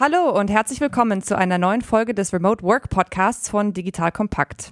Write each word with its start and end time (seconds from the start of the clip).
Hallo 0.00 0.30
und 0.30 0.48
herzlich 0.48 0.80
willkommen 0.80 1.22
zu 1.22 1.36
einer 1.36 1.58
neuen 1.58 1.82
Folge 1.82 2.14
des 2.14 2.32
Remote 2.32 2.62
Work 2.62 2.88
Podcasts 2.88 3.48
von 3.48 3.72
Digital 3.72 4.12
Kompakt. 4.12 4.70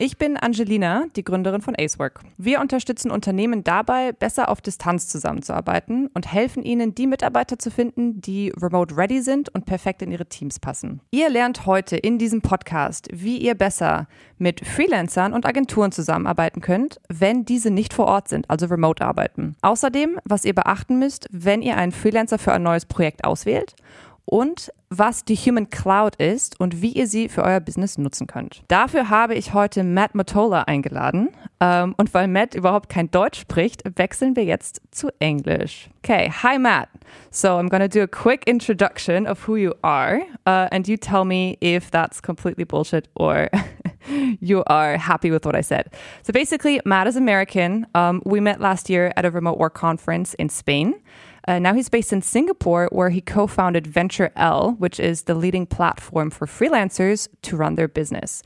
Ich 0.00 0.16
bin 0.16 0.36
Angelina, 0.36 1.06
die 1.16 1.24
Gründerin 1.24 1.60
von 1.60 1.74
Acework. 1.76 2.20
Wir 2.36 2.60
unterstützen 2.60 3.10
Unternehmen 3.10 3.64
dabei, 3.64 4.12
besser 4.12 4.48
auf 4.48 4.60
Distanz 4.60 5.08
zusammenzuarbeiten 5.08 6.06
und 6.14 6.32
helfen 6.32 6.62
ihnen, 6.62 6.94
die 6.94 7.08
Mitarbeiter 7.08 7.58
zu 7.58 7.72
finden, 7.72 8.20
die 8.20 8.52
remote 8.56 8.96
ready 8.96 9.20
sind 9.22 9.52
und 9.52 9.66
perfekt 9.66 10.00
in 10.02 10.12
ihre 10.12 10.26
Teams 10.26 10.60
passen. 10.60 11.00
Ihr 11.10 11.28
lernt 11.28 11.66
heute 11.66 11.96
in 11.96 12.16
diesem 12.16 12.42
Podcast, 12.42 13.08
wie 13.12 13.38
ihr 13.38 13.56
besser 13.56 14.06
mit 14.38 14.64
Freelancern 14.64 15.32
und 15.32 15.44
Agenturen 15.44 15.90
zusammenarbeiten 15.90 16.60
könnt, 16.60 17.00
wenn 17.08 17.44
diese 17.44 17.72
nicht 17.72 17.92
vor 17.92 18.06
Ort 18.06 18.28
sind, 18.28 18.48
also 18.48 18.66
remote 18.66 19.04
arbeiten. 19.04 19.56
Außerdem, 19.62 20.20
was 20.22 20.44
ihr 20.44 20.54
beachten 20.54 21.00
müsst, 21.00 21.26
wenn 21.32 21.60
ihr 21.60 21.76
einen 21.76 21.90
Freelancer 21.90 22.38
für 22.38 22.52
ein 22.52 22.62
neues 22.62 22.86
Projekt 22.86 23.24
auswählt 23.24 23.74
und 24.28 24.70
was 24.90 25.24
die 25.24 25.36
Human 25.36 25.70
Cloud 25.70 26.16
ist 26.16 26.60
und 26.60 26.82
wie 26.82 26.92
ihr 26.92 27.06
sie 27.06 27.28
für 27.28 27.42
euer 27.42 27.60
Business 27.60 27.96
nutzen 27.96 28.26
könnt. 28.26 28.62
Dafür 28.68 29.08
habe 29.08 29.34
ich 29.34 29.54
heute 29.54 29.84
Matt 29.84 30.14
Mottola 30.14 30.62
eingeladen. 30.62 31.30
Ähm, 31.60 31.94
und 31.96 32.12
weil 32.14 32.28
Matt 32.28 32.54
überhaupt 32.54 32.88
kein 32.88 33.10
Deutsch 33.10 33.40
spricht, 33.40 33.82
wechseln 33.96 34.36
wir 34.36 34.44
jetzt 34.44 34.80
zu 34.90 35.08
Englisch. 35.18 35.88
Okay, 36.04 36.30
hi 36.30 36.58
Matt. 36.58 36.88
So 37.30 37.48
I'm 37.58 37.68
to 37.70 37.88
do 37.88 38.02
a 38.02 38.06
quick 38.06 38.46
introduction 38.46 39.26
of 39.26 39.48
who 39.48 39.56
you 39.56 39.72
are, 39.82 40.20
uh, 40.46 40.68
and 40.70 40.86
you 40.86 40.96
tell 40.96 41.24
me 41.24 41.56
if 41.60 41.90
that's 41.90 42.20
completely 42.20 42.64
bullshit 42.64 43.08
or 43.14 43.48
you 44.40 44.62
are 44.66 44.98
happy 44.98 45.30
with 45.30 45.44
what 45.44 45.56
I 45.56 45.62
said. 45.62 45.90
So 46.22 46.32
basically, 46.32 46.80
Matt 46.84 47.06
is 47.06 47.16
American. 47.16 47.86
Um, 47.94 48.22
we 48.24 48.40
met 48.40 48.60
last 48.60 48.88
year 48.88 49.12
at 49.16 49.24
a 49.24 49.30
remote 49.30 49.58
work 49.58 49.74
conference 49.74 50.34
in 50.34 50.48
Spain. 50.48 50.94
Uh, 51.48 51.58
now 51.58 51.72
he's 51.72 51.88
based 51.88 52.12
in 52.12 52.20
Singapore, 52.20 52.90
where 52.92 53.08
he 53.08 53.22
co 53.22 53.46
founded 53.46 53.86
Venture 53.86 54.30
L, 54.36 54.72
which 54.72 55.00
is 55.00 55.22
the 55.22 55.34
leading 55.34 55.64
platform 55.64 56.28
for 56.28 56.46
freelancers 56.46 57.26
to 57.40 57.56
run 57.56 57.74
their 57.74 57.88
business. 57.88 58.42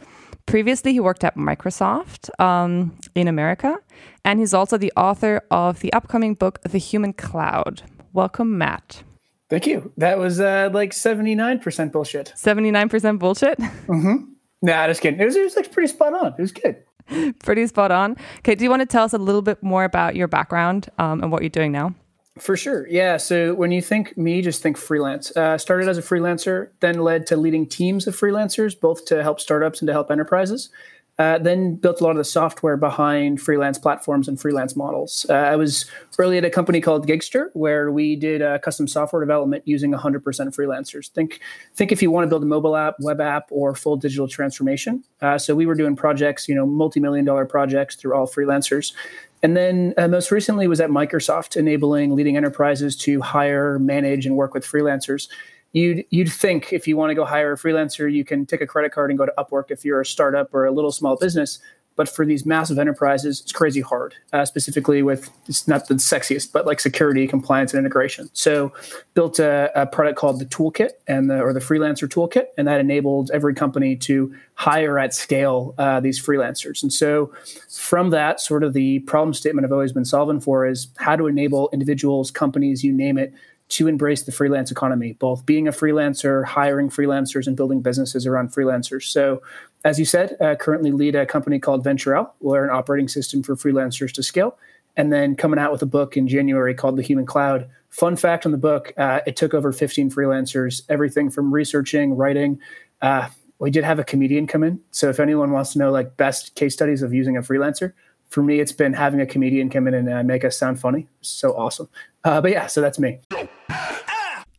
Previously, 0.46 0.92
he 0.92 1.00
worked 1.00 1.24
at 1.24 1.36
Microsoft 1.36 2.30
um, 2.40 2.96
in 3.16 3.26
America, 3.26 3.76
and 4.24 4.38
he's 4.38 4.54
also 4.54 4.78
the 4.78 4.92
author 4.96 5.42
of 5.50 5.80
the 5.80 5.92
upcoming 5.92 6.34
book, 6.34 6.60
The 6.62 6.78
Human 6.78 7.12
Cloud. 7.12 7.82
Welcome, 8.12 8.56
Matt. 8.56 9.02
Thank 9.50 9.66
you. 9.66 9.92
That 9.96 10.18
was 10.18 10.38
uh, 10.38 10.70
like 10.72 10.92
79% 10.92 11.90
bullshit. 11.90 12.32
79% 12.36 13.18
bullshit? 13.18 13.58
Mm-hmm. 13.58 14.32
Nah, 14.62 14.86
just 14.86 15.00
kidding. 15.00 15.20
It 15.20 15.24
was, 15.24 15.34
it 15.34 15.42
was 15.42 15.56
like 15.56 15.72
pretty 15.72 15.88
spot 15.88 16.14
on. 16.14 16.34
It 16.38 16.40
was 16.40 16.52
good. 16.52 16.76
pretty 17.40 17.66
spot 17.66 17.90
on. 17.90 18.16
Okay, 18.38 18.54
do 18.54 18.62
you 18.62 18.70
want 18.70 18.80
to 18.80 18.86
tell 18.86 19.02
us 19.02 19.12
a 19.12 19.18
little 19.18 19.42
bit 19.42 19.60
more 19.60 19.82
about 19.82 20.14
your 20.14 20.28
background 20.28 20.88
um, 20.98 21.20
and 21.20 21.32
what 21.32 21.42
you're 21.42 21.50
doing 21.50 21.72
now? 21.72 21.96
For 22.38 22.56
sure. 22.56 22.88
Yeah. 22.88 23.18
So 23.18 23.52
when 23.54 23.72
you 23.72 23.82
think 23.82 24.16
me, 24.16 24.40
just 24.40 24.62
think 24.62 24.78
freelance. 24.78 25.36
Uh, 25.36 25.58
started 25.58 25.88
as 25.88 25.98
a 25.98 26.02
freelancer, 26.02 26.70
then 26.80 27.00
led 27.00 27.26
to 27.26 27.36
leading 27.36 27.66
teams 27.66 28.06
of 28.06 28.16
freelancers, 28.16 28.78
both 28.78 29.04
to 29.06 29.22
help 29.22 29.38
startups 29.38 29.82
and 29.82 29.86
to 29.88 29.92
help 29.92 30.10
enterprises. 30.10 30.70
Uh, 31.18 31.36
then 31.36 31.74
built 31.74 32.00
a 32.00 32.04
lot 32.04 32.12
of 32.12 32.16
the 32.16 32.24
software 32.24 32.78
behind 32.78 33.38
freelance 33.38 33.78
platforms 33.78 34.28
and 34.28 34.40
freelance 34.40 34.74
models. 34.74 35.26
Uh, 35.28 35.34
I 35.34 35.56
was 35.56 35.84
early 36.18 36.38
at 36.38 36.44
a 36.44 36.48
company 36.48 36.80
called 36.80 37.06
Gigster, 37.06 37.50
where 37.52 37.92
we 37.92 38.16
did 38.16 38.40
uh, 38.40 38.58
custom 38.60 38.88
software 38.88 39.20
development 39.20 39.62
using 39.66 39.92
100% 39.92 40.22
freelancers. 40.22 41.10
Think, 41.10 41.40
think 41.74 41.92
if 41.92 42.00
you 42.00 42.10
want 42.10 42.24
to 42.24 42.28
build 42.28 42.42
a 42.42 42.46
mobile 42.46 42.74
app, 42.74 42.94
web 43.00 43.20
app, 43.20 43.48
or 43.50 43.74
full 43.74 43.96
digital 43.96 44.26
transformation. 44.26 45.04
Uh, 45.20 45.36
so 45.36 45.54
we 45.54 45.66
were 45.66 45.74
doing 45.74 45.94
projects, 45.94 46.48
you 46.48 46.54
know, 46.54 46.64
multi-million 46.64 47.26
dollar 47.26 47.44
projects 47.44 47.94
through 47.94 48.14
all 48.14 48.26
freelancers. 48.26 48.94
And 49.42 49.56
then 49.56 49.92
uh, 49.96 50.06
most 50.06 50.30
recently 50.30 50.68
was 50.68 50.80
at 50.80 50.90
Microsoft, 50.90 51.56
enabling 51.56 52.14
leading 52.14 52.36
enterprises 52.36 52.96
to 52.98 53.20
hire, 53.20 53.78
manage, 53.78 54.24
and 54.24 54.36
work 54.36 54.54
with 54.54 54.64
freelancers. 54.64 55.28
You'd 55.72 56.04
you'd 56.10 56.30
think 56.30 56.72
if 56.72 56.86
you 56.86 56.96
want 56.96 57.10
to 57.10 57.14
go 57.14 57.24
hire 57.24 57.52
a 57.52 57.56
freelancer, 57.56 58.12
you 58.12 58.24
can 58.24 58.46
take 58.46 58.60
a 58.60 58.66
credit 58.66 58.92
card 58.92 59.10
and 59.10 59.18
go 59.18 59.26
to 59.26 59.32
Upwork 59.38 59.70
if 59.70 59.84
you're 59.84 60.02
a 60.02 60.06
startup 60.06 60.54
or 60.54 60.66
a 60.66 60.70
little 60.70 60.92
small 60.92 61.16
business. 61.16 61.58
But 61.94 62.08
for 62.08 62.24
these 62.24 62.46
massive 62.46 62.78
enterprises, 62.78 63.40
it's 63.40 63.52
crazy 63.52 63.80
hard, 63.80 64.14
uh, 64.32 64.44
specifically 64.44 65.02
with 65.02 65.30
it's 65.46 65.68
not 65.68 65.88
the 65.88 65.94
sexiest, 65.94 66.52
but 66.52 66.66
like 66.66 66.80
security, 66.80 67.26
compliance, 67.26 67.72
and 67.72 67.78
integration. 67.78 68.30
So, 68.32 68.72
built 69.14 69.38
a, 69.38 69.70
a 69.74 69.86
product 69.86 70.18
called 70.18 70.38
the 70.38 70.46
Toolkit 70.46 70.90
and 71.06 71.28
the, 71.28 71.40
or 71.40 71.52
the 71.52 71.60
Freelancer 71.60 72.08
Toolkit, 72.08 72.46
and 72.56 72.66
that 72.66 72.80
enabled 72.80 73.30
every 73.32 73.54
company 73.54 73.96
to 73.96 74.34
hire 74.54 74.98
at 74.98 75.14
scale 75.14 75.74
uh, 75.78 76.00
these 76.00 76.24
freelancers. 76.24 76.82
And 76.82 76.92
so, 76.92 77.32
from 77.68 78.10
that, 78.10 78.40
sort 78.40 78.64
of 78.64 78.72
the 78.72 79.00
problem 79.00 79.34
statement 79.34 79.64
I've 79.64 79.72
always 79.72 79.92
been 79.92 80.04
solving 80.04 80.40
for 80.40 80.66
is 80.66 80.88
how 80.96 81.16
to 81.16 81.26
enable 81.26 81.68
individuals, 81.72 82.30
companies, 82.30 82.82
you 82.82 82.92
name 82.92 83.18
it, 83.18 83.34
to 83.72 83.88
embrace 83.88 84.22
the 84.22 84.32
freelance 84.32 84.70
economy, 84.70 85.14
both 85.14 85.46
being 85.46 85.66
a 85.66 85.72
freelancer, 85.72 86.44
hiring 86.44 86.90
freelancers, 86.90 87.46
and 87.46 87.56
building 87.56 87.80
businesses 87.80 88.26
around 88.26 88.52
freelancers. 88.52 89.04
So, 89.04 89.42
as 89.84 89.98
you 89.98 90.04
said, 90.04 90.36
uh, 90.40 90.54
currently 90.54 90.92
lead 90.92 91.14
a 91.14 91.26
company 91.26 91.58
called 91.58 91.82
Venture 91.82 92.14
L. 92.14 92.34
We're 92.40 92.64
an 92.64 92.70
operating 92.70 93.08
system 93.08 93.42
for 93.42 93.56
freelancers 93.56 94.12
to 94.12 94.22
scale. 94.22 94.56
And 94.96 95.12
then 95.12 95.36
coming 95.36 95.58
out 95.58 95.72
with 95.72 95.82
a 95.82 95.86
book 95.86 96.16
in 96.16 96.28
January 96.28 96.74
called 96.74 96.96
The 96.96 97.02
Human 97.02 97.26
Cloud. 97.26 97.68
Fun 97.88 98.16
fact 98.16 98.46
on 98.46 98.52
the 98.52 98.58
book 98.58 98.92
uh, 98.96 99.20
it 99.26 99.36
took 99.36 99.54
over 99.54 99.72
15 99.72 100.10
freelancers, 100.10 100.82
everything 100.88 101.30
from 101.30 101.52
researching, 101.52 102.14
writing. 102.14 102.60
Uh, 103.00 103.28
we 103.58 103.70
did 103.70 103.84
have 103.84 103.98
a 103.98 104.04
comedian 104.04 104.46
come 104.46 104.62
in. 104.62 104.80
So, 104.90 105.08
if 105.08 105.20
anyone 105.20 105.52
wants 105.52 105.72
to 105.72 105.78
know 105.78 105.90
like 105.90 106.16
best 106.16 106.54
case 106.54 106.74
studies 106.74 107.02
of 107.02 107.14
using 107.14 107.36
a 107.36 107.40
freelancer, 107.40 107.92
for 108.32 108.42
me, 108.42 108.60
it's 108.60 108.72
been 108.72 108.94
having 108.94 109.20
a 109.20 109.26
comedian 109.26 109.68
come 109.68 109.86
in 109.86 109.94
and 109.94 110.08
uh, 110.08 110.22
make 110.22 110.42
us 110.42 110.56
sound 110.56 110.80
funny. 110.80 111.06
So 111.20 111.54
awesome. 111.54 111.88
Uh, 112.24 112.40
but 112.40 112.50
yeah, 112.50 112.66
so 112.66 112.80
that's 112.80 112.98
me. 112.98 113.18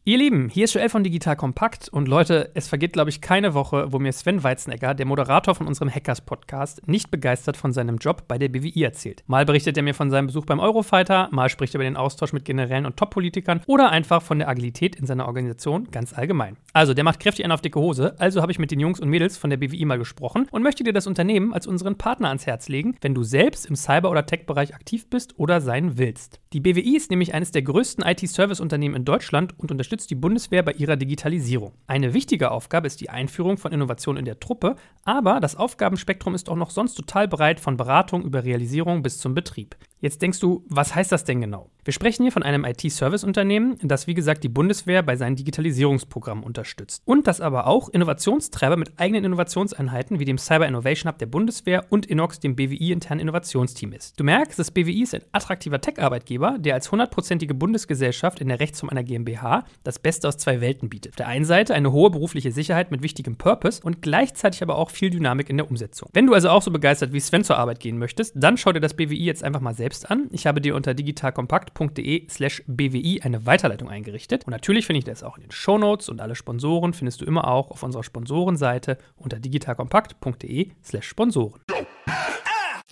Ihr 0.06 0.18
Lieben, 0.18 0.50
hier 0.50 0.66
ist 0.66 0.74
Joel 0.74 0.90
von 0.90 1.06
Digital 1.06 1.38
Kompakt 1.38 1.88
und 1.88 2.09
Leute, 2.09 2.52
es 2.56 2.68
vergeht, 2.68 2.91
glaube 2.91 3.09
ich, 3.09 3.22
keine 3.22 3.53
Woche, 3.53 3.94
wo 3.94 4.00
mir 4.00 4.12
Sven 4.12 4.44
Weizenegger, 4.44 4.94
der 4.94 5.06
Moderator 5.06 5.56
von 5.56 5.66
unserem 5.66 5.90
Hackers-Podcast, 5.90 6.86
nicht 6.90 7.09
begeistert 7.09 7.56
von 7.56 7.72
seinem 7.72 8.00
Job 8.00 8.28
bei 8.28 8.38
der 8.38 8.50
BWI 8.50 8.84
erzählt. 8.84 9.24
Mal 9.28 9.46
berichtet 9.46 9.78
er 9.78 9.84
mir 9.84 9.94
von 9.94 10.12
seinem 10.12 10.28
Besuch 10.28 10.46
beim 10.46 10.59
Eurofighter, 10.59 11.30
mal 11.31 11.47
spricht 11.47 11.74
er 11.74 11.78
über 11.78 11.86
den 11.86 11.96
Austausch 11.96 12.34
mit 12.34 12.44
Generälen 12.44 12.86
und 12.86 12.97
Top-Politikern 12.97 13.62
oder 13.66 13.91
einfach 13.91 14.22
von 14.22 14.40
der 14.40 14.50
Agilität 14.50 14.97
in 14.97 15.06
seiner 15.06 15.25
Organisation 15.25 15.88
ganz 15.90 16.12
allgemein. 16.12 16.58
Also, 16.74 16.94
der 16.94 17.06
macht 17.06 17.22
kräftig 17.22 17.46
einen 17.46 17.53
auf 17.53 17.62
dicke 17.62 17.80
Hose, 17.80 18.20
also 18.20 18.41
habe 18.41 18.52
ich 18.52 18.59
mit 18.59 18.72
den 18.72 18.81
Jungs 18.81 19.00
und 19.00 19.08
Mädels 19.08 19.38
von 19.38 19.52
der 19.52 19.58
BWI 19.58 19.85
mal 19.85 20.00
gesprochen 20.00 20.47
und 20.52 20.64
möchte 20.64 20.84
dir 20.84 20.91
das 20.91 21.08
Unternehmen 21.08 21.53
als 21.53 21.66
unseren 21.66 21.97
Partner 21.97 22.28
ans 22.28 22.46
Herz 22.46 22.68
legen, 22.68 22.97
wenn 23.00 23.16
du 23.16 23.24
selbst 23.24 23.68
im 23.68 23.78
Cyber- 23.78 24.12
oder 24.12 24.25
Tech-Bereich 24.25 24.75
aktiv 24.75 25.09
bist 25.09 25.40
oder 25.40 25.62
sein 25.62 25.97
willst. 25.97 26.41
Die 26.52 26.59
BWI 26.59 26.97
ist 26.97 27.09
nämlich 27.09 27.34
eines 27.34 27.52
der 27.52 27.62
größten 27.62 28.06
IT-Service-Unternehmen 28.06 28.96
in 28.96 29.06
Deutschland 29.06 29.58
und 29.58 29.72
unterstützt 29.72 29.92
unterstützt 29.93 30.09
die 30.09 30.15
Bundeswehr 30.15 30.63
bei 30.63 30.71
ihrer 30.71 30.95
Digitalisierung. 30.95 31.73
Eine 31.85 32.15
wichtige 32.15 32.49
Aufgabe 32.49 32.87
ist 32.87 32.99
die 32.99 33.11
Einführung 33.11 33.57
von 33.57 33.71
Innovationen 33.71 34.19
in 34.19 34.25
der 34.25 34.39
Truppe, 34.39 34.75
aber 35.05 35.39
das 35.39 35.55
Aufgabenspektrum 35.55 36.33
ist 36.33 36.49
auch 36.49 36.55
noch 36.55 36.71
sonst 36.71 36.95
total 36.95 37.27
breit 37.27 37.59
von 37.59 37.77
Beratung 37.77 38.23
über 38.23 38.43
Realisierung 38.43 39.03
bis 39.03 39.19
zum 39.19 39.35
Betrieb. 39.35 39.75
Jetzt 40.03 40.22
denkst 40.22 40.41
du, 40.41 40.66
was 40.68 40.94
heißt 40.94 41.14
das 41.14 41.24
denn 41.24 41.40
genau? 41.40 41.69
Wir 41.86 41.94
sprechen 41.94 42.24
hier 42.24 42.31
von 42.34 42.44
einem 42.44 42.66
IT-Service-Unternehmen, 42.66 43.78
das 43.81 44.06
wie 44.06 44.14
gesagt 44.14 44.44
die 44.44 44.50
Bundeswehr 44.50 45.02
bei 45.02 45.16
seinen 45.16 45.38
Digitalisierungsprogrammen 45.38 46.44
unterstützt. 46.44 47.02
Und 47.06 47.25
das 47.25 47.40
aber 47.40 47.68
auch 47.68 47.88
Innovationstreiber 47.88 48.75
mit 48.75 49.00
eigenen 49.00 49.24
Innovationseinheiten 49.24 50.19
wie 50.19 50.25
dem 50.25 50.38
Cyber 50.38 50.68
Innovation 50.68 51.09
Hub 51.09 51.19
der 51.19 51.28
Bundeswehr 51.28 51.86
und 51.90 52.06
Inox, 52.06 52.41
dem 52.41 52.58
BWI-internen 52.58 53.22
Innovationsteam 53.22 53.94
ist. 53.94 54.19
Du 54.19 54.25
merkst, 54.25 54.59
das 54.59 54.72
BWI 54.72 55.03
ist 55.03 55.16
ein 55.16 55.24
attraktiver 55.31 55.80
Tech-Arbeitgeber, 55.80 56.58
der 56.59 56.74
als 56.74 56.91
hundertprozentige 56.91 57.53
Bundesgesellschaft 57.53 58.41
in 58.41 58.50
der 58.50 58.59
Rechtsform 58.59 58.90
einer 58.90 59.03
GmbH 59.03 59.64
das 59.85 60.00
Beste 60.00 60.28
aus 60.28 60.38
zwei 60.38 60.59
Welten 60.59 60.90
bietet. 60.90 61.14
Auf 61.14 61.18
der 61.18 61.28
einen 61.28 61.46
Seite 61.46 61.75
eine 61.75 61.94
hohe 61.94 62.09
berufliche 62.09 62.52
Sicherheit 62.52 62.91
mit 62.91 63.03
wichtigem 63.03 63.38
Purpose 63.38 63.81
und 63.81 64.02
gleichzeitig 64.02 64.64
aber 64.64 64.78
auch 64.78 64.90
viel 64.90 65.09
Dynamik 65.09 65.50
in 65.50 65.56
der 65.56 65.70
Umsetzung. 65.70 66.09
Wenn 66.12 66.28
du 66.28 66.34
also 66.34 66.50
auch 66.50 66.62
so 66.62 66.72
begeistert 66.72 67.14
wie 67.14 67.22
Sven 67.22 67.46
zur 67.46 67.58
Arbeit 67.58 67.80
gehen 67.80 67.97
möchtest, 67.97 68.34
dann 68.35 68.58
schau 68.58 68.74
dir 68.74 68.81
das 68.81 68.96
BWI 68.96 69.24
jetzt 69.24 69.46
einfach 69.46 69.62
mal 69.62 69.73
selbst 69.73 69.92
selbst 69.93 70.09
an. 70.09 70.28
Ich 70.31 70.47
habe 70.47 70.59
dir 70.61 70.75
unter 70.75 70.93
digitalkompakt.de 70.93 72.28
slash 72.29 72.63
bwi 72.67 73.22
eine 73.23 73.45
Weiterleitung 73.45 73.90
eingerichtet. 73.90 74.45
Und 74.45 74.51
natürlich 74.51 74.85
finde 74.85 74.99
ich 74.99 75.05
das 75.05 75.23
auch 75.23 75.37
in 75.37 75.43
den 75.43 75.51
Shownotes 75.51 76.09
und 76.09 76.19
alle 76.22 76.35
Sponsoren 76.35 76.93
findest 76.93 77.22
du 77.22 77.25
immer 77.25 77.47
auch 77.47 77.72
auf 77.72 77.84
unserer 77.84 78.03
Sponsorenseite 78.03 78.97
unter 79.16 79.40
digitalkompakt.de 79.40 80.72
slash 80.84 81.07
Sponsoren. 81.07 81.61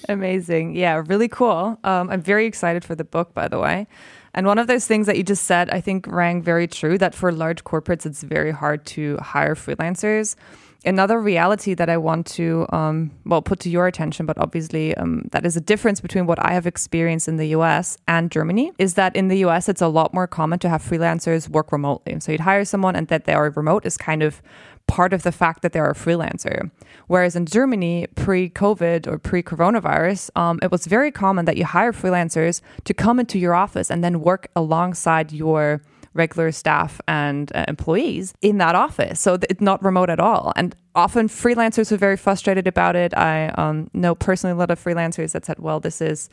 Amazing. 0.07 0.75
Yeah, 0.75 1.03
really 1.07 1.30
cool. 1.30 1.77
Um, 1.83 2.09
I'm 2.09 2.24
very 2.24 2.45
excited 2.45 2.83
for 2.83 2.95
the 2.95 3.04
book, 3.04 3.33
by 3.33 3.47
the 3.47 3.59
way. 3.59 3.88
And 4.33 4.47
one 4.47 4.59
of 4.59 4.68
those 4.68 4.88
things 4.88 5.06
that 5.07 5.18
you 5.18 5.24
just 5.24 5.45
said, 5.45 5.69
I 5.69 5.81
think 5.81 6.07
rang 6.07 6.42
very 6.42 6.68
true 6.68 6.97
that 6.97 7.13
for 7.13 7.31
large 7.31 7.63
corporates, 7.63 8.06
it's 8.06 8.24
very 8.24 8.51
hard 8.51 8.86
to 8.95 9.18
hire 9.18 9.56
freelancers 9.56 10.36
another 10.86 11.19
reality 11.19 11.74
that 11.74 11.89
I 11.89 11.98
want 11.98 12.25
to, 12.28 12.66
um, 12.69 13.12
well, 13.25 13.42
put 13.42 13.60
to 13.62 13.69
your 13.69 13.88
attention, 13.88 14.25
but 14.25 14.38
obviously 14.38 14.95
um, 14.98 15.28
that 15.31 15.45
is 15.45 15.56
a 15.56 15.62
difference 15.62 16.01
between 16.01 16.25
what 16.25 16.44
I 16.44 16.54
have 16.54 16.66
experienced 16.66 17.28
in 17.28 17.38
the 17.38 17.48
US 17.48 17.98
and 18.07 18.31
Germany, 18.31 18.72
is 18.78 18.95
that 18.95 19.16
in 19.16 19.28
the 19.28 19.38
US 19.45 19.69
it's 19.69 19.81
a 19.81 19.88
lot 19.88 20.13
more 20.13 20.28
common 20.28 20.60
to 20.60 20.69
have 20.69 20.81
freelancers 20.81 21.48
work 21.50 21.72
remotely. 21.72 22.19
So 22.19 22.31
you'd 22.31 22.42
hire 22.42 22.66
someone 22.66 22.95
and 22.95 23.07
that 23.10 23.25
they 23.25 23.33
are 23.33 23.50
remote 23.51 23.86
is 23.86 23.98
kind 23.98 24.24
of 24.24 24.42
part 24.88 25.13
of 25.13 25.24
the 25.24 25.31
fact 25.31 25.62
that 25.62 25.72
they're 25.72 25.89
a 25.89 25.94
freelancer. 25.94 26.72
Whereas 27.07 27.36
in 27.36 27.45
Germany, 27.45 28.07
pre 28.16 28.50
COVID 28.50 29.07
or 29.07 29.19
pre 29.19 29.44
coronavirus, 29.44 30.30
um, 30.36 30.60
it 30.62 30.72
was 30.72 30.86
very 30.86 31.12
common 31.12 31.45
that 31.45 31.57
you 31.57 31.66
hire 31.66 31.94
freelancers 31.94 32.62
to 32.86 32.94
come 32.94 33.19
into 33.19 33.38
your 33.38 33.54
office 33.54 33.92
and 33.92 34.04
then 34.04 34.22
work 34.22 34.48
alongside 34.56 35.31
your 35.31 35.81
regular 36.13 36.52
staff 36.52 37.00
and 37.08 37.52
uh, 37.56 37.66
employees 37.68 38.34
in 38.42 38.58
that 38.58 38.75
office. 38.75 39.19
So 39.19 39.38
it's 39.50 39.62
not 39.62 39.84
remote 39.84 40.10
at 40.10 40.19
all. 40.19 40.52
And 40.56 40.75
often 40.96 41.28
freelancers 41.28 41.92
are 41.92 41.98
very 41.98 42.18
frustrated 42.18 42.68
about 42.68 42.96
it. 42.96 43.16
I 43.18 43.50
um, 43.50 43.90
know 43.94 44.16
personally 44.16 44.54
a 44.54 44.58
lot 44.58 44.72
of 44.72 44.84
freelancers 44.84 45.31
that 45.31 45.46
said, 45.46 45.60
well, 45.60 45.80
this 45.80 46.02
is 46.02 46.30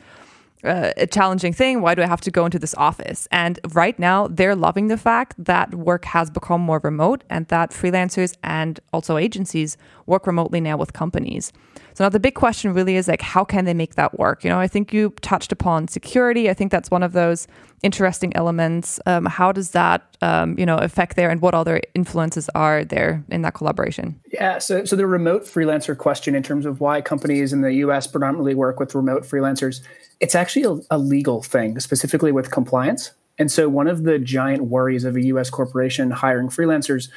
uh, 0.63 0.91
a 0.97 1.07
challenging 1.07 1.53
thing. 1.53 1.81
Why 1.81 1.95
do 1.95 2.01
I 2.01 2.07
have 2.07 2.21
to 2.21 2.31
go 2.31 2.45
into 2.45 2.59
this 2.59 2.75
office? 2.75 3.27
And 3.31 3.59
right 3.73 3.97
now, 3.97 4.27
they're 4.27 4.55
loving 4.55 4.87
the 4.87 4.97
fact 4.97 5.35
that 5.37 5.73
work 5.73 6.05
has 6.05 6.29
become 6.29 6.61
more 6.61 6.81
remote 6.83 7.23
and 7.29 7.47
that 7.47 7.71
freelancers 7.71 8.35
and 8.43 8.79
also 8.91 9.17
agencies 9.17 9.77
work 10.05 10.27
remotely 10.27 10.59
now 10.59 10.75
with 10.75 10.91
companies. 10.91 11.53
So 11.99 12.05
now 12.05 12.09
the 12.09 12.19
big 12.21 12.35
question 12.35 12.73
really 12.73 12.95
is 12.95 13.09
like, 13.09 13.21
how 13.21 13.43
can 13.43 13.65
they 13.65 13.73
make 13.73 13.95
that 13.95 14.17
work? 14.17 14.45
You 14.45 14.49
know, 14.49 14.57
I 14.57 14.69
think 14.69 14.93
you 14.93 15.09
touched 15.19 15.51
upon 15.51 15.89
security. 15.89 16.49
I 16.49 16.53
think 16.53 16.71
that's 16.71 16.89
one 16.89 17.03
of 17.03 17.11
those 17.11 17.45
interesting 17.83 18.33
elements. 18.37 19.01
Um, 19.05 19.25
how 19.25 19.51
does 19.51 19.71
that, 19.71 20.15
um, 20.21 20.57
you 20.57 20.65
know, 20.65 20.77
affect 20.77 21.17
there, 21.17 21.29
and 21.29 21.41
what 21.41 21.53
other 21.53 21.81
influences 21.95 22.49
are 22.55 22.85
there 22.85 23.25
in 23.27 23.41
that 23.41 23.53
collaboration? 23.53 24.17
Yeah, 24.31 24.59
so 24.59 24.85
so 24.85 24.95
the 24.95 25.07
remote 25.07 25.43
freelancer 25.43 25.97
question 25.97 26.35
in 26.35 26.41
terms 26.41 26.65
of 26.65 26.79
why 26.79 27.01
companies 27.01 27.51
in 27.51 27.59
the 27.59 27.73
U.S. 27.73 28.07
predominantly 28.07 28.55
work 28.55 28.79
with 28.79 28.95
remote 28.95 29.23
freelancers 29.23 29.81
it's 30.21 30.35
actually 30.35 30.63
a, 30.63 30.95
a 30.95 30.97
legal 30.97 31.43
thing, 31.43 31.79
specifically 31.81 32.31
with 32.31 32.49
compliance. 32.49 33.11
And 33.37 33.51
so, 33.51 33.67
one 33.67 33.87
of 33.87 34.03
the 34.03 34.19
giant 34.19 34.63
worries 34.63 35.03
of 35.03 35.17
a 35.17 35.25
US 35.25 35.49
corporation 35.49 36.11
hiring 36.11 36.47
freelancers 36.47 37.09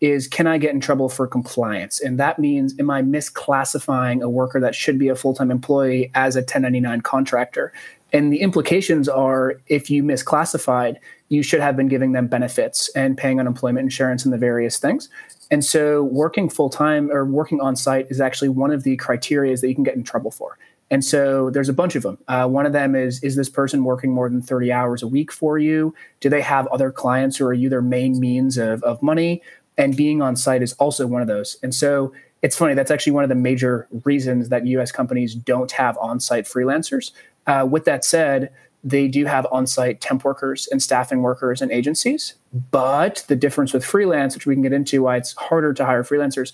is 0.00 0.26
can 0.26 0.46
I 0.46 0.58
get 0.58 0.72
in 0.72 0.80
trouble 0.80 1.08
for 1.08 1.26
compliance? 1.26 2.00
And 2.00 2.18
that 2.18 2.38
means, 2.38 2.74
am 2.78 2.90
I 2.90 3.02
misclassifying 3.02 4.22
a 4.22 4.28
worker 4.28 4.60
that 4.60 4.74
should 4.74 4.98
be 4.98 5.08
a 5.08 5.16
full 5.16 5.34
time 5.34 5.50
employee 5.50 6.10
as 6.14 6.36
a 6.36 6.40
1099 6.40 7.02
contractor? 7.02 7.72
And 8.12 8.32
the 8.32 8.40
implications 8.40 9.08
are 9.08 9.60
if 9.66 9.88
you 9.90 10.02
misclassified, 10.02 10.96
you 11.28 11.42
should 11.42 11.60
have 11.60 11.76
been 11.76 11.88
giving 11.88 12.12
them 12.12 12.26
benefits 12.26 12.90
and 12.96 13.16
paying 13.16 13.38
unemployment 13.38 13.84
insurance 13.84 14.24
and 14.24 14.32
the 14.34 14.38
various 14.38 14.78
things. 14.78 15.08
And 15.50 15.64
so, 15.64 16.04
working 16.04 16.48
full 16.48 16.70
time 16.70 17.10
or 17.10 17.24
working 17.24 17.60
on 17.60 17.76
site 17.76 18.06
is 18.10 18.20
actually 18.20 18.48
one 18.48 18.72
of 18.72 18.82
the 18.82 18.96
criteria 18.96 19.56
that 19.56 19.68
you 19.68 19.74
can 19.74 19.84
get 19.84 19.96
in 19.96 20.04
trouble 20.04 20.30
for. 20.30 20.58
And 20.90 21.04
so 21.04 21.50
there's 21.50 21.68
a 21.68 21.72
bunch 21.72 21.94
of 21.94 22.02
them. 22.02 22.18
Uh, 22.26 22.48
one 22.48 22.66
of 22.66 22.72
them 22.72 22.96
is 22.96 23.22
Is 23.22 23.36
this 23.36 23.48
person 23.48 23.84
working 23.84 24.10
more 24.10 24.28
than 24.28 24.42
30 24.42 24.72
hours 24.72 25.02
a 25.02 25.08
week 25.08 25.30
for 25.30 25.56
you? 25.56 25.94
Do 26.18 26.28
they 26.28 26.40
have 26.40 26.66
other 26.68 26.90
clients 26.90 27.40
or 27.40 27.48
are 27.48 27.54
you 27.54 27.68
their 27.68 27.82
main 27.82 28.18
means 28.18 28.58
of, 28.58 28.82
of 28.82 29.00
money? 29.00 29.42
And 29.80 29.96
being 29.96 30.20
on 30.20 30.36
site 30.36 30.62
is 30.62 30.74
also 30.74 31.06
one 31.06 31.22
of 31.22 31.28
those. 31.28 31.56
And 31.62 31.74
so 31.74 32.12
it's 32.42 32.54
funny, 32.54 32.74
that's 32.74 32.90
actually 32.90 33.14
one 33.14 33.24
of 33.24 33.30
the 33.30 33.34
major 33.34 33.88
reasons 34.04 34.50
that 34.50 34.66
US 34.66 34.92
companies 34.92 35.34
don't 35.34 35.72
have 35.72 35.96
on 35.96 36.20
site 36.20 36.44
freelancers. 36.44 37.12
Uh, 37.46 37.66
with 37.68 37.86
that 37.86 38.04
said, 38.04 38.52
they 38.84 39.08
do 39.08 39.24
have 39.24 39.46
on 39.50 39.66
site 39.66 40.02
temp 40.02 40.22
workers 40.22 40.68
and 40.70 40.82
staffing 40.82 41.22
workers 41.22 41.62
and 41.62 41.72
agencies. 41.72 42.34
But 42.70 43.24
the 43.28 43.36
difference 43.36 43.72
with 43.72 43.82
freelance, 43.82 44.34
which 44.34 44.44
we 44.44 44.54
can 44.54 44.62
get 44.62 44.74
into 44.74 45.02
why 45.02 45.16
it's 45.16 45.32
harder 45.32 45.72
to 45.72 45.86
hire 45.86 46.04
freelancers, 46.04 46.52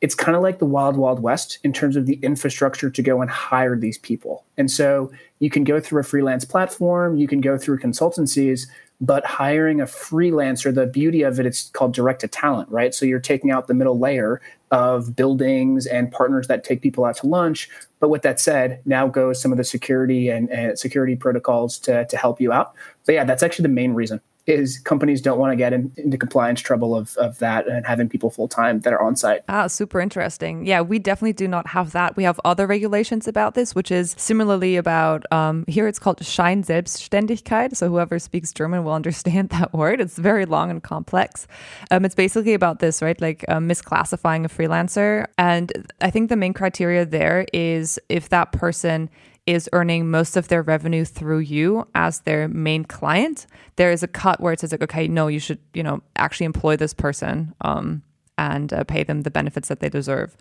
it's 0.00 0.14
kind 0.14 0.34
of 0.34 0.42
like 0.42 0.58
the 0.58 0.66
wild 0.66 0.96
wild 0.96 1.20
west 1.20 1.58
in 1.62 1.74
terms 1.74 1.94
of 1.94 2.06
the 2.06 2.18
infrastructure 2.22 2.90
to 2.90 3.02
go 3.02 3.20
and 3.20 3.30
hire 3.30 3.76
these 3.76 3.98
people 3.98 4.44
and 4.58 4.68
so 4.68 5.12
you 5.38 5.48
can 5.48 5.62
go 5.62 5.78
through 5.78 6.00
a 6.00 6.04
freelance 6.04 6.44
platform 6.44 7.16
you 7.16 7.28
can 7.28 7.40
go 7.40 7.56
through 7.56 7.78
consultancies 7.78 8.66
but 9.02 9.26
hiring 9.26 9.80
a 9.80 9.84
freelancer 9.84 10.72
the 10.72 10.86
beauty 10.86 11.22
of 11.22 11.38
it 11.38 11.44
it's 11.44 11.68
called 11.70 11.92
direct 11.92 12.20
to 12.20 12.28
talent 12.28 12.68
right? 12.70 12.94
So 12.94 13.04
you're 13.04 13.20
taking 13.20 13.50
out 13.50 13.66
the 13.66 13.74
middle 13.74 13.98
layer 13.98 14.40
of 14.70 15.14
buildings 15.14 15.86
and 15.86 16.10
partners 16.10 16.46
that 16.46 16.64
take 16.64 16.80
people 16.80 17.04
out 17.04 17.16
to 17.16 17.26
lunch. 17.26 17.68
But 18.00 18.08
with 18.08 18.22
that 18.22 18.40
said 18.40 18.80
now 18.86 19.08
goes 19.08 19.42
some 19.42 19.52
of 19.52 19.58
the 19.58 19.64
security 19.64 20.30
and, 20.30 20.48
and 20.50 20.78
security 20.78 21.16
protocols 21.16 21.78
to, 21.80 22.06
to 22.06 22.16
help 22.16 22.40
you 22.40 22.52
out. 22.52 22.72
But 23.04 23.16
yeah 23.16 23.24
that's 23.24 23.42
actually 23.42 23.64
the 23.64 23.68
main 23.70 23.92
reason 23.92 24.20
is 24.46 24.78
companies 24.78 25.20
don't 25.20 25.38
want 25.38 25.52
to 25.52 25.56
get 25.56 25.72
in, 25.72 25.92
into 25.96 26.18
compliance 26.18 26.60
trouble 26.60 26.96
of, 26.96 27.16
of 27.16 27.38
that 27.38 27.68
and 27.68 27.86
having 27.86 28.08
people 28.08 28.30
full 28.30 28.48
time 28.48 28.80
that 28.80 28.92
are 28.92 29.00
on 29.00 29.14
site. 29.14 29.42
Ah, 29.48 29.66
super 29.66 30.00
interesting. 30.00 30.66
Yeah, 30.66 30.80
we 30.80 30.98
definitely 30.98 31.32
do 31.32 31.46
not 31.46 31.68
have 31.68 31.92
that. 31.92 32.16
We 32.16 32.24
have 32.24 32.40
other 32.44 32.66
regulations 32.66 33.28
about 33.28 33.54
this, 33.54 33.74
which 33.74 33.90
is 33.90 34.14
similarly 34.18 34.76
about 34.76 35.30
um, 35.32 35.64
here 35.68 35.86
it's 35.86 35.98
called 35.98 36.18
Scheinselbstständigkeit. 36.18 37.76
So 37.76 37.88
whoever 37.88 38.18
speaks 38.18 38.52
German 38.52 38.84
will 38.84 38.92
understand 39.02 39.50
that 39.50 39.72
word. 39.72 40.00
It's 40.00 40.18
very 40.18 40.44
long 40.44 40.70
and 40.70 40.82
complex. 40.82 41.46
Um, 41.90 42.04
it's 42.04 42.14
basically 42.14 42.54
about 42.54 42.80
this, 42.80 43.00
right? 43.00 43.20
Like 43.20 43.44
um, 43.48 43.68
misclassifying 43.68 44.44
a 44.44 44.48
freelancer. 44.48 45.26
And 45.38 45.72
I 46.00 46.10
think 46.10 46.28
the 46.28 46.36
main 46.36 46.52
criteria 46.52 47.06
there 47.06 47.46
is 47.52 47.98
if 48.08 48.28
that 48.30 48.52
person 48.52 49.08
is 49.46 49.68
earning 49.72 50.10
most 50.10 50.36
of 50.36 50.48
their 50.48 50.62
revenue 50.62 51.04
through 51.04 51.40
you 51.40 51.86
as 51.94 52.20
their 52.20 52.48
main 52.48 52.84
client, 52.84 53.46
there 53.76 53.90
is 53.90 54.02
a 54.02 54.08
cut 54.08 54.40
where 54.40 54.52
it 54.52 54.60
says 54.60 54.72
like, 54.72 54.82
okay, 54.82 55.08
no, 55.08 55.26
you 55.26 55.40
should, 55.40 55.58
you 55.74 55.82
know, 55.82 56.00
actually 56.16 56.46
employ 56.46 56.76
this 56.76 56.94
person 56.94 57.52
um, 57.62 58.02
and 58.38 58.72
uh, 58.72 58.84
pay 58.84 59.02
them 59.02 59.22
the 59.22 59.30
benefits 59.30 59.68
that 59.68 59.80
they 59.80 59.88
deserve. 59.88 60.36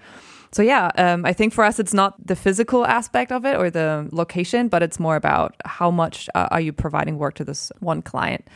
So 0.52 0.62
yeah, 0.62 0.92
um, 0.98 1.26
I 1.26 1.34
think 1.34 1.54
for 1.54 1.64
us 1.64 1.80
it's 1.80 1.94
not 1.94 2.28
the 2.28 2.36
physical 2.36 2.86
aspect 2.86 3.32
of 3.32 3.46
it 3.46 3.58
or 3.58 3.70
the 3.70 4.08
location, 4.12 4.68
but 4.68 4.84
it's 4.84 5.00
more 5.00 5.16
about 5.16 5.56
how 5.66 5.90
much 5.90 6.30
uh, 6.36 6.50
are 6.52 6.62
you 6.62 6.74
providing 6.74 7.18
work 7.18 7.36
to 7.36 7.46
this 7.46 7.72
one 7.80 8.02
client. 8.02 8.48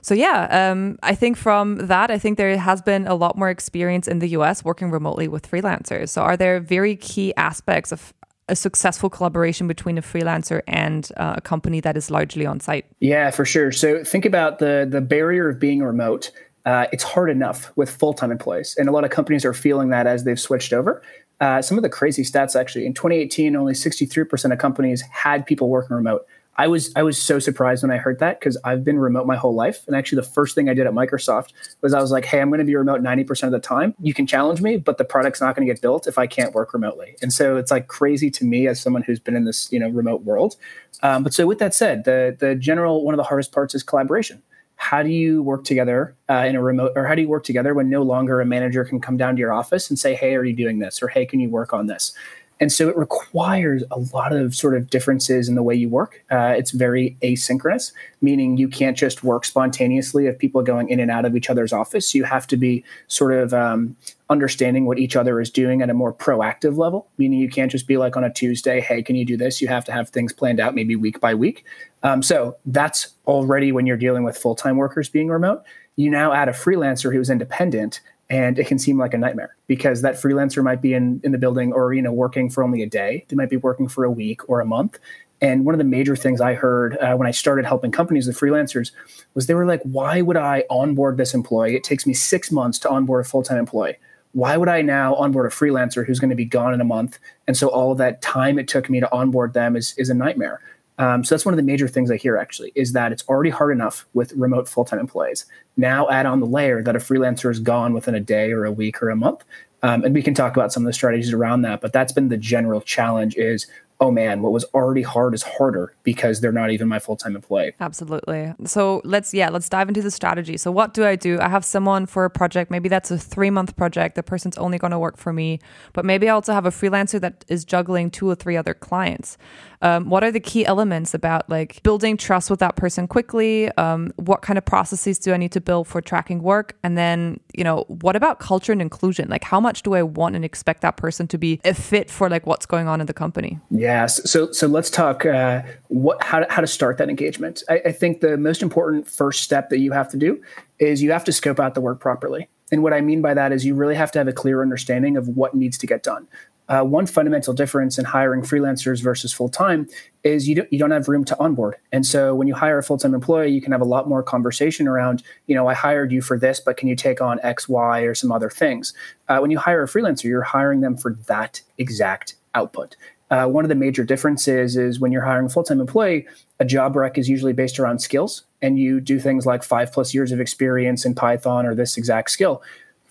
So 0.00 0.14
yeah, 0.14 0.70
um, 0.70 0.98
I 1.02 1.14
think 1.14 1.36
from 1.36 1.86
that, 1.86 2.10
I 2.10 2.18
think 2.18 2.36
there 2.36 2.56
has 2.58 2.82
been 2.82 3.06
a 3.06 3.14
lot 3.14 3.38
more 3.38 3.48
experience 3.48 4.06
in 4.06 4.18
the 4.18 4.28
U.S. 4.30 4.64
working 4.64 4.90
remotely 4.90 5.28
with 5.28 5.50
freelancers. 5.50 6.10
So 6.10 6.22
are 6.22 6.36
there 6.36 6.60
very 6.60 6.96
key 6.96 7.34
aspects 7.36 7.92
of 7.92 8.12
a 8.48 8.56
successful 8.56 9.08
collaboration 9.08 9.66
between 9.66 9.98
a 9.98 10.02
freelancer 10.02 10.62
and 10.66 11.10
uh, 11.16 11.34
a 11.36 11.40
company 11.40 11.80
that 11.80 11.96
is 11.96 12.10
largely 12.10 12.46
on 12.46 12.60
site? 12.60 12.86
Yeah, 13.00 13.30
for 13.30 13.44
sure. 13.44 13.72
So 13.72 14.04
think 14.04 14.24
about 14.24 14.58
the 14.58 14.86
the 14.88 15.00
barrier 15.00 15.48
of 15.48 15.58
being 15.58 15.82
remote. 15.82 16.30
Uh, 16.66 16.86
it's 16.92 17.04
hard 17.04 17.28
enough 17.28 17.72
with 17.76 17.90
full 17.90 18.14
time 18.14 18.30
employees, 18.30 18.74
and 18.78 18.88
a 18.88 18.92
lot 18.92 19.04
of 19.04 19.10
companies 19.10 19.44
are 19.44 19.54
feeling 19.54 19.90
that 19.90 20.06
as 20.06 20.24
they've 20.24 20.40
switched 20.40 20.72
over. 20.72 21.02
Uh, 21.40 21.60
some 21.60 21.76
of 21.76 21.82
the 21.82 21.88
crazy 21.88 22.22
stats 22.22 22.58
actually 22.58 22.86
in 22.86 22.94
2018, 22.94 23.56
only 23.56 23.74
63% 23.74 24.52
of 24.52 24.58
companies 24.58 25.02
had 25.02 25.44
people 25.44 25.68
working 25.68 25.96
remote. 25.96 26.26
I 26.56 26.68
was 26.68 26.92
I 26.94 27.02
was 27.02 27.20
so 27.20 27.38
surprised 27.38 27.82
when 27.82 27.90
I 27.90 27.96
heard 27.96 28.20
that 28.20 28.38
because 28.38 28.56
I've 28.64 28.84
been 28.84 28.98
remote 28.98 29.26
my 29.26 29.36
whole 29.36 29.54
life. 29.54 29.84
And 29.86 29.96
actually, 29.96 30.16
the 30.16 30.28
first 30.28 30.54
thing 30.54 30.68
I 30.68 30.74
did 30.74 30.86
at 30.86 30.92
Microsoft 30.92 31.52
was 31.80 31.94
I 31.94 32.00
was 32.00 32.10
like, 32.10 32.24
"Hey, 32.24 32.40
I'm 32.40 32.48
going 32.48 32.58
to 32.58 32.64
be 32.64 32.76
remote 32.76 33.02
90% 33.02 33.44
of 33.44 33.52
the 33.52 33.58
time. 33.58 33.94
You 34.00 34.14
can 34.14 34.26
challenge 34.26 34.60
me, 34.60 34.76
but 34.76 34.98
the 34.98 35.04
product's 35.04 35.40
not 35.40 35.56
going 35.56 35.66
to 35.66 35.72
get 35.72 35.82
built 35.82 36.06
if 36.06 36.18
I 36.18 36.26
can't 36.26 36.54
work 36.54 36.72
remotely." 36.72 37.16
And 37.22 37.32
so 37.32 37.56
it's 37.56 37.70
like 37.70 37.88
crazy 37.88 38.30
to 38.30 38.44
me 38.44 38.68
as 38.68 38.80
someone 38.80 39.02
who's 39.02 39.20
been 39.20 39.36
in 39.36 39.44
this 39.44 39.70
you 39.72 39.78
know 39.78 39.88
remote 39.88 40.22
world. 40.22 40.56
Um, 41.02 41.24
but 41.24 41.34
so 41.34 41.46
with 41.46 41.58
that 41.58 41.74
said, 41.74 42.04
the 42.04 42.36
the 42.38 42.54
general 42.54 43.04
one 43.04 43.14
of 43.14 43.18
the 43.18 43.24
hardest 43.24 43.52
parts 43.52 43.74
is 43.74 43.82
collaboration. 43.82 44.42
How 44.76 45.02
do 45.02 45.08
you 45.08 45.42
work 45.42 45.64
together 45.64 46.16
uh, 46.28 46.44
in 46.46 46.56
a 46.56 46.62
remote, 46.62 46.92
or 46.96 47.06
how 47.06 47.14
do 47.14 47.22
you 47.22 47.28
work 47.28 47.44
together 47.44 47.74
when 47.74 47.88
no 47.88 48.02
longer 48.02 48.40
a 48.40 48.46
manager 48.46 48.84
can 48.84 49.00
come 49.00 49.16
down 49.16 49.36
to 49.36 49.40
your 49.40 49.52
office 49.52 49.88
and 49.88 49.98
say, 49.98 50.14
"Hey, 50.14 50.34
are 50.34 50.44
you 50.44 50.54
doing 50.54 50.78
this?" 50.78 51.02
or 51.02 51.08
"Hey, 51.08 51.26
can 51.26 51.40
you 51.40 51.48
work 51.48 51.72
on 51.72 51.86
this?" 51.86 52.12
And 52.60 52.70
so 52.70 52.88
it 52.88 52.96
requires 52.96 53.82
a 53.90 53.98
lot 54.14 54.32
of 54.32 54.54
sort 54.54 54.76
of 54.76 54.88
differences 54.88 55.48
in 55.48 55.56
the 55.56 55.62
way 55.62 55.74
you 55.74 55.88
work. 55.88 56.24
Uh, 56.30 56.54
it's 56.56 56.70
very 56.70 57.16
asynchronous, 57.20 57.92
meaning 58.22 58.56
you 58.56 58.68
can't 58.68 58.96
just 58.96 59.24
work 59.24 59.44
spontaneously 59.44 60.28
of 60.28 60.38
people 60.38 60.62
going 60.62 60.88
in 60.88 61.00
and 61.00 61.10
out 61.10 61.24
of 61.24 61.34
each 61.34 61.50
other's 61.50 61.72
office. 61.72 62.14
You 62.14 62.24
have 62.24 62.46
to 62.46 62.56
be 62.56 62.84
sort 63.08 63.32
of 63.32 63.52
um, 63.52 63.96
understanding 64.30 64.86
what 64.86 64.98
each 64.98 65.16
other 65.16 65.40
is 65.40 65.50
doing 65.50 65.82
at 65.82 65.90
a 65.90 65.94
more 65.94 66.12
proactive 66.12 66.78
level, 66.78 67.08
meaning 67.18 67.40
you 67.40 67.50
can't 67.50 67.72
just 67.72 67.88
be 67.88 67.96
like 67.96 68.16
on 68.16 68.22
a 68.22 68.32
Tuesday, 68.32 68.80
hey, 68.80 69.02
can 69.02 69.16
you 69.16 69.24
do 69.24 69.36
this? 69.36 69.60
You 69.60 69.68
have 69.68 69.84
to 69.86 69.92
have 69.92 70.10
things 70.10 70.32
planned 70.32 70.60
out 70.60 70.74
maybe 70.74 70.94
week 70.94 71.20
by 71.20 71.34
week. 71.34 71.64
Um, 72.04 72.22
so 72.22 72.56
that's 72.66 73.14
already 73.26 73.72
when 73.72 73.84
you're 73.84 73.96
dealing 73.96 74.22
with 74.22 74.38
full 74.38 74.54
time 74.54 74.76
workers 74.76 75.08
being 75.08 75.28
remote. 75.28 75.64
You 75.96 76.10
now 76.10 76.32
add 76.32 76.48
a 76.48 76.52
freelancer 76.52 77.12
who's 77.12 77.30
independent 77.30 78.00
and 78.30 78.58
it 78.58 78.66
can 78.66 78.78
seem 78.78 78.98
like 78.98 79.14
a 79.14 79.18
nightmare 79.18 79.54
because 79.66 80.02
that 80.02 80.14
freelancer 80.14 80.62
might 80.62 80.80
be 80.80 80.94
in, 80.94 81.20
in 81.24 81.32
the 81.32 81.38
building 81.38 81.72
or 81.72 81.92
you 81.92 82.02
know 82.02 82.12
working 82.12 82.50
for 82.50 82.62
only 82.62 82.82
a 82.82 82.86
day. 82.86 83.24
They 83.28 83.36
might 83.36 83.50
be 83.50 83.56
working 83.56 83.88
for 83.88 84.04
a 84.04 84.10
week 84.10 84.48
or 84.48 84.60
a 84.60 84.66
month. 84.66 84.98
And 85.40 85.64
one 85.64 85.74
of 85.74 85.78
the 85.78 85.84
major 85.84 86.16
things 86.16 86.40
i 86.40 86.54
heard 86.54 86.96
uh, 86.98 87.14
when 87.16 87.26
i 87.26 87.30
started 87.30 87.66
helping 87.66 87.90
companies 87.90 88.26
with 88.26 88.38
freelancers 88.38 88.92
was 89.34 89.46
they 89.46 89.54
were 89.54 89.66
like 89.66 89.82
why 89.82 90.22
would 90.22 90.36
i 90.36 90.64
onboard 90.70 91.16
this 91.16 91.34
employee? 91.34 91.76
It 91.76 91.84
takes 91.84 92.06
me 92.06 92.14
six 92.14 92.50
months 92.50 92.78
to 92.80 92.90
onboard 92.90 93.24
a 93.24 93.28
full-time 93.28 93.58
employee. 93.58 93.96
Why 94.32 94.56
would 94.56 94.68
i 94.68 94.82
now 94.82 95.14
onboard 95.16 95.46
a 95.46 95.54
freelancer 95.54 96.06
who's 96.06 96.18
going 96.18 96.30
to 96.30 96.36
be 96.36 96.44
gone 96.44 96.74
in 96.74 96.80
a 96.80 96.84
month? 96.84 97.18
And 97.46 97.56
so 97.56 97.68
all 97.68 97.94
that 97.96 98.22
time 98.22 98.58
it 98.58 98.68
took 98.68 98.88
me 98.88 99.00
to 99.00 99.12
onboard 99.12 99.52
them 99.52 99.76
is, 99.76 99.94
is 99.96 100.10
a 100.10 100.14
nightmare 100.14 100.60
um, 100.98 101.24
so 101.24 101.34
that's 101.34 101.44
one 101.44 101.54
of 101.54 101.56
the 101.56 101.64
major 101.64 101.88
things 101.88 102.10
I 102.10 102.16
hear 102.16 102.36
actually 102.36 102.72
is 102.74 102.92
that 102.92 103.12
it's 103.12 103.24
already 103.28 103.50
hard 103.50 103.72
enough 103.72 104.06
with 104.14 104.32
remote 104.34 104.68
full 104.68 104.84
time 104.84 105.00
employees. 105.00 105.46
Now 105.76 106.08
add 106.08 106.26
on 106.26 106.40
the 106.40 106.46
layer 106.46 106.82
that 106.82 106.94
a 106.94 107.00
freelancer 107.00 107.50
is 107.50 107.58
gone 107.58 107.94
within 107.94 108.14
a 108.14 108.20
day 108.20 108.52
or 108.52 108.64
a 108.64 108.72
week 108.72 109.02
or 109.02 109.10
a 109.10 109.16
month. 109.16 109.44
Um, 109.82 110.02
and 110.02 110.14
we 110.14 110.22
can 110.22 110.32
talk 110.32 110.56
about 110.56 110.72
some 110.72 110.82
of 110.82 110.86
the 110.86 110.94
strategies 110.94 111.32
around 111.32 111.62
that, 111.62 111.80
but 111.82 111.92
that's 111.92 112.12
been 112.12 112.28
the 112.28 112.38
general 112.38 112.80
challenge 112.80 113.36
is 113.36 113.66
oh 114.00 114.10
man, 114.10 114.42
what 114.42 114.52
was 114.52 114.64
already 114.74 115.02
hard 115.02 115.34
is 115.34 115.42
harder 115.42 115.94
because 116.02 116.40
they're 116.40 116.52
not 116.52 116.70
even 116.70 116.88
my 116.88 116.98
full 116.98 117.16
time 117.16 117.36
employee. 117.36 117.72
Absolutely. 117.80 118.52
So 118.64 119.00
let's, 119.04 119.32
yeah, 119.32 119.50
let's 119.50 119.68
dive 119.68 119.88
into 119.88 120.02
the 120.02 120.10
strategy. 120.10 120.56
So, 120.56 120.70
what 120.70 120.94
do 120.94 121.04
I 121.04 121.16
do? 121.16 121.38
I 121.40 121.48
have 121.48 121.64
someone 121.64 122.06
for 122.06 122.24
a 122.24 122.30
project. 122.30 122.70
Maybe 122.70 122.88
that's 122.88 123.10
a 123.10 123.18
three 123.18 123.50
month 123.50 123.76
project. 123.76 124.16
The 124.16 124.22
person's 124.22 124.58
only 124.58 124.78
going 124.78 124.90
to 124.90 124.98
work 124.98 125.16
for 125.16 125.32
me. 125.32 125.60
But 125.92 126.04
maybe 126.04 126.28
I 126.28 126.32
also 126.32 126.52
have 126.52 126.66
a 126.66 126.70
freelancer 126.70 127.20
that 127.20 127.44
is 127.48 127.64
juggling 127.64 128.10
two 128.10 128.28
or 128.28 128.34
three 128.34 128.56
other 128.56 128.74
clients. 128.74 129.38
Um, 129.84 130.08
what 130.08 130.24
are 130.24 130.32
the 130.32 130.40
key 130.40 130.64
elements 130.64 131.12
about 131.12 131.48
like 131.50 131.82
building 131.82 132.16
trust 132.16 132.48
with 132.48 132.58
that 132.60 132.74
person 132.74 133.06
quickly? 133.06 133.70
Um, 133.72 134.14
what 134.16 134.40
kind 134.40 134.56
of 134.56 134.64
processes 134.64 135.18
do 135.18 135.34
I 135.34 135.36
need 135.36 135.52
to 135.52 135.60
build 135.60 135.86
for 135.86 136.00
tracking 136.00 136.42
work? 136.42 136.74
And 136.82 136.96
then, 136.96 137.38
you 137.54 137.64
know, 137.64 137.84
what 137.88 138.16
about 138.16 138.40
culture 138.40 138.72
and 138.72 138.80
inclusion? 138.80 139.28
Like, 139.28 139.44
how 139.44 139.60
much 139.60 139.82
do 139.82 139.94
I 139.94 140.02
want 140.02 140.36
and 140.36 140.44
expect 140.44 140.80
that 140.80 140.96
person 140.96 141.28
to 141.28 141.38
be 141.38 141.60
a 141.64 141.74
fit 141.74 142.10
for 142.10 142.30
like 142.30 142.46
what's 142.46 142.64
going 142.64 142.88
on 142.88 143.02
in 143.02 143.06
the 143.06 143.12
company? 143.12 143.60
Yes. 143.70 144.28
So, 144.28 144.50
so 144.52 144.66
let's 144.66 144.88
talk 144.88 145.26
uh, 145.26 145.60
what 145.88 146.22
how 146.22 146.40
to, 146.40 146.46
how 146.50 146.62
to 146.62 146.66
start 146.66 146.96
that 146.96 147.10
engagement. 147.10 147.62
I, 147.68 147.82
I 147.84 147.92
think 147.92 148.22
the 148.22 148.38
most 148.38 148.62
important 148.62 149.06
first 149.06 149.42
step 149.42 149.68
that 149.68 149.80
you 149.80 149.92
have 149.92 150.08
to 150.12 150.16
do 150.16 150.42
is 150.78 151.02
you 151.02 151.12
have 151.12 151.24
to 151.24 151.32
scope 151.32 151.60
out 151.60 151.74
the 151.74 151.82
work 151.82 152.00
properly. 152.00 152.48
And 152.72 152.82
what 152.82 152.94
I 152.94 153.02
mean 153.02 153.20
by 153.20 153.34
that 153.34 153.52
is 153.52 153.66
you 153.66 153.74
really 153.74 153.94
have 153.94 154.10
to 154.12 154.18
have 154.18 154.28
a 154.28 154.32
clear 154.32 154.62
understanding 154.62 155.18
of 155.18 155.28
what 155.28 155.54
needs 155.54 155.76
to 155.78 155.86
get 155.86 156.02
done 156.02 156.26
uh, 156.68 156.82
one 156.82 157.06
fundamental 157.06 157.52
difference 157.52 157.98
in 157.98 158.04
hiring 158.04 158.42
freelancers 158.42 159.02
versus 159.02 159.32
full 159.32 159.48
time 159.48 159.88
is 160.22 160.48
you 160.48 160.54
don't, 160.54 160.72
you 160.72 160.78
don't 160.78 160.90
have 160.90 161.08
room 161.08 161.24
to 161.24 161.38
onboard. 161.38 161.76
And 161.92 162.06
so 162.06 162.34
when 162.34 162.48
you 162.48 162.54
hire 162.54 162.78
a 162.78 162.82
full 162.82 162.96
time 162.96 163.14
employee, 163.14 163.50
you 163.50 163.60
can 163.60 163.72
have 163.72 163.82
a 163.82 163.86
lot 163.86 164.08
more 164.08 164.22
conversation 164.22 164.88
around, 164.88 165.22
you 165.46 165.54
know, 165.54 165.66
I 165.66 165.74
hired 165.74 166.10
you 166.10 166.22
for 166.22 166.38
this, 166.38 166.60
but 166.60 166.76
can 166.76 166.88
you 166.88 166.96
take 166.96 167.20
on 167.20 167.38
X, 167.42 167.68
Y, 167.68 168.00
or 168.00 168.14
some 168.14 168.32
other 168.32 168.48
things? 168.48 168.94
Uh, 169.28 169.38
when 169.38 169.50
you 169.50 169.58
hire 169.58 169.82
a 169.82 169.86
freelancer, 169.86 170.24
you're 170.24 170.42
hiring 170.42 170.80
them 170.80 170.96
for 170.96 171.12
that 171.26 171.60
exact 171.76 172.34
output. 172.54 172.96
Uh, 173.30 173.46
one 173.46 173.64
of 173.64 173.68
the 173.68 173.74
major 173.74 174.04
differences 174.04 174.76
is 174.76 175.00
when 175.00 175.10
you're 175.10 175.24
hiring 175.24 175.46
a 175.46 175.48
full 175.48 175.64
time 175.64 175.80
employee, 175.80 176.26
a 176.60 176.64
job 176.64 176.94
rec 176.96 177.18
is 177.18 177.28
usually 177.28 177.52
based 177.52 177.78
around 177.78 177.98
skills, 177.98 178.44
and 178.62 178.78
you 178.78 179.00
do 179.00 179.18
things 179.18 179.44
like 179.44 179.62
five 179.62 179.92
plus 179.92 180.14
years 180.14 180.30
of 180.30 180.40
experience 180.40 181.04
in 181.04 181.14
Python 181.14 181.66
or 181.66 181.74
this 181.74 181.96
exact 181.96 182.30
skill 182.30 182.62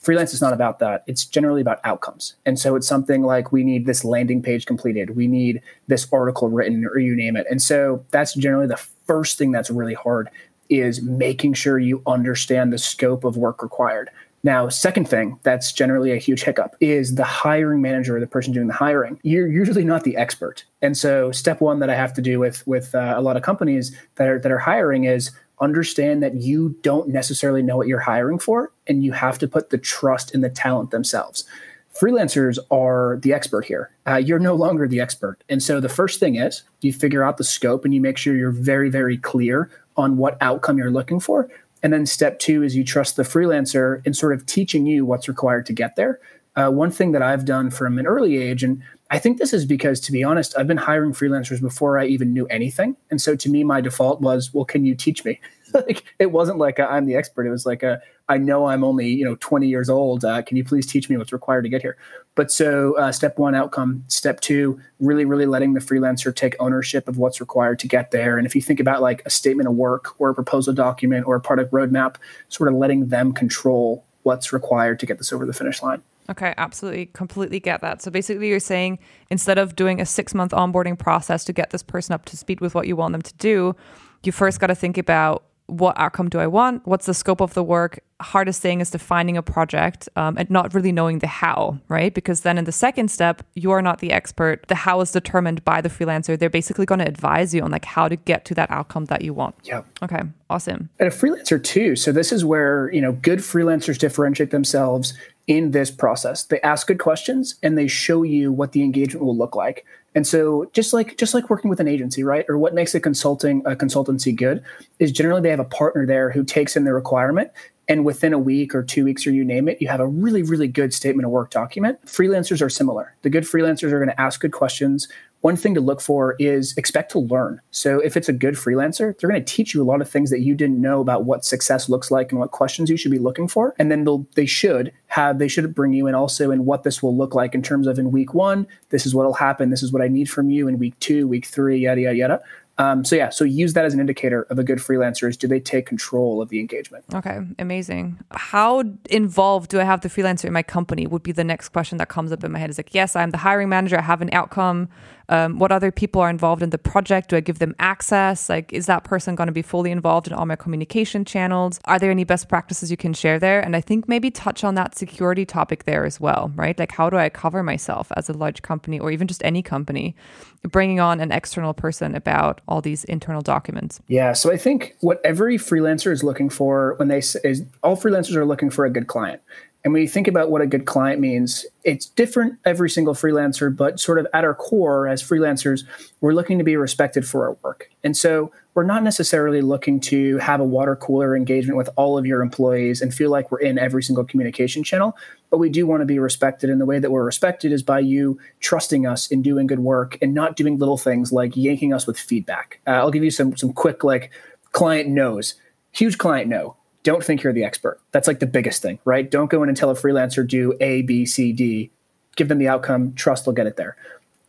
freelance 0.03 0.33
is 0.33 0.41
not 0.41 0.53
about 0.53 0.79
that. 0.79 1.03
It's 1.07 1.25
generally 1.25 1.61
about 1.61 1.79
outcomes. 1.83 2.35
And 2.45 2.59
so 2.59 2.75
it's 2.75 2.87
something 2.87 3.23
like 3.23 3.51
we 3.51 3.63
need 3.63 3.85
this 3.85 4.03
landing 4.03 4.41
page 4.41 4.65
completed, 4.65 5.15
we 5.15 5.27
need 5.27 5.61
this 5.87 6.07
article 6.11 6.49
written, 6.49 6.85
or 6.85 6.99
you 6.99 7.15
name 7.15 7.35
it. 7.35 7.47
And 7.49 7.61
so 7.61 8.05
that's 8.11 8.35
generally 8.35 8.67
the 8.67 8.77
first 9.07 9.37
thing 9.37 9.51
that's 9.51 9.69
really 9.69 9.93
hard 9.93 10.29
is 10.69 11.01
making 11.01 11.53
sure 11.53 11.79
you 11.79 12.01
understand 12.05 12.71
the 12.71 12.77
scope 12.77 13.23
of 13.23 13.37
work 13.37 13.63
required. 13.63 14.09
Now, 14.45 14.67
second 14.67 15.07
thing 15.07 15.39
that's 15.43 15.71
generally 15.71 16.11
a 16.11 16.17
huge 16.17 16.43
hiccup 16.43 16.75
is 16.81 17.15
the 17.15 17.23
hiring 17.23 17.81
manager, 17.81 18.17
or 18.17 18.19
the 18.19 18.27
person 18.27 18.51
doing 18.51 18.67
the 18.67 18.73
hiring. 18.73 19.17
You're 19.23 19.47
usually 19.47 19.85
not 19.85 20.03
the 20.03 20.17
expert, 20.17 20.65
and 20.81 20.97
so 20.97 21.31
step 21.31 21.61
one 21.61 21.79
that 21.79 21.89
I 21.89 21.95
have 21.95 22.13
to 22.15 22.21
do 22.21 22.41
with 22.41 22.65
with 22.67 22.93
uh, 22.93 23.13
a 23.15 23.21
lot 23.21 23.37
of 23.37 23.43
companies 23.43 23.95
that 24.15 24.27
are 24.27 24.39
that 24.39 24.51
are 24.51 24.57
hiring 24.57 25.05
is 25.05 25.31
understand 25.61 26.21
that 26.23 26.35
you 26.35 26.75
don't 26.81 27.07
necessarily 27.07 27.61
know 27.61 27.77
what 27.77 27.87
you're 27.87 28.01
hiring 28.01 28.37
for 28.37 28.72
and 28.87 29.03
you 29.03 29.11
have 29.11 29.37
to 29.39 29.47
put 29.47 29.69
the 29.69 29.77
trust 29.77 30.33
in 30.33 30.41
the 30.41 30.49
talent 30.49 30.91
themselves. 30.91 31.45
Freelancers 31.93 32.57
are 32.71 33.19
the 33.21 33.33
expert 33.33 33.65
here. 33.65 33.91
Uh, 34.07 34.15
you're 34.15 34.39
no 34.39 34.55
longer 34.55 34.87
the 34.87 34.99
expert. 34.99 35.43
And 35.47 35.61
so 35.61 35.79
the 35.79 35.89
first 35.89 36.19
thing 36.19 36.35
is 36.35 36.63
you 36.81 36.91
figure 36.91 37.23
out 37.23 37.37
the 37.37 37.43
scope 37.43 37.85
and 37.85 37.93
you 37.93 38.01
make 38.01 38.17
sure 38.17 38.35
you're 38.35 38.51
very 38.51 38.89
very 38.89 39.17
clear 39.17 39.69
on 39.95 40.17
what 40.17 40.37
outcome 40.41 40.77
you're 40.77 40.91
looking 40.91 41.19
for. 41.19 41.49
And 41.83 41.93
then 41.93 42.05
step 42.05 42.39
two 42.39 42.63
is 42.63 42.75
you 42.75 42.83
trust 42.83 43.15
the 43.15 43.23
freelancer 43.23 44.05
in 44.07 44.13
sort 44.13 44.33
of 44.33 44.45
teaching 44.45 44.85
you 44.85 45.05
what's 45.05 45.27
required 45.27 45.65
to 45.67 45.73
get 45.73 45.95
there. 45.95 46.19
Uh, 46.55 46.69
one 46.69 46.91
thing 46.91 47.13
that 47.13 47.23
i've 47.23 47.45
done 47.45 47.71
from 47.71 47.97
an 47.97 48.05
early 48.05 48.37
age 48.37 48.63
and 48.63 48.81
I 49.13 49.19
think 49.19 49.37
this 49.37 49.53
is 49.53 49.63
because, 49.67 49.99
to 49.99 50.11
be 50.11 50.23
honest, 50.23 50.57
I've 50.57 50.65
been 50.65 50.75
hiring 50.75 51.11
freelancers 51.13 51.61
before 51.61 51.99
I 51.99 52.05
even 52.07 52.33
knew 52.33 52.47
anything. 52.47 52.97
And 53.11 53.21
so 53.21 53.35
to 53.35 53.47
me, 53.47 53.63
my 53.63 53.79
default 53.79 54.21
was, 54.21 54.51
well, 54.51 54.65
can 54.65 54.85
you 54.85 54.95
teach 54.95 55.23
me? 55.23 55.39
like 55.87 56.03
it 56.19 56.31
wasn't 56.31 56.57
like 56.57 56.79
i 56.79 56.97
am 56.97 57.05
the 57.05 57.15
expert. 57.15 57.45
It 57.45 57.49
was 57.49 57.65
like 57.65 57.83
a, 57.83 58.01
I 58.29 58.37
know 58.37 58.67
I'm 58.67 58.83
only, 58.83 59.07
you 59.07 59.25
know, 59.25 59.35
20 59.39 59.67
years 59.67 59.89
old. 59.89 60.23
Uh, 60.23 60.41
can 60.41 60.57
you 60.57 60.63
please 60.63 60.85
teach 60.85 61.09
me 61.09 61.17
what's 61.17 61.33
required 61.33 61.63
to 61.63 61.69
get 61.69 61.81
here? 61.81 61.97
But 62.35 62.51
so 62.51 62.97
uh, 62.97 63.11
step 63.11 63.37
one, 63.37 63.55
outcome. 63.55 64.03
Step 64.07 64.39
two, 64.39 64.79
really, 64.99 65.25
really 65.25 65.45
letting 65.45 65.73
the 65.73 65.79
freelancer 65.79 66.35
take 66.35 66.55
ownership 66.59 67.07
of 67.07 67.17
what's 67.17 67.39
required 67.39 67.79
to 67.79 67.87
get 67.87 68.11
there. 68.11 68.37
And 68.37 68.45
if 68.45 68.55
you 68.55 68.61
think 68.61 68.79
about 68.79 69.01
like 69.01 69.21
a 69.25 69.29
statement 69.29 69.67
of 69.67 69.75
work 69.75 70.19
or 70.19 70.29
a 70.29 70.35
proposal 70.35 70.73
document 70.73 71.25
or 71.27 71.35
a 71.35 71.41
product 71.41 71.71
roadmap, 71.71 72.15
sort 72.49 72.69
of 72.69 72.75
letting 72.75 73.07
them 73.07 73.33
control 73.33 74.05
what's 74.23 74.53
required 74.53 74.99
to 74.99 75.05
get 75.05 75.17
this 75.17 75.33
over 75.33 75.45
the 75.45 75.53
finish 75.53 75.81
line. 75.81 76.01
Okay, 76.29 76.53
absolutely, 76.57 77.07
completely 77.07 77.59
get 77.59 77.81
that. 77.81 78.01
So 78.01 78.09
basically, 78.09 78.47
you're 78.47 78.59
saying 78.59 78.99
instead 79.29 79.57
of 79.57 79.75
doing 79.75 79.99
a 79.99 80.05
six 80.05 80.33
month 80.33 80.53
onboarding 80.53 80.97
process 80.97 81.43
to 81.45 81.53
get 81.53 81.71
this 81.71 81.83
person 81.83 82.13
up 82.13 82.23
to 82.25 82.37
speed 82.37 82.61
with 82.61 82.73
what 82.73 82.87
you 82.87 82.95
want 82.95 83.11
them 83.11 83.21
to 83.21 83.33
do, 83.35 83.75
you 84.23 84.31
first 84.31 84.59
got 84.59 84.67
to 84.67 84.75
think 84.75 84.97
about 84.97 85.43
what 85.67 85.97
outcome 85.97 86.29
do 86.29 86.39
I 86.39 86.47
want? 86.47 86.85
What's 86.85 87.05
the 87.05 87.13
scope 87.13 87.41
of 87.41 87.53
the 87.53 87.63
work? 87.63 87.99
Hardest 88.21 88.61
thing 88.61 88.79
is 88.79 88.89
defining 88.89 89.37
a 89.37 89.41
project 89.41 90.07
um, 90.15 90.37
and 90.37 90.49
not 90.49 90.73
really 90.73 90.91
knowing 90.91 91.19
the 91.19 91.27
how, 91.27 91.79
right? 91.89 92.13
Because 92.13 92.41
then 92.41 92.57
in 92.57 92.65
the 92.65 92.71
second 92.71 93.09
step, 93.09 93.43
you 93.55 93.71
are 93.71 93.81
not 93.81 93.99
the 93.99 94.11
expert. 94.11 94.67
The 94.67 94.75
how 94.75 95.01
is 95.01 95.11
determined 95.11 95.63
by 95.65 95.81
the 95.81 95.89
freelancer. 95.89 96.37
They're 96.37 96.49
basically 96.49 96.85
going 96.85 96.99
to 96.99 97.07
advise 97.07 97.53
you 97.53 97.61
on 97.61 97.71
like 97.71 97.85
how 97.85 98.07
to 98.07 98.15
get 98.15 98.45
to 98.45 98.55
that 98.55 98.71
outcome 98.71 99.05
that 99.05 99.23
you 99.23 99.33
want. 99.33 99.55
Yeah. 99.63 99.83
Okay. 100.01 100.21
Awesome. 100.49 100.89
And 100.99 101.07
a 101.07 101.11
freelancer 101.11 101.61
too. 101.61 101.95
So 101.95 102.11
this 102.11 102.31
is 102.31 102.45
where 102.45 102.91
you 102.93 103.01
know 103.01 103.13
good 103.13 103.39
freelancers 103.39 103.97
differentiate 103.97 104.51
themselves 104.51 105.13
in 105.47 105.71
this 105.71 105.91
process. 105.91 106.43
They 106.43 106.61
ask 106.61 106.87
good 106.87 106.99
questions 106.99 107.55
and 107.61 107.77
they 107.77 107.87
show 107.87 108.23
you 108.23 108.51
what 108.51 108.71
the 108.71 108.83
engagement 108.83 109.25
will 109.25 109.37
look 109.37 109.55
like. 109.55 109.85
And 110.15 110.27
so 110.27 110.69
just 110.73 110.93
like 110.93 111.17
just 111.17 111.33
like 111.33 111.49
working 111.49 111.69
with 111.69 111.79
an 111.79 111.87
agency, 111.87 112.23
right? 112.23 112.45
Or 112.47 112.57
what 112.57 112.73
makes 112.73 112.93
a 112.93 112.99
consulting 112.99 113.61
a 113.65 113.75
consultancy 113.75 114.35
good 114.35 114.63
is 114.99 115.11
generally 115.11 115.41
they 115.41 115.49
have 115.49 115.59
a 115.59 115.65
partner 115.65 116.05
there 116.05 116.31
who 116.31 116.43
takes 116.43 116.75
in 116.75 116.83
the 116.83 116.93
requirement 116.93 117.51
and 117.87 118.05
within 118.05 118.33
a 118.33 118.39
week 118.39 118.73
or 118.73 118.83
two 118.83 119.03
weeks 119.03 119.27
or 119.27 119.31
you 119.31 119.43
name 119.43 119.67
it 119.67 119.81
you 119.81 119.87
have 119.87 119.99
a 119.99 120.07
really 120.07 120.41
really 120.41 120.67
good 120.67 120.93
statement 120.93 121.25
of 121.25 121.31
work 121.31 121.49
document 121.49 122.03
freelancers 122.05 122.61
are 122.61 122.69
similar 122.69 123.15
the 123.23 123.29
good 123.29 123.43
freelancers 123.43 123.91
are 123.91 123.99
going 123.99 124.09
to 124.09 124.21
ask 124.21 124.39
good 124.39 124.51
questions 124.51 125.07
one 125.43 125.57
thing 125.57 125.73
to 125.73 125.81
look 125.81 125.99
for 125.99 126.37
is 126.39 126.73
expect 126.77 127.11
to 127.11 127.19
learn. 127.19 127.59
So 127.69 127.99
if 127.99 128.15
it's 128.15 128.29
a 128.29 128.33
good 128.33 128.53
freelancer, 128.53 129.13
they're 129.19 129.29
going 129.29 129.43
to 129.43 129.53
teach 129.53 129.73
you 129.73 129.83
a 129.83 129.83
lot 129.83 129.99
of 129.99 130.09
things 130.09 130.29
that 130.29 130.39
you 130.39 130.55
didn't 130.55 130.79
know 130.79 131.01
about 131.01 131.25
what 131.25 131.43
success 131.43 131.89
looks 131.89 132.09
like 132.09 132.31
and 132.31 132.39
what 132.39 132.51
questions 132.51 132.89
you 132.89 132.95
should 132.95 133.11
be 133.11 133.19
looking 133.19 133.49
for. 133.49 133.75
And 133.77 133.91
then 133.91 134.05
they'll 134.05 134.25
they 134.35 134.45
should 134.45 134.93
have 135.07 135.39
they 135.39 135.49
should 135.49 135.75
bring 135.75 135.91
you 135.91 136.07
in 136.07 136.15
also 136.15 136.49
in 136.49 136.63
what 136.63 136.83
this 136.83 137.03
will 137.03 137.15
look 137.15 137.35
like 137.35 137.53
in 137.53 137.61
terms 137.61 137.87
of 137.87 137.99
in 137.99 138.09
week 138.09 138.33
one, 138.33 138.65
this 138.87 139.05
is 139.05 139.13
what 139.13 139.25
will 139.25 139.33
happen, 139.33 139.69
this 139.69 139.83
is 139.83 139.91
what 139.91 140.01
I 140.01 140.07
need 140.07 140.29
from 140.29 140.49
you 140.49 140.69
in 140.69 140.79
week 140.79 140.97
two, 140.99 141.27
week 141.27 141.45
three, 141.45 141.77
yada 141.77 141.99
yada 141.99 142.15
yada. 142.15 142.41
Um, 142.77 143.05
so 143.05 143.15
yeah, 143.15 143.29
so 143.29 143.43
use 143.45 143.73
that 143.73 143.85
as 143.85 143.93
an 143.93 143.99
indicator 143.99 144.43
of 144.43 144.57
a 144.57 144.63
good 144.63 144.79
freelancer 144.79 145.29
is 145.29 145.37
do 145.37 145.47
they 145.47 145.59
take 145.59 145.85
control 145.85 146.41
of 146.41 146.49
the 146.49 146.59
engagement? 146.59 147.05
Okay, 147.13 147.39
amazing. 147.59 148.19
How 148.31 148.83
involved 149.09 149.69
do 149.69 149.79
I 149.79 149.83
have 149.83 150.01
the 150.01 150.09
freelancer 150.09 150.45
in 150.45 150.53
my 150.53 150.63
company? 150.63 151.05
Would 151.05 151.21
be 151.21 151.31
the 151.31 151.43
next 151.43 151.69
question 151.69 151.99
that 151.99 152.09
comes 152.09 152.31
up 152.31 152.43
in 152.43 152.51
my 152.51 152.59
head. 152.59 152.69
Is 152.69 152.79
like, 152.79 152.95
yes, 152.95 153.15
I'm 153.15 153.29
the 153.29 153.37
hiring 153.37 153.69
manager. 153.69 153.97
I 153.97 154.01
have 154.01 154.21
an 154.21 154.29
outcome. 154.33 154.89
Um, 155.29 155.59
what 155.59 155.71
other 155.71 155.91
people 155.91 156.21
are 156.21 156.29
involved 156.29 156.61
in 156.61 156.69
the 156.69 156.77
project? 156.77 157.29
Do 157.29 157.35
I 157.35 157.39
give 157.39 157.59
them 157.59 157.75
access? 157.79 158.49
Like, 158.49 158.71
is 158.73 158.85
that 158.87 159.03
person 159.03 159.35
going 159.35 159.47
to 159.47 159.53
be 159.53 159.61
fully 159.61 159.91
involved 159.91 160.27
in 160.27 160.33
all 160.33 160.45
my 160.45 160.55
communication 160.55 161.25
channels? 161.25 161.79
Are 161.85 161.99
there 161.99 162.11
any 162.11 162.23
best 162.23 162.49
practices 162.49 162.91
you 162.91 162.97
can 162.97 163.13
share 163.13 163.39
there? 163.39 163.61
And 163.61 163.75
I 163.75 163.81
think 163.81 164.07
maybe 164.07 164.31
touch 164.31 164.63
on 164.63 164.75
that 164.75 164.97
security 164.97 165.45
topic 165.45 165.85
there 165.85 166.05
as 166.05 166.19
well, 166.19 166.51
right? 166.55 166.77
Like, 166.77 166.91
how 166.91 167.09
do 167.09 167.17
I 167.17 167.29
cover 167.29 167.63
myself 167.63 168.11
as 168.15 168.29
a 168.29 168.33
large 168.33 168.61
company 168.61 168.99
or 168.99 169.11
even 169.11 169.27
just 169.27 169.43
any 169.43 169.61
company, 169.61 170.15
bringing 170.63 170.99
on 170.99 171.19
an 171.19 171.31
external 171.31 171.73
person 171.73 172.15
about 172.15 172.61
all 172.67 172.81
these 172.81 173.03
internal 173.05 173.41
documents? 173.41 174.01
Yeah. 174.07 174.33
So 174.33 174.51
I 174.51 174.57
think 174.57 174.95
what 175.01 175.21
every 175.23 175.57
freelancer 175.57 176.11
is 176.11 176.23
looking 176.23 176.49
for 176.49 176.95
when 176.97 177.07
they 177.07 177.21
say 177.21 177.39
is 177.43 177.63
all 177.81 177.95
freelancers 177.95 178.35
are 178.35 178.45
looking 178.45 178.69
for 178.69 178.85
a 178.85 178.89
good 178.89 179.07
client. 179.07 179.41
And 179.83 179.97
you 179.97 180.07
think 180.07 180.29
about 180.29 180.49
what 180.49 180.61
a 180.61 180.67
good 180.67 180.85
client 180.85 181.19
means, 181.19 181.65
it's 181.83 182.05
different 182.05 182.57
every 182.63 182.89
single 182.89 183.13
freelancer, 183.13 183.75
but 183.75 183.99
sort 183.99 184.17
of 184.17 184.25
at 184.33 184.45
our 184.45 184.55
core 184.55 185.09
as 185.09 185.21
freelancers, 185.21 185.83
we're 186.21 186.33
looking 186.33 186.57
to 186.57 186.63
be 186.63 186.77
respected 186.77 187.27
for 187.27 187.45
our 187.45 187.57
work. 187.63 187.89
And 188.01 188.15
so 188.15 188.51
we're 188.75 188.85
not 188.85 189.03
necessarily 189.03 189.61
looking 189.61 189.99
to 190.01 190.37
have 190.37 190.61
a 190.61 190.63
water 190.63 190.95
cooler 190.95 191.35
engagement 191.35 191.77
with 191.77 191.89
all 191.97 192.17
of 192.17 192.25
your 192.25 192.41
employees 192.41 193.01
and 193.01 193.13
feel 193.13 193.29
like 193.29 193.51
we're 193.51 193.59
in 193.59 193.77
every 193.77 194.01
single 194.03 194.23
communication 194.23 194.85
channel, 194.85 195.17
but 195.49 195.57
we 195.57 195.69
do 195.69 195.85
want 195.85 195.99
to 195.99 196.05
be 196.05 196.17
respected. 196.17 196.69
And 196.69 196.79
the 196.79 196.85
way 196.85 196.99
that 196.99 197.11
we're 197.11 197.25
respected 197.25 197.73
is 197.73 197.83
by 197.83 197.99
you 197.99 198.39
trusting 198.61 199.05
us 199.05 199.27
in 199.27 199.41
doing 199.41 199.67
good 199.67 199.79
work 199.79 200.17
and 200.21 200.33
not 200.33 200.55
doing 200.55 200.77
little 200.77 200.97
things 200.97 201.33
like 201.33 201.57
yanking 201.57 201.93
us 201.93 202.07
with 202.07 202.17
feedback. 202.17 202.79
Uh, 202.87 202.91
I'll 202.91 203.11
give 203.11 203.23
you 203.23 203.31
some 203.31 203.57
some 203.57 203.73
quick 203.73 204.03
like 204.03 204.31
client 204.71 205.09
knows. 205.09 205.55
Huge 205.91 206.17
client 206.17 206.47
no 206.47 206.77
don't 207.03 207.23
think 207.23 207.43
you're 207.43 207.53
the 207.53 207.63
expert. 207.63 207.99
That's 208.11 208.27
like 208.27 208.39
the 208.39 208.47
biggest 208.47 208.81
thing, 208.81 208.99
right? 209.05 209.29
Don't 209.29 209.49
go 209.49 209.61
in 209.63 209.69
and 209.69 209.77
tell 209.77 209.89
a 209.89 209.95
freelancer 209.95 210.47
do 210.47 210.73
A, 210.81 211.01
B, 211.03 211.25
C, 211.25 211.51
D. 211.51 211.91
Give 212.35 212.47
them 212.47 212.57
the 212.57 212.67
outcome, 212.67 213.13
trust 213.13 213.45
they'll 213.45 213.53
get 213.53 213.67
it 213.67 213.77
there. 213.77 213.95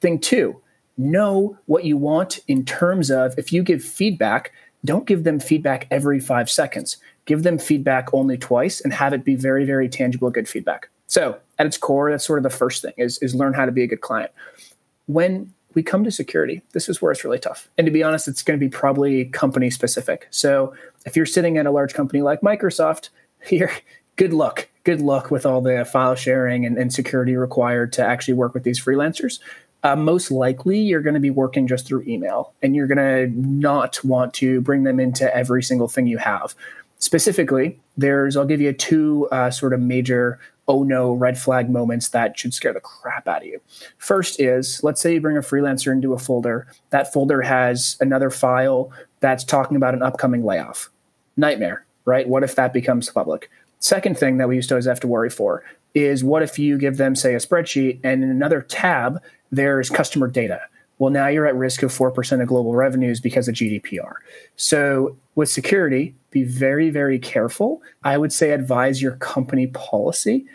Thing 0.00 0.18
two, 0.18 0.60
know 0.96 1.58
what 1.66 1.84
you 1.84 1.96
want 1.96 2.40
in 2.48 2.64
terms 2.64 3.10
of 3.10 3.38
if 3.38 3.52
you 3.52 3.62
give 3.62 3.82
feedback, 3.82 4.52
don't 4.84 5.06
give 5.06 5.24
them 5.24 5.40
feedback 5.40 5.86
every 5.90 6.20
five 6.20 6.50
seconds. 6.50 6.98
Give 7.24 7.42
them 7.42 7.58
feedback 7.58 8.12
only 8.12 8.36
twice 8.36 8.80
and 8.80 8.92
have 8.92 9.12
it 9.12 9.24
be 9.24 9.34
very, 9.34 9.64
very 9.64 9.88
tangible, 9.88 10.30
good 10.30 10.48
feedback. 10.48 10.88
So 11.06 11.38
at 11.58 11.66
its 11.66 11.78
core, 11.78 12.10
that's 12.10 12.24
sort 12.24 12.38
of 12.38 12.42
the 12.42 12.50
first 12.50 12.82
thing 12.82 12.92
is, 12.98 13.18
is 13.18 13.34
learn 13.34 13.54
how 13.54 13.64
to 13.64 13.72
be 13.72 13.82
a 13.82 13.86
good 13.86 14.02
client. 14.02 14.30
When 15.06 15.53
we 15.74 15.82
come 15.82 16.04
to 16.04 16.10
security. 16.10 16.62
This 16.72 16.88
is 16.88 17.02
where 17.02 17.12
it's 17.12 17.24
really 17.24 17.38
tough. 17.38 17.68
And 17.76 17.84
to 17.86 17.90
be 17.90 18.02
honest, 18.02 18.28
it's 18.28 18.42
going 18.42 18.58
to 18.58 18.64
be 18.64 18.70
probably 18.70 19.26
company 19.26 19.70
specific. 19.70 20.28
So 20.30 20.74
if 21.06 21.16
you're 21.16 21.26
sitting 21.26 21.58
at 21.58 21.66
a 21.66 21.70
large 21.70 21.94
company 21.94 22.22
like 22.22 22.40
Microsoft, 22.40 23.10
here, 23.44 23.70
good 24.16 24.32
luck. 24.32 24.68
Good 24.84 25.00
luck 25.00 25.30
with 25.30 25.46
all 25.46 25.60
the 25.60 25.84
file 25.84 26.14
sharing 26.14 26.66
and, 26.66 26.76
and 26.76 26.92
security 26.92 27.36
required 27.36 27.92
to 27.94 28.04
actually 28.04 28.34
work 28.34 28.54
with 28.54 28.64
these 28.64 28.82
freelancers. 28.82 29.40
Uh, 29.82 29.96
most 29.96 30.30
likely, 30.30 30.78
you're 30.78 31.02
going 31.02 31.14
to 31.14 31.20
be 31.20 31.30
working 31.30 31.66
just 31.66 31.86
through 31.86 32.02
email 32.06 32.54
and 32.62 32.74
you're 32.74 32.86
going 32.86 32.96
to 32.96 33.26
not 33.38 34.02
want 34.02 34.32
to 34.34 34.62
bring 34.62 34.84
them 34.84 34.98
into 34.98 35.34
every 35.36 35.62
single 35.62 35.88
thing 35.88 36.06
you 36.06 36.16
have. 36.16 36.54
Specifically, 37.04 37.78
there's, 37.98 38.34
I'll 38.34 38.46
give 38.46 38.62
you 38.62 38.72
two 38.72 39.28
uh, 39.30 39.50
sort 39.50 39.74
of 39.74 39.80
major 39.80 40.40
oh 40.68 40.84
no 40.84 41.12
red 41.12 41.38
flag 41.38 41.68
moments 41.68 42.08
that 42.08 42.38
should 42.38 42.54
scare 42.54 42.72
the 42.72 42.80
crap 42.80 43.28
out 43.28 43.42
of 43.42 43.46
you. 43.46 43.60
First 43.98 44.40
is 44.40 44.82
let's 44.82 45.02
say 45.02 45.12
you 45.12 45.20
bring 45.20 45.36
a 45.36 45.42
freelancer 45.42 45.92
into 45.92 46.14
a 46.14 46.18
folder. 46.18 46.66
That 46.88 47.12
folder 47.12 47.42
has 47.42 47.98
another 48.00 48.30
file 48.30 48.90
that's 49.20 49.44
talking 49.44 49.76
about 49.76 49.92
an 49.92 50.02
upcoming 50.02 50.46
layoff. 50.46 50.88
Nightmare, 51.36 51.84
right? 52.06 52.26
What 52.26 52.42
if 52.42 52.54
that 52.54 52.72
becomes 52.72 53.10
public? 53.10 53.50
Second 53.80 54.16
thing 54.16 54.38
that 54.38 54.48
we 54.48 54.56
used 54.56 54.70
to 54.70 54.74
always 54.76 54.86
have 54.86 55.00
to 55.00 55.06
worry 55.06 55.28
for 55.28 55.62
is 55.92 56.24
what 56.24 56.42
if 56.42 56.58
you 56.58 56.78
give 56.78 56.96
them, 56.96 57.14
say, 57.14 57.34
a 57.34 57.38
spreadsheet 57.38 58.00
and 58.02 58.24
in 58.24 58.30
another 58.30 58.62
tab, 58.62 59.20
there's 59.52 59.90
customer 59.90 60.26
data. 60.26 60.62
Well, 61.04 61.12
now 61.12 61.26
you're 61.26 61.46
at 61.46 61.54
risk 61.54 61.82
of 61.82 61.92
4% 61.92 62.40
of 62.40 62.48
global 62.48 62.74
revenues 62.74 63.20
because 63.20 63.46
of 63.46 63.54
GDPR. 63.54 64.14
So, 64.56 65.18
with 65.34 65.50
security, 65.50 66.14
be 66.30 66.44
very, 66.44 66.88
very 66.88 67.18
careful. 67.18 67.82
I 68.04 68.16
would 68.16 68.32
say 68.32 68.52
advise 68.52 69.02
your 69.02 69.16
company 69.16 69.66
policy. 69.66 70.46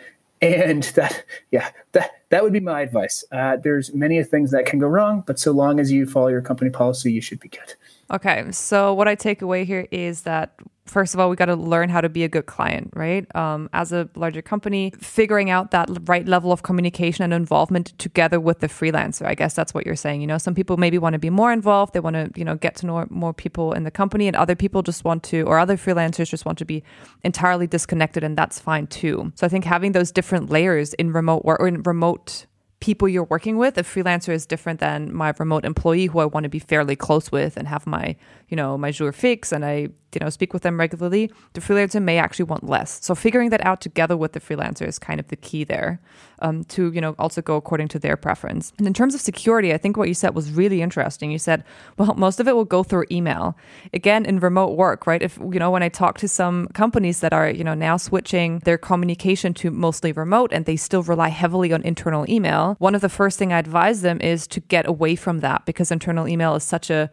And 0.42 0.82
that, 0.96 1.24
yeah, 1.52 1.70
that, 1.92 2.10
that 2.30 2.42
would 2.42 2.52
be 2.52 2.58
my 2.58 2.80
advice. 2.80 3.22
Uh, 3.30 3.58
there's 3.62 3.94
many 3.94 4.20
things 4.24 4.50
that 4.50 4.66
can 4.66 4.80
go 4.80 4.88
wrong, 4.88 5.22
but 5.24 5.38
so 5.38 5.52
long 5.52 5.78
as 5.78 5.92
you 5.92 6.04
follow 6.04 6.26
your 6.26 6.42
company 6.42 6.68
policy, 6.68 7.12
you 7.12 7.20
should 7.20 7.38
be 7.38 7.48
good. 7.48 7.76
Okay. 8.10 8.50
So, 8.50 8.92
what 8.94 9.06
I 9.06 9.14
take 9.14 9.40
away 9.40 9.64
here 9.64 9.86
is 9.90 10.22
that 10.22 10.54
first 10.90 11.14
of 11.14 11.20
all, 11.20 11.30
we 11.30 11.36
got 11.36 11.46
to 11.46 11.54
learn 11.54 11.88
how 11.88 12.00
to 12.00 12.08
be 12.08 12.24
a 12.24 12.28
good 12.28 12.46
client, 12.46 12.90
right? 12.94 13.24
Um, 13.36 13.70
as 13.72 13.92
a 13.92 14.08
larger 14.16 14.42
company, 14.42 14.92
figuring 14.98 15.48
out 15.48 15.70
that 15.70 15.88
right 16.06 16.26
level 16.26 16.50
of 16.50 16.62
communication 16.62 17.22
and 17.22 17.32
involvement 17.32 17.98
together 17.98 18.40
with 18.40 18.58
the 18.58 18.66
freelancer. 18.66 19.24
I 19.26 19.34
guess 19.34 19.54
that's 19.54 19.72
what 19.72 19.86
you're 19.86 19.96
saying. 19.96 20.20
You 20.20 20.26
know, 20.26 20.38
some 20.38 20.54
people 20.54 20.76
maybe 20.76 20.98
want 20.98 21.12
to 21.14 21.18
be 21.18 21.30
more 21.30 21.52
involved. 21.52 21.94
They 21.94 22.00
want 22.00 22.14
to, 22.14 22.30
you 22.34 22.44
know, 22.44 22.56
get 22.56 22.74
to 22.76 22.86
know 22.86 23.06
more 23.08 23.32
people 23.32 23.72
in 23.72 23.84
the 23.84 23.90
company, 23.90 24.26
and 24.26 24.36
other 24.36 24.56
people 24.56 24.82
just 24.82 25.04
want 25.04 25.22
to, 25.24 25.42
or 25.42 25.58
other 25.58 25.76
freelancers 25.76 26.28
just 26.28 26.44
want 26.44 26.58
to 26.58 26.64
be 26.64 26.82
entirely 27.22 27.66
disconnected, 27.66 28.24
and 28.24 28.36
that's 28.36 28.58
fine 28.58 28.86
too. 28.88 29.32
So 29.36 29.46
I 29.46 29.48
think 29.48 29.64
having 29.64 29.92
those 29.92 30.10
different 30.10 30.50
layers 30.50 30.94
in 30.94 31.12
remote 31.12 31.44
work 31.44 31.60
or 31.60 31.68
in 31.68 31.82
remote 31.82 32.46
people 32.80 33.08
you're 33.08 33.24
working 33.24 33.58
with. 33.58 33.78
A 33.78 33.82
freelancer 33.82 34.30
is 34.30 34.46
different 34.46 34.80
than 34.80 35.14
my 35.14 35.32
remote 35.38 35.64
employee 35.64 36.06
who 36.06 36.18
I 36.18 36.24
want 36.24 36.44
to 36.44 36.50
be 36.50 36.58
fairly 36.58 36.96
close 36.96 37.30
with 37.30 37.56
and 37.56 37.68
have 37.68 37.86
my, 37.86 38.16
you 38.50 38.56
know, 38.56 38.76
my 38.76 38.90
jour 38.90 39.12
fixe 39.12 39.52
and 39.52 39.64
I 39.64 39.88
you 40.14 40.18
know, 40.20 40.30
speak 40.30 40.52
with 40.52 40.62
them 40.62 40.78
regularly, 40.78 41.30
the 41.52 41.60
freelancer 41.60 42.02
may 42.02 42.18
actually 42.18 42.44
want 42.44 42.68
less. 42.68 43.02
So 43.04 43.14
figuring 43.14 43.50
that 43.50 43.64
out 43.64 43.80
together 43.80 44.16
with 44.16 44.32
the 44.32 44.40
freelancer 44.40 44.86
is 44.86 44.98
kind 44.98 45.20
of 45.20 45.28
the 45.28 45.36
key 45.36 45.64
there 45.64 46.00
um, 46.40 46.64
to, 46.64 46.90
you 46.92 47.00
know, 47.00 47.14
also 47.18 47.40
go 47.42 47.56
according 47.56 47.88
to 47.88 47.98
their 47.98 48.16
preference. 48.16 48.72
And 48.78 48.86
in 48.86 48.94
terms 48.94 49.14
of 49.14 49.20
security, 49.20 49.72
I 49.72 49.78
think 49.78 49.96
what 49.96 50.08
you 50.08 50.14
said 50.14 50.34
was 50.34 50.50
really 50.50 50.82
interesting. 50.82 51.30
You 51.30 51.38
said, 51.38 51.64
well, 51.96 52.14
most 52.14 52.40
of 52.40 52.48
it 52.48 52.56
will 52.56 52.64
go 52.64 52.82
through 52.82 53.04
email. 53.10 53.56
Again, 53.92 54.24
in 54.26 54.40
remote 54.40 54.76
work, 54.76 55.06
right? 55.06 55.22
If, 55.22 55.36
you 55.38 55.58
know, 55.58 55.70
when 55.70 55.82
I 55.82 55.88
talk 55.88 56.18
to 56.18 56.28
some 56.28 56.66
companies 56.68 57.20
that 57.20 57.32
are, 57.32 57.48
you 57.48 57.64
know, 57.64 57.74
now 57.74 57.96
switching 57.96 58.58
their 58.60 58.78
communication 58.78 59.54
to 59.54 59.70
mostly 59.70 60.12
remote 60.12 60.52
and 60.52 60.64
they 60.64 60.76
still 60.76 61.02
rely 61.02 61.28
heavily 61.28 61.72
on 61.72 61.82
internal 61.82 62.28
email, 62.28 62.74
one 62.78 62.94
of 62.94 63.00
the 63.00 63.08
first 63.08 63.38
thing 63.38 63.52
I 63.52 63.58
advise 63.58 64.02
them 64.02 64.20
is 64.20 64.46
to 64.48 64.60
get 64.60 64.86
away 64.86 65.14
from 65.14 65.40
that 65.40 65.66
because 65.66 65.92
internal 65.92 66.26
email 66.26 66.54
is 66.56 66.64
such 66.64 66.90
a, 66.90 67.10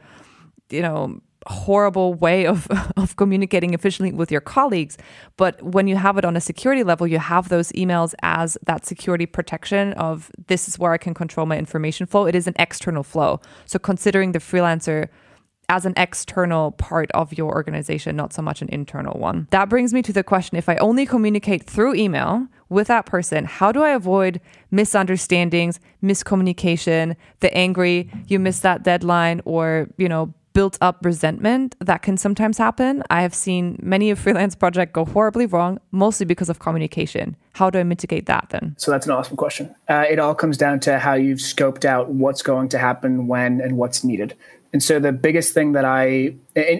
you 0.70 0.82
know, 0.82 1.22
horrible 1.48 2.14
way 2.14 2.46
of, 2.46 2.68
of 2.98 3.16
communicating 3.16 3.74
efficiently 3.74 4.14
with 4.14 4.32
your 4.32 4.42
colleagues. 4.42 4.98
But 5.38 5.62
when 5.62 5.88
you 5.88 5.96
have 5.96 6.18
it 6.18 6.26
on 6.26 6.36
a 6.36 6.42
security 6.42 6.84
level, 6.84 7.08
you 7.08 7.20
have 7.20 7.50
those 7.50 7.72
emails 7.74 8.14
as 8.22 8.58
that 8.64 8.86
security 8.86 9.26
protection 9.26 9.94
of 9.94 10.32
this 10.48 10.68
is 10.68 10.78
where 10.80 10.94
I 10.94 10.98
can 10.98 11.14
control 11.14 11.46
my 11.46 11.58
information 11.58 12.06
flow. 12.06 12.26
It 12.26 12.36
is 12.36 12.48
an 12.48 12.56
external 12.60 13.04
flow. 13.04 13.40
So 13.66 13.80
considering 13.80 14.32
the 14.32 14.40
freelancer 14.40 15.10
as 15.70 15.86
an 15.86 15.94
external 15.98 16.72
part 16.72 17.12
of 17.12 17.38
your 17.38 17.54
organization, 17.54 18.16
not 18.16 18.32
so 18.32 18.42
much 18.42 18.62
an 18.62 18.70
internal 18.70 19.20
one. 19.20 19.48
That 19.52 19.68
brings 19.68 19.94
me 19.94 20.02
to 20.04 20.14
the 20.14 20.24
question 20.24 20.58
if 20.58 20.70
I 20.70 20.78
only 20.78 21.06
communicate 21.06 21.66
through 21.66 21.96
email 21.96 22.48
with 22.70 22.88
that 22.88 23.06
person, 23.06 23.46
how 23.46 23.72
do 23.72 23.84
I 23.84 23.90
avoid 23.90 24.40
misunderstandings, 24.72 25.80
miscommunication, 26.02 27.16
the 27.42 27.54
angry, 27.54 28.10
you 28.28 28.40
missed 28.40 28.64
that 28.64 28.84
deadline, 28.84 29.42
or, 29.44 29.90
you 29.98 30.08
know, 30.08 30.34
built 30.58 30.76
up 30.82 31.06
resentment 31.06 31.76
that 31.80 32.02
can 32.02 32.18
sometimes 32.18 32.58
happen. 32.58 33.04
I 33.12 33.22
have 33.22 33.36
seen 33.36 33.78
many 33.80 34.10
a 34.10 34.16
freelance 34.16 34.56
project 34.56 34.92
go 34.92 35.06
horribly 35.06 35.46
wrong, 35.46 35.80
mostly 35.92 36.26
because 36.26 36.50
of 36.50 36.58
communication. 36.58 37.36
How 37.54 37.70
do 37.70 37.78
I 37.78 37.84
mitigate 37.84 38.26
that 38.26 38.48
then? 38.50 38.74
So 38.80 38.90
that's 38.90 39.06
an 39.06 39.12
awesome 39.12 39.38
question. 39.38 39.76
Uh, 39.88 40.06
it 40.10 40.18
all 40.18 40.34
comes 40.34 40.58
down 40.58 40.80
to 40.80 40.98
how 40.98 41.14
you've 41.14 41.38
scoped 41.38 41.86
out 41.86 42.10
what's 42.10 42.42
going 42.42 42.70
to 42.70 42.80
happen 42.80 43.28
when 43.28 43.62
and 43.62 43.78
what's 43.78 44.04
needed. 44.04 44.34
And 44.74 44.82
so 44.82 45.00
the 45.00 45.12
biggest 45.12 45.54
thing 45.54 45.74
that 45.74 45.86
I, 45.86 46.34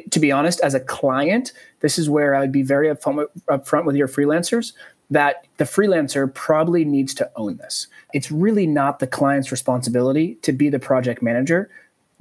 to 0.10 0.20
be 0.20 0.32
honest, 0.32 0.60
as 0.62 0.74
a 0.74 0.80
client, 0.80 1.54
this 1.82 2.00
is 2.00 2.10
where 2.10 2.34
I 2.34 2.40
would 2.40 2.52
be 2.52 2.64
very 2.64 2.88
upfront, 2.88 3.28
upfront 3.48 3.86
with 3.86 3.96
your 3.96 4.08
freelancers 4.08 4.74
that 5.12 5.46
the 5.58 5.66
freelancer 5.66 6.34
probably 6.34 6.84
needs 6.84 7.14
to 7.14 7.30
own 7.36 7.58
this. 7.58 7.86
It's 8.12 8.32
really 8.32 8.66
not 8.66 8.98
the 8.98 9.08
client's 9.08 9.52
responsibility 9.52 10.36
to 10.42 10.52
be 10.52 10.70
the 10.70 10.80
project 10.80 11.22
manager 11.22 11.70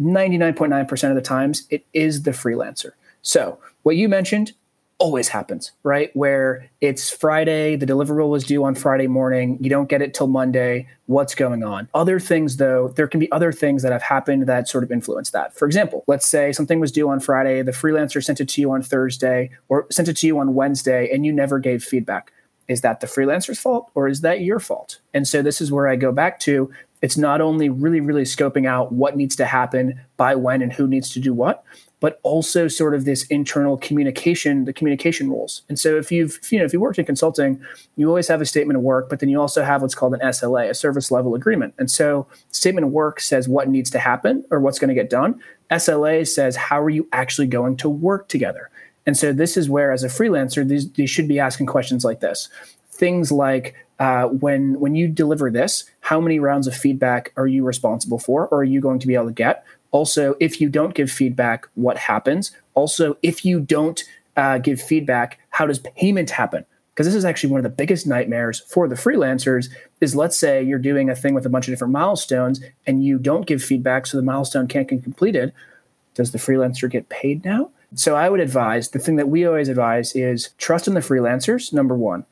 99.9% 0.01 1.09
of 1.09 1.15
the 1.15 1.23
times, 1.23 1.67
it 1.71 1.87
is 1.93 2.23
the 2.23 2.33
freelancer. 2.33 2.93
So, 3.23 3.59
what 3.83 3.97
you 3.97 4.09
mentioned 4.09 4.53
always 4.99 5.29
happens, 5.29 5.73
right? 5.83 6.15
Where 6.15 6.71
it's 6.81 7.11
Friday, 7.11 7.77
the 7.77 7.87
deliverable 7.87 8.31
was 8.31 8.45
due 8.45 8.65
on 8.65 8.75
Friday 8.75 9.07
morning, 9.07 9.59
you 9.61 9.69
don't 9.69 9.89
get 9.89 10.01
it 10.01 10.15
till 10.15 10.27
Monday. 10.27 10.89
What's 11.07 11.35
going 11.35 11.63
on? 11.63 11.89
Other 11.95 12.19
things, 12.19 12.57
though, 12.57 12.89
there 12.89 13.07
can 13.07 13.21
be 13.21 13.31
other 13.31 13.53
things 13.53 13.83
that 13.83 13.93
have 13.93 14.03
happened 14.03 14.47
that 14.47 14.69
sort 14.69 14.85
of 14.85 14.91
influence 14.91 15.31
that. 15.31 15.57
For 15.57 15.67
example, 15.67 16.05
let's 16.07 16.27
say 16.27 16.53
something 16.53 16.81
was 16.81 16.93
due 16.93 17.09
on 17.11 17.21
Friday, 17.21 17.63
the 17.63 17.73
freelancer 17.73 18.25
sent 18.25 18.41
it 18.41 18.49
to 18.51 18.61
you 18.61 18.73
on 18.73 18.83
Thursday 18.83 19.51
or 19.69 19.87
sent 19.91 20.09
it 20.09 20.17
to 20.19 20.27
you 20.27 20.39
on 20.39 20.55
Wednesday, 20.55 21.11
and 21.13 21.27
you 21.27 21.33
never 21.33 21.59
gave 21.59 21.85
feedback. 21.85 22.33
Is 22.69 22.81
that 22.81 23.01
the 23.01 23.07
freelancer's 23.07 23.61
fault 23.61 23.91
or 23.95 24.09
is 24.09 24.23
that 24.23 24.41
your 24.41 24.59
fault? 24.59 25.01
And 25.15 25.29
so 25.29 25.41
this 25.41 25.61
is 25.61 25.71
where 25.71 25.87
I 25.87 25.95
go 25.95 26.11
back 26.11 26.41
to 26.41 26.73
it's 27.03 27.17
not 27.17 27.41
only 27.41 27.69
really, 27.69 28.01
really 28.01 28.23
scoping 28.23 28.67
out 28.67 28.93
what 28.93 29.17
needs 29.17 29.37
to 29.37 29.45
happen 29.45 30.01
by 30.17 30.35
when 30.35 30.63
and 30.63 30.73
who 30.73 30.87
needs 30.87 31.11
to 31.11 31.21
do 31.21 31.35
what, 31.35 31.65
but 32.01 32.21
also 32.23 32.69
sort 32.69 32.95
of 32.95 33.05
this 33.05 33.25
internal 33.27 33.77
communication, 33.79 34.65
the 34.65 34.73
communication 34.73 35.31
rules. 35.31 35.63
And 35.69 35.79
so 35.79 35.97
if 35.97 36.13
you've, 36.13 36.39
you 36.51 36.59
know, 36.59 36.65
if 36.65 36.73
you 36.73 36.81
worked 36.81 36.99
in 36.99 37.05
consulting, 37.05 37.61
you 37.97 38.09
always 38.09 38.29
have 38.29 38.41
a 38.41 38.47
statement 38.47 38.77
of 38.77 38.83
work, 38.83 39.09
but 39.09 39.21
then 39.21 39.29
you 39.29 39.41
also 39.41 39.63
have 39.63 39.83
what's 39.83 39.95
called 39.95 40.15
an 40.15 40.21
SLA, 40.21 40.69
a 40.69 40.75
service 40.75 41.11
level 41.11 41.35
agreement. 41.35 41.75
And 41.79 41.91
so 41.91 42.27
statement 42.51 42.87
of 42.87 42.93
work 42.93 43.21
says 43.21 43.49
what 43.49 43.69
needs 43.69 43.91
to 43.91 43.99
happen 43.99 44.45
or 44.51 44.61
what's 44.61 44.79
going 44.79 44.89
to 44.89 44.95
get 44.95 45.11
done. 45.11 45.41
SLA 45.71 46.27
says 46.27 46.57
how 46.57 46.81
are 46.81 46.91
you 46.91 47.09
actually 47.13 47.47
going 47.47 47.77
to 47.79 47.89
work 47.89 48.29
together? 48.29 48.71
And 49.07 49.17
so 49.17 49.33
this 49.33 49.57
is 49.57 49.71
where, 49.71 49.93
as 49.93 50.03
a 50.03 50.09
freelancer, 50.09 50.67
these, 50.67 50.91
these 50.93 51.11
should 51.11 51.29
be 51.29 51.39
asking 51.39 51.67
questions 51.67 52.05
like 52.05 52.21
this. 52.21 52.49
Things 52.91 53.31
like 53.31 53.75
uh, 53.99 54.25
when 54.27 54.79
when 54.79 54.95
you 54.95 55.09
deliver 55.09 55.51
this, 55.51 55.85
how 56.01 56.21
many 56.21 56.39
rounds 56.39 56.67
of 56.67 56.75
feedback 56.75 57.33
are 57.37 57.47
you 57.47 57.65
responsible 57.65 58.19
for, 58.19 58.47
or 58.49 58.59
are 58.59 58.65
you 58.65 58.81
going 58.81 58.99
to 58.99 59.07
be 59.07 59.15
able 59.15 59.27
to 59.27 59.33
get? 59.33 59.65
Also, 59.91 60.37
if 60.41 60.61
you 60.61 60.69
don't 60.69 60.95
give 60.95 61.11
feedback, 61.11 61.69
what 61.75 61.97
happens? 61.97 62.53
Also, 62.75 63.17
if 63.23 63.45
you 63.45 63.61
don't 63.61 64.05
uh, 64.37 64.59
give 64.59 64.81
feedback, 64.81 65.39
how 65.51 65.67
does 65.67 65.79
payment 65.79 66.31
happen? 66.31 66.67
Because 66.93 67.07
this 67.07 67.15
is 67.15 67.25
actually 67.25 67.51
one 67.51 67.59
of 67.59 67.65
the 67.65 67.71
biggest 67.71 68.07
nightmares 68.07 68.61
for 68.61 68.89
the 68.89 68.95
freelancers. 68.95 69.69
Is 70.01 70.15
let's 70.15 70.37
say 70.37 70.63
you're 70.63 70.79
doing 70.79 71.09
a 71.09 71.17
thing 71.17 71.35
with 71.35 71.47
a 71.47 71.51
bunch 71.51 71.69
of 71.69 71.73
different 71.73 71.93
milestones, 71.93 72.61
and 72.87 73.05
you 73.05 73.19
don't 73.19 73.47
give 73.47 73.63
feedback, 73.63 74.07
so 74.07 74.17
the 74.17 74.23
milestone 74.23 74.69
can't 74.69 74.89
get 74.89 75.03
completed. 75.03 75.53
Does 76.15 76.33
the 76.33 76.39
freelancer 76.39 76.91
get 76.91 77.09
paid 77.09 77.45
now? 77.45 77.71
So 77.95 78.17
I 78.17 78.29
would 78.29 78.41
advise 78.41 78.91
the 78.91 78.99
thing 78.99 79.17
that 79.17 79.29
we 79.29 79.47
always 79.47 79.69
advise 79.69 80.15
is 80.15 80.51
trust 80.59 80.89
in 80.89 80.95
the 80.95 81.01
freelancers. 81.01 81.73
Number 81.73 81.95
one 81.95 82.27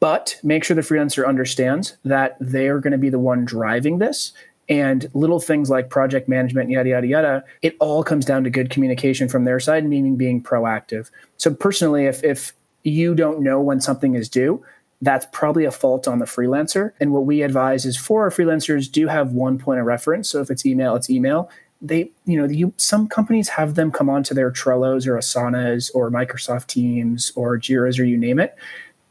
but 0.00 0.38
make 0.42 0.64
sure 0.64 0.74
the 0.74 0.80
freelancer 0.80 1.26
understands 1.26 1.96
that 2.04 2.36
they 2.40 2.68
are 2.68 2.80
going 2.80 2.92
to 2.92 2.98
be 2.98 3.10
the 3.10 3.18
one 3.18 3.44
driving 3.44 3.98
this 3.98 4.32
and 4.70 5.10
little 5.14 5.40
things 5.40 5.68
like 5.68 5.90
project 5.90 6.28
management, 6.28 6.70
yada, 6.70 6.88
yada, 6.88 7.06
yada, 7.06 7.44
it 7.60 7.76
all 7.80 8.04
comes 8.04 8.24
down 8.24 8.44
to 8.44 8.50
good 8.50 8.70
communication 8.70 9.28
from 9.28 9.44
their 9.44 9.58
side, 9.58 9.84
meaning 9.84 10.16
being 10.16 10.40
proactive. 10.40 11.10
So, 11.36 11.52
personally, 11.52 12.06
if, 12.06 12.22
if 12.22 12.54
you 12.84 13.14
don't 13.16 13.42
know 13.42 13.60
when 13.60 13.80
something 13.80 14.14
is 14.14 14.28
due, 14.28 14.64
that's 15.02 15.26
probably 15.32 15.64
a 15.64 15.72
fault 15.72 16.06
on 16.06 16.20
the 16.20 16.24
freelancer. 16.24 16.92
And 17.00 17.12
what 17.12 17.26
we 17.26 17.42
advise 17.42 17.84
is 17.84 17.96
for 17.96 18.22
our 18.22 18.30
freelancers, 18.30 18.90
do 18.90 19.08
have 19.08 19.32
one 19.32 19.58
point 19.58 19.80
of 19.80 19.86
reference. 19.86 20.30
So, 20.30 20.40
if 20.40 20.50
it's 20.50 20.64
email, 20.64 20.94
it's 20.94 21.10
email. 21.10 21.50
They, 21.82 22.12
you 22.26 22.38
know, 22.38 22.46
you, 22.46 22.72
some 22.76 23.08
companies 23.08 23.48
have 23.48 23.74
them 23.74 23.90
come 23.90 24.08
onto 24.08 24.34
their 24.34 24.52
Trellos 24.52 25.06
or 25.06 25.16
Asanas 25.16 25.90
or 25.94 26.10
Microsoft 26.10 26.66
Teams 26.66 27.32
or 27.34 27.58
Jira's 27.58 27.98
or 27.98 28.04
you 28.04 28.18
name 28.18 28.38
it 28.38 28.56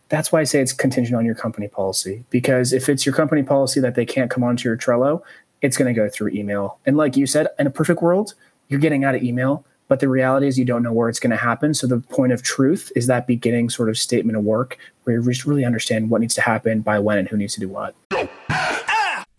that's 0.10 0.32
why 0.32 0.42
I 0.42 0.44
say 0.44 0.60
it's 0.60 0.74
contingent 0.74 1.16
on 1.16 1.26
your 1.26 1.36
company 1.36 1.68
policy. 1.68 2.26
Because 2.30 2.74
if 2.74 2.90
it's 2.90 3.06
your 3.06 3.16
company 3.16 3.44
policy 3.44 3.80
that 3.80 3.96
they 3.96 4.06
can't 4.06 4.30
come 4.30 4.44
onto 4.44 4.68
your 4.68 4.78
Trello, 4.78 5.22
it's 5.62 5.78
going 5.78 5.94
to 5.94 6.00
go 6.00 6.10
through 6.10 6.30
email. 6.30 6.80
And 6.86 6.98
like 6.98 7.16
you 7.16 7.26
said, 7.26 7.48
in 7.58 7.68
a 7.68 7.72
perfect 7.72 8.02
world, 8.02 8.34
you're 8.68 8.80
getting 8.80 9.04
out 9.04 9.16
of 9.16 9.24
email. 9.24 9.66
But 9.88 10.00
the 10.00 10.08
reality 10.08 10.48
is, 10.48 10.60
you 10.60 10.66
don't 10.66 10.84
know 10.84 10.94
where 10.94 11.10
it's 11.10 11.20
going 11.20 11.32
to 11.32 11.38
happen. 11.38 11.74
So 11.74 11.88
the 11.88 12.00
point 12.00 12.32
of 12.32 12.44
truth 12.44 12.92
is 12.96 13.08
that 13.08 13.26
beginning 13.26 13.70
sort 13.72 13.90
of 13.90 13.98
statement 13.98 14.38
of 14.38 14.44
work 14.44 14.78
where 15.04 15.16
you 15.16 15.24
just 15.24 15.46
really 15.46 15.66
understand 15.66 16.12
what 16.12 16.22
needs 16.22 16.36
to 16.36 16.42
happen, 16.42 16.82
by 16.82 17.00
when, 17.00 17.18
and 17.18 17.28
who 17.28 17.38
needs 17.38 17.56
to 17.56 17.60
do 17.60 17.70
what. 17.70 17.96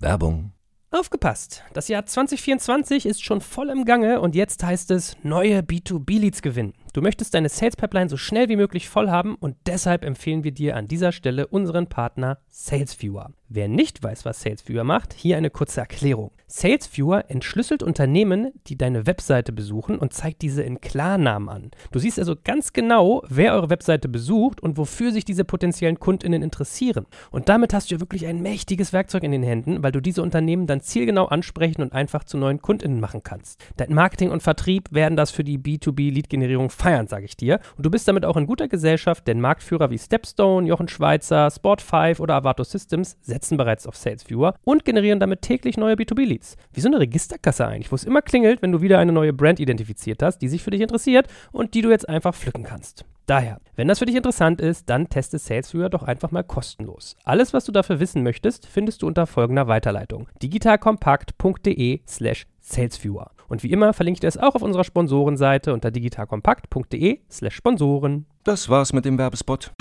Werbung. 0.01 0.51
Aufgepasst! 0.93 1.63
Das 1.73 1.87
Jahr 1.87 2.05
2024 2.05 3.07
ist 3.07 3.25
schon 3.25 3.41
voll 3.41 3.71
im 3.71 3.85
Gange 3.85 4.21
und 4.21 4.35
jetzt 4.35 4.65
heißt 4.65 4.91
es 4.91 5.17
neue 5.23 5.61
B2B-Leads 5.61 6.43
gewinnen. 6.43 6.75
Du 6.93 7.03
möchtest 7.03 7.35
deine 7.35 7.49
Sales 7.49 7.77
Pipeline 7.77 8.11
so 8.11 8.17
schnell 8.17 8.49
wie 8.49 8.57
möglich 8.57 8.89
voll 8.89 9.11
haben 9.11 9.37
und 9.37 9.57
deshalb 9.67 10.05
empfehlen 10.05 10.43
wir 10.43 10.53
dir 10.53 10.77
an 10.77 10.89
dieser 10.89 11.13
Stelle 11.13 11.47
unseren 11.47 11.87
Partner 11.87 12.39
SalesViewer. 12.49 13.31
Wer 13.53 13.69
nicht 13.69 14.03
weiß, 14.03 14.25
was 14.25 14.43
SalesViewer 14.43 14.85
macht, 14.85 15.13
hier 15.13 15.37
eine 15.37 15.51
kurze 15.51 15.81
Erklärung. 15.81 16.31
SalesViewer 16.47 17.25
entschlüsselt 17.29 17.83
Unternehmen, 17.83 18.53
die 18.67 18.77
deine 18.77 19.07
Webseite 19.07 19.53
besuchen 19.53 19.99
und 19.99 20.13
zeigt 20.13 20.43
diese 20.43 20.63
in 20.63 20.81
Klarnamen 20.81 21.49
an. 21.49 21.71
Du 21.93 21.99
siehst 21.99 22.19
also 22.19 22.35
ganz 22.43 22.73
genau, 22.73 23.23
wer 23.29 23.55
eure 23.55 23.71
Webseite 23.71 24.09
besucht 24.09 24.61
und 24.61 24.77
wofür 24.77 25.13
sich 25.13 25.25
diese 25.25 25.45
potenziellen 25.45 25.99
Kundinnen 25.99 26.43
interessieren. 26.43 27.07
Und 27.31 27.49
damit 27.49 27.75
hast 27.75 27.91
du 27.91 27.97
ja 27.97 28.01
wirklich 28.01 28.27
ein 28.27 28.43
mächtiges 28.43 28.93
Werkzeug 28.93 29.25
in 29.25 29.33
den 29.33 29.43
Händen, 29.43 29.83
weil 29.83 29.93
du 29.93 30.01
diese 30.01 30.23
Unternehmen 30.23 30.67
dann 30.69 30.81
zielgenau 30.81 31.27
ansprechen 31.27 31.83
und 31.83 31.93
einfach 31.93 32.25
zu 32.25 32.39
neuen 32.39 32.63
Kundinnen 32.63 33.01
machen 33.01 33.23
kannst. 33.25 33.65
Dein 33.77 33.95
Marketing 33.95 34.31
und 34.31 34.43
Vertrieb 34.43 34.93
werden 34.93 35.17
das 35.17 35.33
für 35.33 35.45
die 35.45 35.59
B2B-Lead-Generierung 35.59 36.71
feiern, 36.81 37.07
sage 37.07 37.27
ich 37.27 37.37
dir. 37.37 37.61
Und 37.77 37.85
du 37.85 37.91
bist 37.91 38.09
damit 38.09 38.25
auch 38.25 38.37
in 38.37 38.47
guter 38.47 38.69
Gesellschaft, 38.69 39.27
denn 39.27 39.41
Marktführer 39.41 39.91
wie 39.91 39.99
Stepstone, 39.99 40.67
Jochen 40.67 40.89
Schweizer, 40.89 41.49
Sport5 41.49 42.21
oder 42.21 42.35
Avato 42.35 42.65
Systems 42.65 43.17
setzen 43.21 43.57
bereits 43.57 43.87
auf 43.87 43.97
SalesViewer 43.97 44.55
und 44.65 44.85
generieren 44.85 45.21
damit 45.21 45.43
täglich 45.43 45.77
neue 45.77 45.95
B2B-Leads. 45.95 46.57
Wie 46.73 46.81
so 46.81 46.89
eine 46.89 47.01
Registerkasse 47.01 47.67
eigentlich, 47.67 47.93
wo 47.93 47.97
es 47.97 48.05
immer 48.05 48.23
klingelt, 48.23 48.63
wenn 48.63 48.73
du 48.73 48.81
wieder 48.81 48.99
eine 48.99 49.13
neue 49.13 49.33
Brand 49.33 49.61
identifiziert 49.61 50.23
hast, 50.23 50.39
die 50.39 50.49
sich 50.49 50.63
für 50.63 50.71
dich 50.71 50.81
interessiert 50.81 51.29
und 51.53 51.75
die 51.75 51.83
du 51.83 51.91
jetzt 51.91 52.09
einfach 52.09 52.35
pflücken 52.35 52.65
kannst. 52.65 53.05
Daher, 53.27 53.61
wenn 53.77 53.87
das 53.87 54.01
für 54.01 54.07
dich 54.07 54.17
interessant 54.17 54.61
ist, 54.61 54.91
dann 54.91 55.09
teste 55.09 55.39
SalesViewer 55.39 55.89
doch 55.89 56.03
einfach 56.03 56.33
mal 56.33 56.43
kostenlos. 56.43 57.17
Alles, 57.25 57.53
was 57.53 57.65
du 57.65 57.71
dafür 57.71 58.01
wissen 58.01 58.25
möchtest, 58.25 58.67
findest 58.67 59.03
du 59.03 59.07
unter 59.07 59.27
folgender 59.27 59.69
Weiterleitung: 59.69 60.27
digitalkompakt.de 60.43 62.01
slash 62.09 62.49
salesviewer. 62.59 63.31
Und 63.51 63.65
wie 63.65 63.73
immer 63.73 63.93
verlinke 63.93 64.17
ich 64.17 64.21
dir 64.21 64.29
es 64.29 64.39
auch 64.39 64.55
auf 64.55 64.63
unserer 64.63 64.85
Sponsorenseite 64.85 65.75
unter 65.75 65.91
digitalkompakt.de 65.91 67.19
slash 67.29 67.57
Sponsoren. 67.57 68.27
Das 68.45 68.69
war's 68.69 68.93
mit 68.93 69.05
dem 69.05 69.19
Werbespot. 69.19 69.73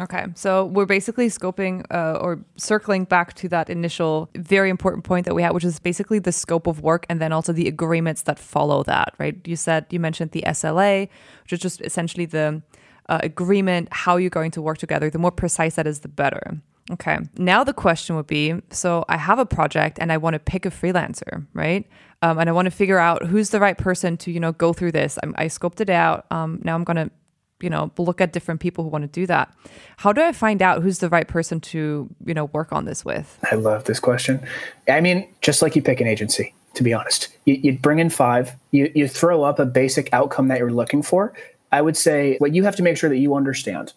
Okay, 0.00 0.26
so 0.34 0.70
we're 0.72 0.86
basically 0.86 1.28
scoping 1.28 1.82
uh, 1.90 2.20
or 2.22 2.38
circling 2.56 3.04
back 3.04 3.34
to 3.34 3.48
that 3.48 3.68
initial 3.68 4.28
very 4.36 4.70
important 4.70 5.02
point 5.02 5.26
that 5.26 5.34
we 5.34 5.42
had, 5.42 5.52
which 5.52 5.64
is 5.64 5.80
basically 5.80 6.20
the 6.20 6.30
scope 6.30 6.68
of 6.68 6.80
work 6.80 7.04
and 7.08 7.20
then 7.20 7.32
also 7.32 7.52
the 7.52 7.66
agreements 7.66 8.22
that 8.22 8.38
follow 8.38 8.84
that, 8.84 9.14
right? 9.18 9.34
You 9.44 9.56
said, 9.56 9.86
you 9.90 9.98
mentioned 9.98 10.30
the 10.30 10.44
SLA, 10.46 11.08
which 11.42 11.52
is 11.52 11.58
just 11.58 11.80
essentially 11.80 12.26
the 12.26 12.62
uh, 13.08 13.18
agreement, 13.24 13.88
how 13.90 14.18
you're 14.18 14.30
going 14.30 14.52
to 14.52 14.62
work 14.62 14.78
together. 14.78 15.10
The 15.10 15.18
more 15.18 15.32
precise 15.32 15.74
that 15.74 15.88
is, 15.88 16.00
the 16.00 16.08
better. 16.08 16.60
Okay, 16.90 17.18
now 17.36 17.64
the 17.64 17.74
question 17.74 18.16
would 18.16 18.26
be 18.26 18.54
so 18.70 19.04
I 19.08 19.18
have 19.18 19.38
a 19.38 19.46
project 19.46 19.98
and 20.00 20.10
I 20.10 20.16
want 20.16 20.34
to 20.34 20.38
pick 20.38 20.64
a 20.64 20.70
freelancer, 20.70 21.46
right? 21.52 21.86
Um, 22.22 22.38
and 22.38 22.48
I 22.48 22.52
want 22.52 22.66
to 22.66 22.70
figure 22.70 22.98
out 22.98 23.26
who's 23.26 23.50
the 23.50 23.60
right 23.60 23.76
person 23.76 24.16
to, 24.18 24.30
you 24.30 24.40
know, 24.40 24.52
go 24.52 24.72
through 24.72 24.92
this. 24.92 25.18
I'm, 25.22 25.34
I 25.38 25.46
scoped 25.46 25.80
it 25.80 25.90
out. 25.90 26.26
Um, 26.30 26.60
now 26.64 26.74
I'm 26.74 26.84
going 26.84 26.96
to 26.96 27.10
you 27.60 27.70
know 27.70 27.90
look 27.98 28.20
at 28.20 28.32
different 28.32 28.60
people 28.60 28.84
who 28.84 28.90
want 28.90 29.02
to 29.02 29.08
do 29.08 29.26
that 29.26 29.52
how 29.96 30.12
do 30.12 30.22
i 30.22 30.32
find 30.32 30.62
out 30.62 30.82
who's 30.82 30.98
the 30.98 31.08
right 31.08 31.26
person 31.28 31.60
to 31.60 32.08
you 32.24 32.34
know 32.34 32.46
work 32.46 32.72
on 32.72 32.84
this 32.84 33.04
with 33.04 33.38
i 33.50 33.54
love 33.54 33.84
this 33.84 33.98
question 33.98 34.40
i 34.88 35.00
mean 35.00 35.28
just 35.40 35.60
like 35.60 35.74
you 35.74 35.82
pick 35.82 36.00
an 36.00 36.06
agency 36.06 36.54
to 36.74 36.82
be 36.82 36.92
honest 36.92 37.28
you, 37.46 37.54
you 37.62 37.78
bring 37.78 37.98
in 37.98 38.10
five 38.10 38.54
you, 38.70 38.90
you 38.94 39.08
throw 39.08 39.42
up 39.42 39.58
a 39.58 39.66
basic 39.66 40.12
outcome 40.12 40.48
that 40.48 40.58
you're 40.58 40.70
looking 40.70 41.02
for 41.02 41.32
i 41.72 41.82
would 41.82 41.96
say 41.96 42.36
what 42.38 42.54
you 42.54 42.62
have 42.62 42.76
to 42.76 42.82
make 42.82 42.96
sure 42.96 43.10
that 43.10 43.18
you 43.18 43.34
understand 43.34 43.92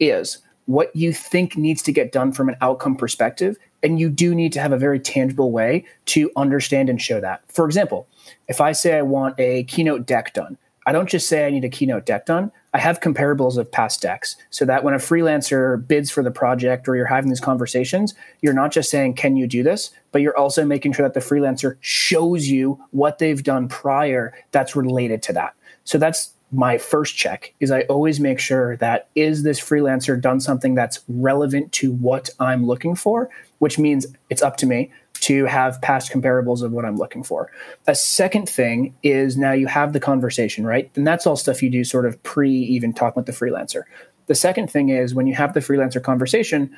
is 0.00 0.38
what 0.66 0.94
you 0.94 1.12
think 1.12 1.56
needs 1.56 1.82
to 1.82 1.92
get 1.92 2.12
done 2.12 2.32
from 2.32 2.48
an 2.48 2.56
outcome 2.60 2.96
perspective 2.96 3.56
and 3.82 4.00
you 4.00 4.08
do 4.08 4.34
need 4.34 4.52
to 4.52 4.60
have 4.60 4.72
a 4.72 4.78
very 4.78 4.98
tangible 4.98 5.52
way 5.52 5.84
to 6.06 6.30
understand 6.36 6.88
and 6.88 7.00
show 7.02 7.20
that 7.20 7.42
for 7.52 7.66
example 7.66 8.06
if 8.48 8.60
i 8.60 8.72
say 8.72 8.96
i 8.96 9.02
want 9.02 9.34
a 9.38 9.64
keynote 9.64 10.06
deck 10.06 10.32
done 10.32 10.56
I 10.86 10.92
don't 10.92 11.08
just 11.08 11.28
say 11.28 11.46
I 11.46 11.50
need 11.50 11.64
a 11.64 11.68
keynote 11.68 12.04
deck 12.04 12.26
done. 12.26 12.52
I 12.74 12.78
have 12.78 13.00
comparables 13.00 13.56
of 13.56 13.70
past 13.70 14.02
decks 14.02 14.36
so 14.50 14.64
that 14.66 14.84
when 14.84 14.94
a 14.94 14.98
freelancer 14.98 15.86
bids 15.86 16.10
for 16.10 16.22
the 16.22 16.30
project 16.30 16.88
or 16.88 16.96
you're 16.96 17.06
having 17.06 17.30
these 17.30 17.40
conversations, 17.40 18.14
you're 18.42 18.52
not 18.52 18.72
just 18.72 18.90
saying, 18.90 19.14
Can 19.14 19.36
you 19.36 19.46
do 19.46 19.62
this? 19.62 19.90
But 20.12 20.20
you're 20.20 20.36
also 20.36 20.64
making 20.64 20.92
sure 20.92 21.08
that 21.08 21.14
the 21.14 21.26
freelancer 21.26 21.76
shows 21.80 22.48
you 22.48 22.82
what 22.90 23.18
they've 23.18 23.42
done 23.42 23.68
prior 23.68 24.34
that's 24.50 24.76
related 24.76 25.22
to 25.24 25.32
that. 25.34 25.54
So 25.84 25.98
that's 25.98 26.33
my 26.52 26.78
first 26.78 27.16
check 27.16 27.52
is 27.60 27.70
I 27.70 27.82
always 27.82 28.20
make 28.20 28.38
sure 28.38 28.76
that 28.76 29.08
is 29.14 29.42
this 29.42 29.60
freelancer 29.60 30.20
done 30.20 30.40
something 30.40 30.74
that's 30.74 31.00
relevant 31.08 31.72
to 31.72 31.92
what 31.92 32.30
I'm 32.38 32.66
looking 32.66 32.94
for, 32.94 33.28
which 33.58 33.78
means 33.78 34.06
it's 34.30 34.42
up 34.42 34.56
to 34.58 34.66
me 34.66 34.92
to 35.20 35.46
have 35.46 35.80
past 35.80 36.12
comparables 36.12 36.62
of 36.62 36.72
what 36.72 36.84
I'm 36.84 36.96
looking 36.96 37.22
for. 37.22 37.50
A 37.86 37.94
second 37.94 38.48
thing 38.48 38.94
is 39.02 39.36
now 39.36 39.52
you 39.52 39.66
have 39.66 39.92
the 39.92 40.00
conversation, 40.00 40.66
right? 40.66 40.90
And 40.96 41.06
that's 41.06 41.26
all 41.26 41.36
stuff 41.36 41.62
you 41.62 41.70
do 41.70 41.82
sort 41.82 42.06
of 42.06 42.22
pre 42.22 42.50
even 42.50 42.92
talking 42.92 43.22
with 43.22 43.26
the 43.26 43.32
freelancer. 43.32 43.84
The 44.26 44.34
second 44.34 44.70
thing 44.70 44.90
is 44.90 45.14
when 45.14 45.26
you 45.26 45.34
have 45.34 45.54
the 45.54 45.60
freelancer 45.60 46.02
conversation, 46.02 46.74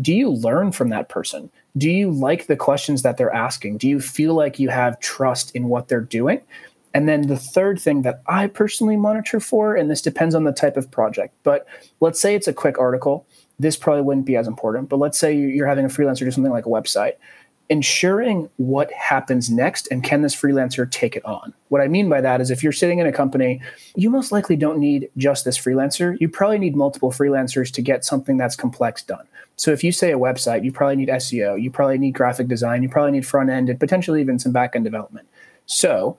do 0.00 0.12
you 0.12 0.30
learn 0.30 0.72
from 0.72 0.88
that 0.88 1.08
person? 1.08 1.50
Do 1.76 1.90
you 1.90 2.10
like 2.10 2.46
the 2.46 2.56
questions 2.56 3.02
that 3.02 3.16
they're 3.16 3.32
asking? 3.32 3.78
Do 3.78 3.88
you 3.88 4.00
feel 4.00 4.34
like 4.34 4.58
you 4.58 4.68
have 4.70 4.98
trust 5.00 5.54
in 5.54 5.68
what 5.68 5.88
they're 5.88 6.00
doing? 6.00 6.40
And 6.94 7.08
then 7.08 7.26
the 7.26 7.36
third 7.36 7.80
thing 7.80 8.02
that 8.02 8.22
I 8.26 8.46
personally 8.46 8.96
monitor 8.96 9.40
for, 9.40 9.74
and 9.74 9.90
this 9.90 10.00
depends 10.00 10.34
on 10.34 10.44
the 10.44 10.52
type 10.52 10.76
of 10.76 10.90
project, 10.90 11.34
but 11.42 11.66
let's 12.00 12.20
say 12.20 12.34
it's 12.34 12.48
a 12.48 12.52
quick 12.52 12.78
article. 12.78 13.26
This 13.58 13.76
probably 13.76 14.02
wouldn't 14.02 14.26
be 14.26 14.36
as 14.36 14.46
important, 14.46 14.88
but 14.88 14.98
let's 14.98 15.18
say 15.18 15.36
you're 15.36 15.66
having 15.66 15.84
a 15.84 15.88
freelancer 15.88 16.20
do 16.20 16.30
something 16.30 16.52
like 16.52 16.66
a 16.66 16.70
website 16.70 17.14
ensuring 17.70 18.48
what 18.56 18.92
happens 18.92 19.50
next 19.50 19.88
and 19.90 20.04
can 20.04 20.22
this 20.22 20.34
freelancer 20.34 20.90
take 20.90 21.16
it 21.16 21.24
on. 21.24 21.52
What 21.68 21.80
I 21.80 21.88
mean 21.88 22.08
by 22.08 22.20
that 22.20 22.40
is 22.40 22.50
if 22.50 22.62
you're 22.62 22.72
sitting 22.72 22.98
in 22.98 23.06
a 23.06 23.12
company, 23.12 23.60
you 23.96 24.10
most 24.10 24.32
likely 24.32 24.56
don't 24.56 24.78
need 24.78 25.08
just 25.16 25.44
this 25.44 25.58
freelancer. 25.58 26.16
You 26.20 26.28
probably 26.28 26.58
need 26.58 26.76
multiple 26.76 27.10
freelancers 27.10 27.72
to 27.72 27.82
get 27.82 28.04
something 28.04 28.36
that's 28.36 28.56
complex 28.56 29.02
done. 29.02 29.26
So 29.56 29.70
if 29.70 29.82
you 29.82 29.92
say 29.92 30.12
a 30.12 30.18
website, 30.18 30.64
you 30.64 30.72
probably 30.72 30.96
need 30.96 31.08
SEO, 31.08 31.60
you 31.60 31.70
probably 31.70 31.96
need 31.96 32.12
graphic 32.12 32.48
design, 32.48 32.82
you 32.82 32.88
probably 32.88 33.12
need 33.12 33.26
front 33.26 33.50
end 33.50 33.70
and 33.70 33.80
potentially 33.80 34.20
even 34.20 34.38
some 34.38 34.52
back 34.52 34.74
end 34.74 34.84
development. 34.84 35.26
So 35.66 36.18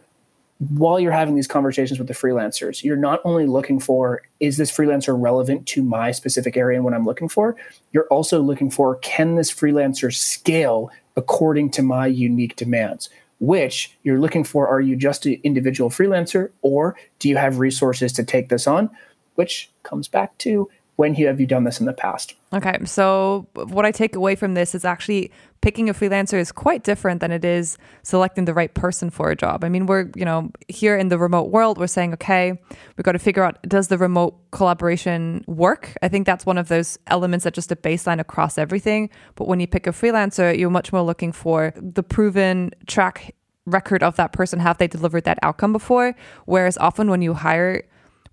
while 0.59 0.99
you're 0.99 1.11
having 1.11 1.35
these 1.35 1.47
conversations 1.47 1.99
with 1.99 2.07
the 2.07 2.13
freelancers, 2.13 2.83
you're 2.83 2.95
not 2.95 3.19
only 3.25 3.45
looking 3.45 3.79
for 3.79 4.21
is 4.39 4.57
this 4.57 4.71
freelancer 4.71 5.15
relevant 5.17 5.65
to 5.67 5.83
my 5.83 6.11
specific 6.11 6.55
area 6.55 6.77
and 6.77 6.85
what 6.85 6.93
I'm 6.93 7.05
looking 7.05 7.27
for, 7.27 7.57
you're 7.91 8.07
also 8.07 8.41
looking 8.41 8.71
for 8.71 8.95
can 8.97 9.35
this 9.35 9.51
freelancer 9.51 10.13
scale 10.13 10.89
according 11.17 11.71
to 11.71 11.81
my 11.81 12.07
unique 12.07 12.55
demands? 12.55 13.09
Which 13.39 13.97
you're 14.03 14.19
looking 14.19 14.45
for 14.45 14.67
are 14.67 14.79
you 14.79 14.95
just 14.95 15.25
an 15.25 15.39
individual 15.43 15.89
freelancer 15.89 16.51
or 16.61 16.95
do 17.19 17.27
you 17.27 17.35
have 17.35 17.59
resources 17.59 18.13
to 18.13 18.23
take 18.23 18.47
this 18.47 18.65
on? 18.65 18.89
Which 19.35 19.69
comes 19.83 20.07
back 20.07 20.37
to 20.39 20.69
when 20.95 21.13
have 21.15 21.41
you 21.41 21.47
done 21.47 21.65
this 21.65 21.79
in 21.79 21.85
the 21.85 21.93
past? 21.93 22.35
Okay, 22.53 22.77
so 22.85 23.47
what 23.53 23.85
I 23.85 23.91
take 23.91 24.15
away 24.15 24.35
from 24.35 24.53
this 24.53 24.73
is 24.73 24.85
actually 24.85 25.31
picking 25.61 25.89
a 25.89 25.93
freelancer 25.93 26.37
is 26.39 26.51
quite 26.51 26.83
different 26.83 27.19
than 27.19 27.31
it 27.31 27.43
is 27.43 27.77
selecting 28.03 28.45
the 28.45 28.53
right 28.53 28.73
person 28.73 29.09
for 29.09 29.29
a 29.29 29.35
job. 29.35 29.63
I 29.63 29.69
mean, 29.69 29.87
we're, 29.87 30.09
you 30.15 30.23
know, 30.23 30.51
here 30.69 30.95
in 30.95 31.09
the 31.09 31.17
remote 31.17 31.49
world, 31.49 31.77
we're 31.77 31.87
saying, 31.87 32.13
okay, 32.13 32.53
we've 32.95 33.03
got 33.03 33.11
to 33.11 33.19
figure 33.19 33.43
out 33.43 33.61
does 33.63 33.89
the 33.89 33.97
remote 33.97 34.35
collaboration 34.51 35.43
work? 35.47 35.93
I 36.01 36.07
think 36.07 36.25
that's 36.25 36.45
one 36.45 36.57
of 36.57 36.69
those 36.69 36.97
elements 37.07 37.43
that 37.43 37.53
just 37.53 37.71
a 37.71 37.75
baseline 37.75 38.19
across 38.19 38.57
everything. 38.57 39.09
But 39.35 39.47
when 39.47 39.59
you 39.59 39.67
pick 39.67 39.87
a 39.87 39.91
freelancer, 39.91 40.57
you're 40.57 40.69
much 40.69 40.93
more 40.93 41.01
looking 41.01 41.33
for 41.33 41.73
the 41.75 42.03
proven 42.03 42.71
track 42.87 43.35
record 43.65 44.03
of 44.03 44.15
that 44.15 44.31
person. 44.31 44.59
Have 44.59 44.77
they 44.77 44.87
delivered 44.87 45.25
that 45.25 45.39
outcome 45.41 45.73
before? 45.73 46.15
Whereas 46.45 46.77
often 46.77 47.09
when 47.09 47.21
you 47.21 47.33
hire 47.33 47.83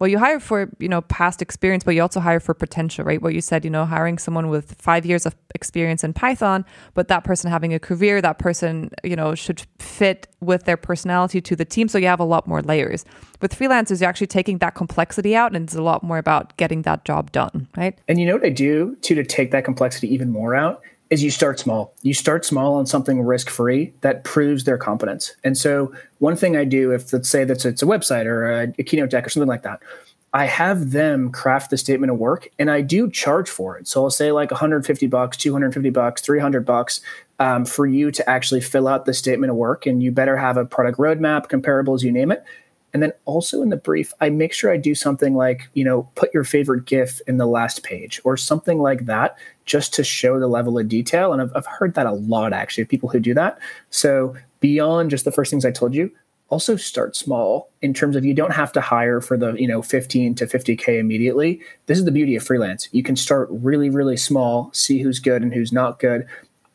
well, 0.02 0.08
you 0.08 0.18
hire 0.18 0.40
for, 0.40 0.68
you 0.80 0.88
know, 0.88 1.00
past 1.02 1.40
experience, 1.40 1.84
but 1.84 1.94
you 1.94 2.02
also 2.02 2.18
hire 2.18 2.40
for 2.40 2.54
potential, 2.54 3.04
right? 3.04 3.22
What 3.22 3.34
you 3.34 3.40
said, 3.40 3.64
you 3.64 3.70
know, 3.70 3.84
hiring 3.84 4.18
someone 4.18 4.48
with 4.48 4.74
five 4.80 5.06
years 5.06 5.26
of 5.26 5.36
experience 5.54 6.02
in 6.02 6.12
Python, 6.12 6.64
but 6.94 7.06
that 7.06 7.22
person 7.22 7.52
having 7.52 7.72
a 7.72 7.78
career, 7.78 8.20
that 8.20 8.40
person, 8.40 8.90
you 9.04 9.14
know, 9.14 9.36
should 9.36 9.62
fit 9.78 10.26
with 10.40 10.64
their 10.64 10.76
personality 10.76 11.40
to 11.42 11.54
the 11.54 11.64
team. 11.64 11.86
So 11.86 11.98
you 11.98 12.08
have 12.08 12.18
a 12.18 12.24
lot 12.24 12.48
more 12.48 12.62
layers. 12.62 13.04
With 13.40 13.56
freelancers, 13.56 14.00
you're 14.00 14.08
actually 14.08 14.26
taking 14.26 14.58
that 14.58 14.74
complexity 14.74 15.36
out 15.36 15.54
and 15.54 15.66
it's 15.66 15.76
a 15.76 15.82
lot 15.82 16.02
more 16.02 16.18
about 16.18 16.56
getting 16.56 16.82
that 16.82 17.04
job 17.04 17.30
done, 17.30 17.68
right? 17.76 17.96
And 18.08 18.18
you 18.18 18.26
know 18.26 18.34
what 18.34 18.44
I 18.44 18.50
do 18.50 18.96
too 19.02 19.14
to 19.14 19.22
take 19.22 19.52
that 19.52 19.64
complexity 19.64 20.12
even 20.12 20.32
more 20.32 20.56
out 20.56 20.82
is 21.12 21.22
you 21.22 21.30
start 21.30 21.58
small. 21.58 21.92
You 22.00 22.14
start 22.14 22.42
small 22.42 22.74
on 22.74 22.86
something 22.86 23.20
risk 23.20 23.50
free 23.50 23.92
that 24.00 24.24
proves 24.24 24.64
their 24.64 24.78
competence. 24.78 25.36
And 25.44 25.58
so, 25.58 25.92
one 26.20 26.36
thing 26.36 26.56
I 26.56 26.64
do, 26.64 26.90
if 26.90 27.12
let's 27.12 27.28
say 27.28 27.44
that's 27.44 27.66
it's 27.66 27.82
a 27.82 27.86
website 27.86 28.24
or 28.24 28.50
a, 28.50 28.72
a 28.78 28.82
keynote 28.82 29.10
deck 29.10 29.26
or 29.26 29.28
something 29.28 29.46
like 29.46 29.62
that, 29.62 29.82
I 30.32 30.46
have 30.46 30.92
them 30.92 31.30
craft 31.30 31.68
the 31.68 31.76
statement 31.76 32.10
of 32.10 32.16
work, 32.18 32.48
and 32.58 32.70
I 32.70 32.80
do 32.80 33.10
charge 33.10 33.50
for 33.50 33.76
it. 33.76 33.86
So 33.86 34.02
I'll 34.02 34.10
say 34.10 34.32
like 34.32 34.50
150 34.50 35.06
bucks, 35.08 35.36
250 35.36 35.90
bucks, 35.90 36.22
300 36.22 36.64
bucks, 36.64 37.02
um, 37.38 37.66
for 37.66 37.86
you 37.86 38.10
to 38.10 38.30
actually 38.30 38.62
fill 38.62 38.88
out 38.88 39.04
the 39.04 39.12
statement 39.12 39.50
of 39.50 39.56
work. 39.56 39.84
And 39.84 40.02
you 40.02 40.12
better 40.12 40.38
have 40.38 40.56
a 40.56 40.64
product 40.64 40.98
roadmap, 40.98 41.50
comparables, 41.50 42.02
you 42.02 42.10
name 42.10 42.32
it. 42.32 42.42
And 42.92 43.02
then 43.02 43.12
also 43.24 43.62
in 43.62 43.70
the 43.70 43.76
brief, 43.76 44.12
I 44.20 44.28
make 44.30 44.52
sure 44.52 44.70
I 44.70 44.76
do 44.76 44.94
something 44.94 45.34
like, 45.34 45.68
you 45.72 45.84
know, 45.84 46.08
put 46.14 46.32
your 46.34 46.44
favorite 46.44 46.84
GIF 46.84 47.20
in 47.26 47.38
the 47.38 47.46
last 47.46 47.82
page 47.82 48.20
or 48.24 48.36
something 48.36 48.78
like 48.78 49.06
that, 49.06 49.38
just 49.64 49.94
to 49.94 50.04
show 50.04 50.38
the 50.38 50.46
level 50.46 50.78
of 50.78 50.88
detail. 50.88 51.32
And 51.32 51.40
I've, 51.40 51.52
I've 51.56 51.66
heard 51.66 51.94
that 51.94 52.06
a 52.06 52.12
lot 52.12 52.52
actually, 52.52 52.82
of 52.82 52.88
people 52.88 53.08
who 53.08 53.20
do 53.20 53.34
that. 53.34 53.58
So 53.90 54.36
beyond 54.60 55.10
just 55.10 55.24
the 55.24 55.32
first 55.32 55.50
things 55.50 55.64
I 55.64 55.70
told 55.70 55.94
you, 55.94 56.10
also 56.52 56.76
start 56.76 57.16
small 57.16 57.70
in 57.80 57.94
terms 57.94 58.14
of 58.14 58.26
you 58.26 58.34
don't 58.34 58.52
have 58.52 58.72
to 58.72 58.80
hire 58.82 59.22
for 59.22 59.38
the 59.38 59.54
you 59.54 59.66
know 59.66 59.80
15 59.80 60.34
to 60.34 60.44
50k 60.44 60.98
immediately 60.98 61.62
this 61.86 61.96
is 61.96 62.04
the 62.04 62.10
beauty 62.10 62.36
of 62.36 62.42
freelance 62.42 62.90
you 62.92 63.02
can 63.02 63.16
start 63.16 63.48
really 63.50 63.88
really 63.88 64.18
small 64.18 64.70
see 64.74 65.00
who's 65.00 65.18
good 65.18 65.40
and 65.40 65.54
who's 65.54 65.72
not 65.72 65.98
good 65.98 66.26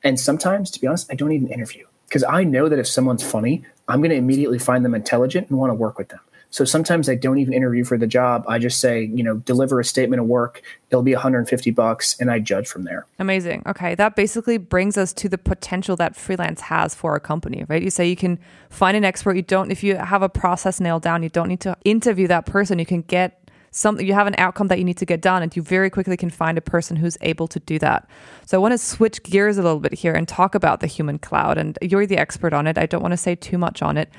and 0.04 0.20
sometimes 0.20 0.72
to 0.72 0.82
be 0.82 0.88
honest 0.88 1.12
i 1.12 1.16
don't 1.16 1.32
even 1.32 1.48
interview 1.50 1.86
because 2.08 2.24
i 2.24 2.44
know 2.44 2.70
that 2.70 2.80
if 2.80 2.88
someone's 2.88 3.24
funny 3.24 3.64
i'm 3.88 4.00
going 4.00 4.10
to 4.10 4.16
immediately 4.16 4.60
find 4.60 4.84
them 4.84 4.96
intelligent 4.96 5.50
and 5.50 5.58
want 5.58 5.70
to 5.70 5.76
work 5.76 5.98
with 5.98 6.10
them 6.10 6.20
so 6.50 6.66
sometimes 6.66 7.10
I 7.10 7.16
don't 7.16 7.40
even 7.40 7.54
interview 7.54 7.84
for 7.84 7.98
the 7.98 8.08
job. 8.08 8.46
I 8.48 8.58
just 8.58 8.80
say, 8.80 9.04
you 9.04 9.24
know, 9.24 9.38
deliver 9.38 9.80
a 9.80 9.86
statement 9.86 10.22
of 10.22 10.28
work. 10.28 10.62
It'll 10.90 11.04
be 11.04 11.14
150 11.14 11.72
bucks 11.72 12.20
and 12.20 12.32
I 12.32 12.40
judge 12.40 12.68
from 12.68 12.84
there. 12.84 13.06
Amazing. 13.20 13.64
Okay. 13.66 13.96
That 13.96 14.16
basically 14.16 14.58
brings 14.58 14.98
us 14.98 15.12
to 15.14 15.30
the 15.30 15.38
potential 15.38 15.96
that 15.98 16.16
freelance 16.16 16.62
has 16.62 16.96
for 16.96 17.16
a 17.16 17.20
company, 17.20 17.66
right? 17.68 17.84
You 17.84 17.90
say 17.90 18.08
you 18.08 18.16
can 18.16 18.40
find 18.70 18.96
an 18.96 19.04
expert. 19.04 19.36
You 19.36 19.42
don't, 19.42 19.72
if 19.72 19.84
you 19.84 19.98
have 19.98 20.22
a 20.22 20.30
process 20.30 20.80
nailed 20.80 21.04
down, 21.04 21.22
you 21.22 21.30
don't 21.30 21.50
need 21.50 21.62
to 21.62 21.78
interview 21.84 22.28
that 22.28 22.46
person. 22.46 22.80
You 22.80 22.86
can 22.86 23.02
get 23.02 23.47
something 23.78 24.06
you 24.06 24.14
have 24.14 24.28
an 24.28 24.36
outcome 24.38 24.68
that 24.68 24.78
you 24.78 24.84
need 24.84 24.98
to 24.98 25.06
get 25.06 25.22
done 25.22 25.44
and 25.44 25.56
you 25.56 25.62
very 25.62 25.90
quickly 25.90 26.18
can 26.18 26.30
find 26.30 26.58
a 26.58 26.62
person 26.62 26.98
who's 26.98 27.18
able 27.22 27.48
to 27.48 27.60
do 27.62 27.78
that 27.80 28.08
so 28.46 28.58
i 28.58 28.62
want 28.62 28.72
to 28.72 28.78
switch 28.78 29.22
gears 29.24 29.58
a 29.58 29.64
little 29.64 29.80
bit 29.80 29.94
here 29.94 30.14
and 30.14 30.28
talk 30.28 30.56
about 30.56 30.80
the 30.80 30.88
human 30.88 31.20
cloud 31.20 31.58
and 31.58 31.78
you're 31.82 32.06
the 32.06 32.18
expert 32.18 32.54
on 32.54 32.68
it 32.68 32.78
i 32.78 32.86
don't 32.86 33.02
want 33.02 33.14
to 33.14 33.18
say 33.18 33.36
too 33.36 33.58
much 33.58 33.82
on 33.82 33.98
it 33.98 34.10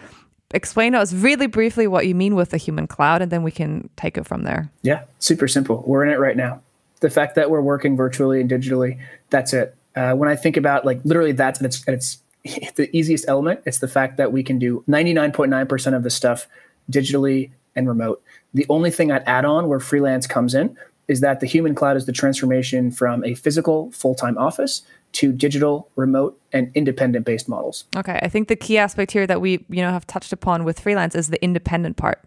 explain 0.53 0.93
to 0.93 0.99
us 0.99 1.13
really 1.13 1.47
briefly 1.47 1.87
what 1.87 2.07
you 2.07 2.15
mean 2.15 2.35
with 2.35 2.51
the 2.51 2.57
human 2.57 2.87
cloud, 2.87 3.23
and 3.23 3.31
then 3.31 3.43
we 3.43 3.51
can 3.51 3.89
take 3.97 4.17
it 4.17 4.27
from 4.27 4.43
there. 4.43 4.71
Yeah, 4.83 5.05
super 5.19 5.49
simple. 5.49 5.83
We're 5.87 6.05
in 6.05 6.11
it 6.11 6.19
right 6.19 6.37
now. 6.37 6.63
The 7.01 7.11
fact 7.11 7.35
that 7.37 7.51
we're 7.51 7.61
working 7.61 7.97
virtually 7.97 8.41
and 8.41 8.51
digitally, 8.51 8.99
that's 9.31 9.53
it. 9.53 9.77
Uh, 9.95 10.15
when 10.15 10.29
I 10.29 10.37
think 10.37 10.57
about 10.57 10.85
like 10.85 11.01
literally 11.05 11.33
that's 11.33 11.61
it's, 11.61 11.85
it's 11.87 12.23
the 12.75 12.95
easiest 12.97 13.29
element. 13.29 13.61
It's 13.67 13.79
the 13.79 13.89
fact 13.89 14.17
that 14.17 14.33
we 14.33 14.43
can 14.43 14.59
do 14.59 14.85
99.9% 14.89 15.97
of 15.97 16.03
the 16.03 16.11
stuff 16.11 16.49
digitally 16.91 17.51
and 17.77 17.87
remote. 17.87 18.23
The 18.55 18.67
only 18.69 18.91
thing 18.91 19.13
I'd 19.13 19.23
add 19.27 19.45
on 19.45 19.69
where 19.69 19.81
freelance 19.81 20.27
comes 20.27 20.55
in 20.55 20.77
is 21.07 21.21
that 21.21 21.41
the 21.41 21.47
human 21.47 21.75
cloud 21.75 21.97
is 21.97 22.07
the 22.07 22.13
transformation 22.13 22.91
from 22.91 23.25
a 23.25 23.35
physical 23.35 23.91
full 23.93 24.15
time 24.15 24.37
office 24.39 24.83
to 25.11 25.33
digital, 25.33 25.89
remote, 25.97 26.39
and 26.53 26.71
independent 26.75 27.25
based 27.25 27.49
models. 27.49 27.85
Okay, 27.97 28.19
I 28.23 28.29
think 28.29 28.49
the 28.49 28.57
key 28.57 28.77
aspect 28.77 29.13
here 29.13 29.27
that 29.27 29.41
we 29.41 29.65
you 29.71 29.83
know 29.83 29.91
have 29.91 30.07
touched 30.07 30.33
upon 30.33 30.65
with 30.65 30.79
freelance 30.79 31.15
is 31.15 31.29
the 31.29 31.43
independent 31.43 31.97
part, 31.97 32.23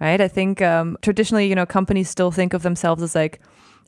right? 0.00 0.20
I 0.20 0.28
think 0.28 0.62
um, 0.62 0.96
traditionally 1.02 1.46
you 1.46 1.54
know 1.54 1.66
companies 1.66 2.08
still 2.08 2.30
think 2.30 2.54
of 2.54 2.62
themselves 2.62 3.02
as 3.02 3.14
like 3.14 3.40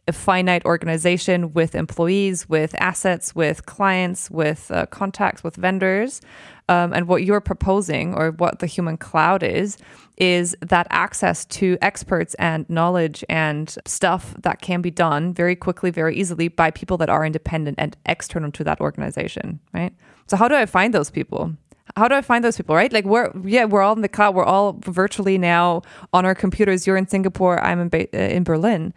a 0.06 0.12
finite 0.12 0.64
organization 0.64 1.52
with 1.52 1.74
employees, 1.74 2.48
with 2.48 2.74
assets, 2.78 3.34
with 3.34 3.66
clients, 3.66 4.30
with 4.30 4.70
uh, 4.70 4.86
contacts, 4.86 5.42
with 5.42 5.56
vendors. 5.56 6.20
Um, 6.68 6.94
and 6.94 7.08
what 7.08 7.24
you're 7.24 7.42
proposing, 7.42 8.14
or 8.14 8.30
what 8.30 8.58
the 8.58 8.66
human 8.66 8.96
cloud 8.96 9.42
is, 9.42 9.76
is 10.16 10.56
that 10.60 10.86
access 10.90 11.44
to 11.46 11.76
experts 11.82 12.34
and 12.34 12.68
knowledge 12.70 13.22
and 13.28 13.76
stuff 13.86 14.34
that 14.40 14.62
can 14.62 14.80
be 14.80 14.90
done 14.90 15.34
very 15.34 15.56
quickly, 15.56 15.90
very 15.90 16.16
easily 16.16 16.48
by 16.48 16.70
people 16.70 16.96
that 16.98 17.10
are 17.10 17.24
independent 17.24 17.78
and 17.78 17.96
external 18.06 18.50
to 18.52 18.64
that 18.64 18.80
organization, 18.80 19.60
right? 19.74 19.92
So, 20.26 20.36
how 20.38 20.48
do 20.48 20.54
I 20.54 20.64
find 20.64 20.94
those 20.94 21.10
people? 21.10 21.54
How 21.96 22.08
do 22.08 22.14
I 22.14 22.22
find 22.22 22.44
those 22.44 22.56
people, 22.56 22.74
right? 22.74 22.92
Like 22.92 23.04
we're 23.04 23.30
yeah, 23.44 23.64
we're 23.64 23.82
all 23.82 23.94
in 23.94 24.02
the 24.02 24.08
cloud. 24.08 24.34
We're 24.34 24.44
all 24.44 24.78
virtually 24.84 25.38
now 25.38 25.82
on 26.12 26.24
our 26.24 26.34
computers. 26.34 26.86
You're 26.86 26.96
in 26.96 27.06
Singapore. 27.06 27.62
I'm 27.62 27.80
in 27.80 27.88
ba- 27.88 28.08
uh, 28.14 28.34
in 28.34 28.42
Berlin. 28.42 28.94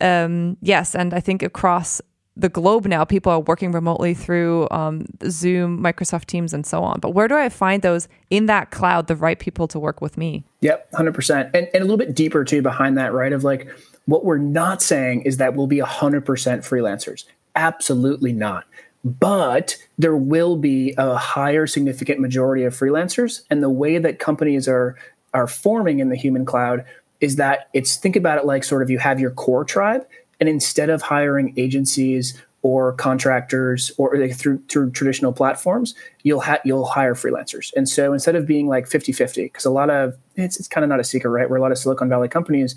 Um, 0.00 0.56
yes, 0.62 0.94
and 0.94 1.12
I 1.12 1.20
think 1.20 1.42
across 1.42 2.00
the 2.36 2.48
globe 2.48 2.86
now, 2.86 3.04
people 3.04 3.32
are 3.32 3.40
working 3.40 3.72
remotely 3.72 4.14
through 4.14 4.68
um, 4.70 5.06
Zoom, 5.28 5.82
Microsoft 5.82 6.26
Teams, 6.26 6.54
and 6.54 6.64
so 6.64 6.84
on. 6.84 7.00
But 7.00 7.10
where 7.10 7.26
do 7.26 7.36
I 7.36 7.48
find 7.48 7.82
those 7.82 8.06
in 8.30 8.46
that 8.46 8.70
cloud, 8.70 9.08
the 9.08 9.16
right 9.16 9.38
people 9.38 9.66
to 9.68 9.78
work 9.78 10.00
with 10.00 10.16
me? 10.16 10.44
Yep, 10.60 10.94
hundred 10.94 11.14
percent, 11.14 11.50
and 11.54 11.68
and 11.74 11.82
a 11.82 11.84
little 11.84 11.98
bit 11.98 12.14
deeper 12.14 12.44
too 12.44 12.62
behind 12.62 12.96
that, 12.96 13.12
right? 13.12 13.32
Of 13.32 13.44
like 13.44 13.68
what 14.06 14.24
we're 14.24 14.38
not 14.38 14.80
saying 14.80 15.22
is 15.22 15.36
that 15.38 15.54
we'll 15.54 15.66
be 15.66 15.80
hundred 15.80 16.24
percent 16.24 16.62
freelancers. 16.62 17.24
Absolutely 17.56 18.32
not 18.32 18.64
but 19.04 19.76
there 19.96 20.16
will 20.16 20.56
be 20.56 20.94
a 20.98 21.16
higher 21.16 21.66
significant 21.66 22.20
majority 22.20 22.64
of 22.64 22.74
freelancers. 22.74 23.42
And 23.50 23.62
the 23.62 23.70
way 23.70 23.98
that 23.98 24.18
companies 24.18 24.68
are 24.68 24.96
are 25.34 25.46
forming 25.46 25.98
in 25.98 26.08
the 26.08 26.16
human 26.16 26.44
cloud 26.44 26.84
is 27.20 27.36
that 27.36 27.68
it's 27.74 27.96
think 27.96 28.16
about 28.16 28.38
it 28.38 28.46
like 28.46 28.64
sort 28.64 28.82
of 28.82 28.90
you 28.90 28.98
have 28.98 29.20
your 29.20 29.30
core 29.30 29.64
tribe 29.64 30.06
and 30.40 30.48
instead 30.48 30.88
of 30.88 31.02
hiring 31.02 31.52
agencies 31.56 32.40
or 32.62 32.92
contractors 32.94 33.92
or 33.98 34.16
like 34.16 34.34
through 34.34 34.60
through 34.68 34.90
traditional 34.90 35.32
platforms 35.32 35.94
you'll 36.22 36.40
ha- 36.40 36.60
you'll 36.64 36.86
hire 36.86 37.14
freelancers. 37.14 37.72
And 37.76 37.88
so 37.88 38.12
instead 38.12 38.34
of 38.36 38.46
being 38.46 38.68
like 38.68 38.86
50-50 38.86 39.44
because 39.44 39.64
a 39.64 39.70
lot 39.70 39.90
of 39.90 40.16
it's, 40.36 40.58
it's 40.58 40.68
kind 40.68 40.84
of 40.84 40.88
not 40.88 41.00
a 41.00 41.04
secret 41.04 41.30
right? 41.30 41.48
Where 41.48 41.58
a 41.58 41.62
lot 41.62 41.72
of 41.72 41.78
silicon 41.78 42.08
valley 42.08 42.28
companies 42.28 42.74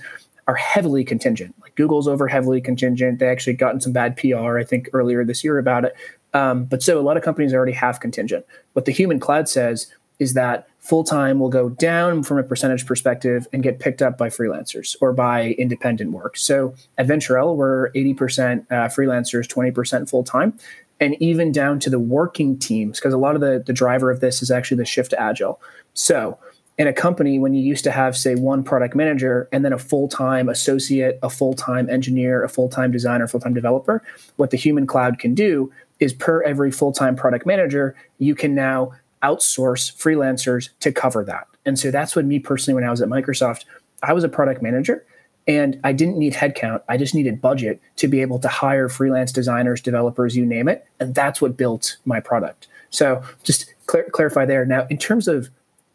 are 0.48 0.56
heavily 0.56 1.04
contingent. 1.04 1.56
Google's 1.76 2.08
over 2.08 2.28
heavily 2.28 2.62
contingent. 2.62 3.20
They 3.20 3.28
actually 3.28 3.54
gotten 3.54 3.82
some 3.82 3.94
bad 3.94 4.18
PR, 4.18 4.58
I 4.58 4.64
think, 4.64 4.90
earlier 4.94 5.24
this 5.24 5.44
year 5.44 5.58
about 5.58 5.86
it. 5.86 5.96
Um, 6.34 6.66
but 6.66 6.82
so 6.82 7.00
a 7.00 7.02
lot 7.02 7.18
of 7.18 7.24
companies 7.24 7.54
already 7.54 7.74
have 7.74 8.00
contingent. 8.00 8.46
What 8.74 8.86
the 8.86 8.92
human 8.92 9.20
cloud 9.20 9.50
says 9.50 9.88
is 10.20 10.34
that 10.34 10.68
full 10.80 11.04
time 11.04 11.40
will 11.40 11.50
go 11.50 11.70
down 11.70 12.24
from 12.24 12.38
a 12.38 12.44
percentage 12.44 12.86
perspective 12.86 13.48
and 13.52 13.64
get 13.64 13.80
picked 13.80 14.02
up 14.02 14.18
by 14.18 14.30
freelancers 14.30 14.96
or 15.02 15.14
by 15.14 15.52
independent 15.58 16.12
work. 16.12 16.38
So 16.38 16.76
at 16.98 17.08
Venture 17.08 17.38
L, 17.38 17.56
we're 17.56 17.92
80% 17.92 18.66
uh, 18.70 18.74
freelancers, 18.88 19.48
20% 19.48 20.10
full 20.10 20.24
time, 20.24 20.58
and 21.00 21.16
even 21.20 21.52
down 21.52 21.80
to 21.80 21.90
the 21.90 22.00
working 22.00 22.58
teams, 22.58 23.00
because 23.00 23.14
a 23.14 23.18
lot 23.18 23.34
of 23.34 23.42
the, 23.42 23.64
the 23.66 23.74
driver 23.74 24.12
of 24.12 24.20
this 24.20 24.44
is 24.44 24.52
actually 24.52 24.78
the 24.78 24.86
shift 24.86 25.10
to 25.10 25.20
agile. 25.20 25.60
So 25.96 26.38
in 26.82 26.88
a 26.88 26.94
company 26.94 27.38
when 27.38 27.54
you 27.54 27.62
used 27.62 27.84
to 27.84 27.92
have 27.92 28.18
say 28.18 28.34
one 28.34 28.64
product 28.64 28.96
manager 28.96 29.48
and 29.52 29.64
then 29.64 29.72
a 29.72 29.78
full-time 29.78 30.50
associate 30.50 31.20
a 31.22 31.30
full-time 31.30 31.88
engineer 31.92 32.44
a 32.44 32.50
full-time 32.50 32.92
designer 32.92 33.28
full-time 33.28 33.54
developer 33.54 34.02
what 34.38 34.50
the 34.50 34.58
human 34.58 34.88
cloud 34.88 35.20
can 35.20 35.36
do 35.36 35.72
is 36.00 36.12
per 36.12 36.42
every 36.42 36.72
full-time 36.72 37.16
product 37.16 37.46
manager 37.46 37.96
you 38.18 38.34
can 38.34 38.56
now 38.56 38.92
outsource 39.22 39.96
freelancers 39.96 40.70
to 40.80 40.92
cover 40.92 41.24
that. 41.24 41.46
And 41.68 41.78
so 41.78 41.92
that's 41.92 42.16
what 42.16 42.26
me 42.26 42.40
personally 42.40 42.74
when 42.74 42.84
i 42.84 42.90
was 42.90 43.00
at 43.00 43.10
microsoft 43.10 43.66
i 44.02 44.12
was 44.12 44.24
a 44.24 44.30
product 44.30 44.64
manager 44.64 45.06
and 45.48 45.80
i 45.84 45.94
didn't 45.94 46.18
need 46.18 46.34
headcount. 46.34 46.82
I 46.90 46.98
just 46.98 47.14
needed 47.14 47.40
budget 47.42 47.80
to 47.98 48.08
be 48.08 48.22
able 48.22 48.40
to 48.40 48.48
hire 48.48 48.90
freelance 48.90 49.32
designers 49.32 49.82
developers 49.82 50.36
you 50.36 50.48
name 50.48 50.68
it. 50.68 50.84
And 51.00 51.14
that's 51.14 51.44
what 51.44 51.56
built 51.56 51.98
my 52.06 52.20
product. 52.20 52.68
So 52.90 53.22
just 53.44 53.72
clar- 53.86 54.10
clarify 54.10 54.46
there. 54.46 54.66
Now 54.66 54.88
in 54.90 54.98
terms 54.98 55.28
of 55.28 55.52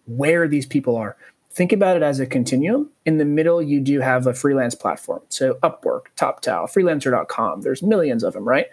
where 0.07 0.49
these 0.49 0.67
people 0.67 0.97
are. 0.97 1.17
Think 1.51 1.73
about 1.73 1.97
it 1.97 2.03
as 2.03 2.21
a 2.21 2.27
continuum. 2.27 2.91
In 3.07 3.17
the 3.17 3.25
middle, 3.25 3.63
you 3.63 3.81
do 3.81 4.01
have 4.01 4.27
a 4.27 4.35
freelance 4.35 4.75
platform. 4.75 5.23
So 5.29 5.55
Upwork, 5.63 6.03
Toptal, 6.17 6.71
freelancer.com, 6.71 7.63
there's 7.63 7.83
millions 7.83 8.23
of 8.23 8.35
them, 8.35 8.47
right? 8.47 8.67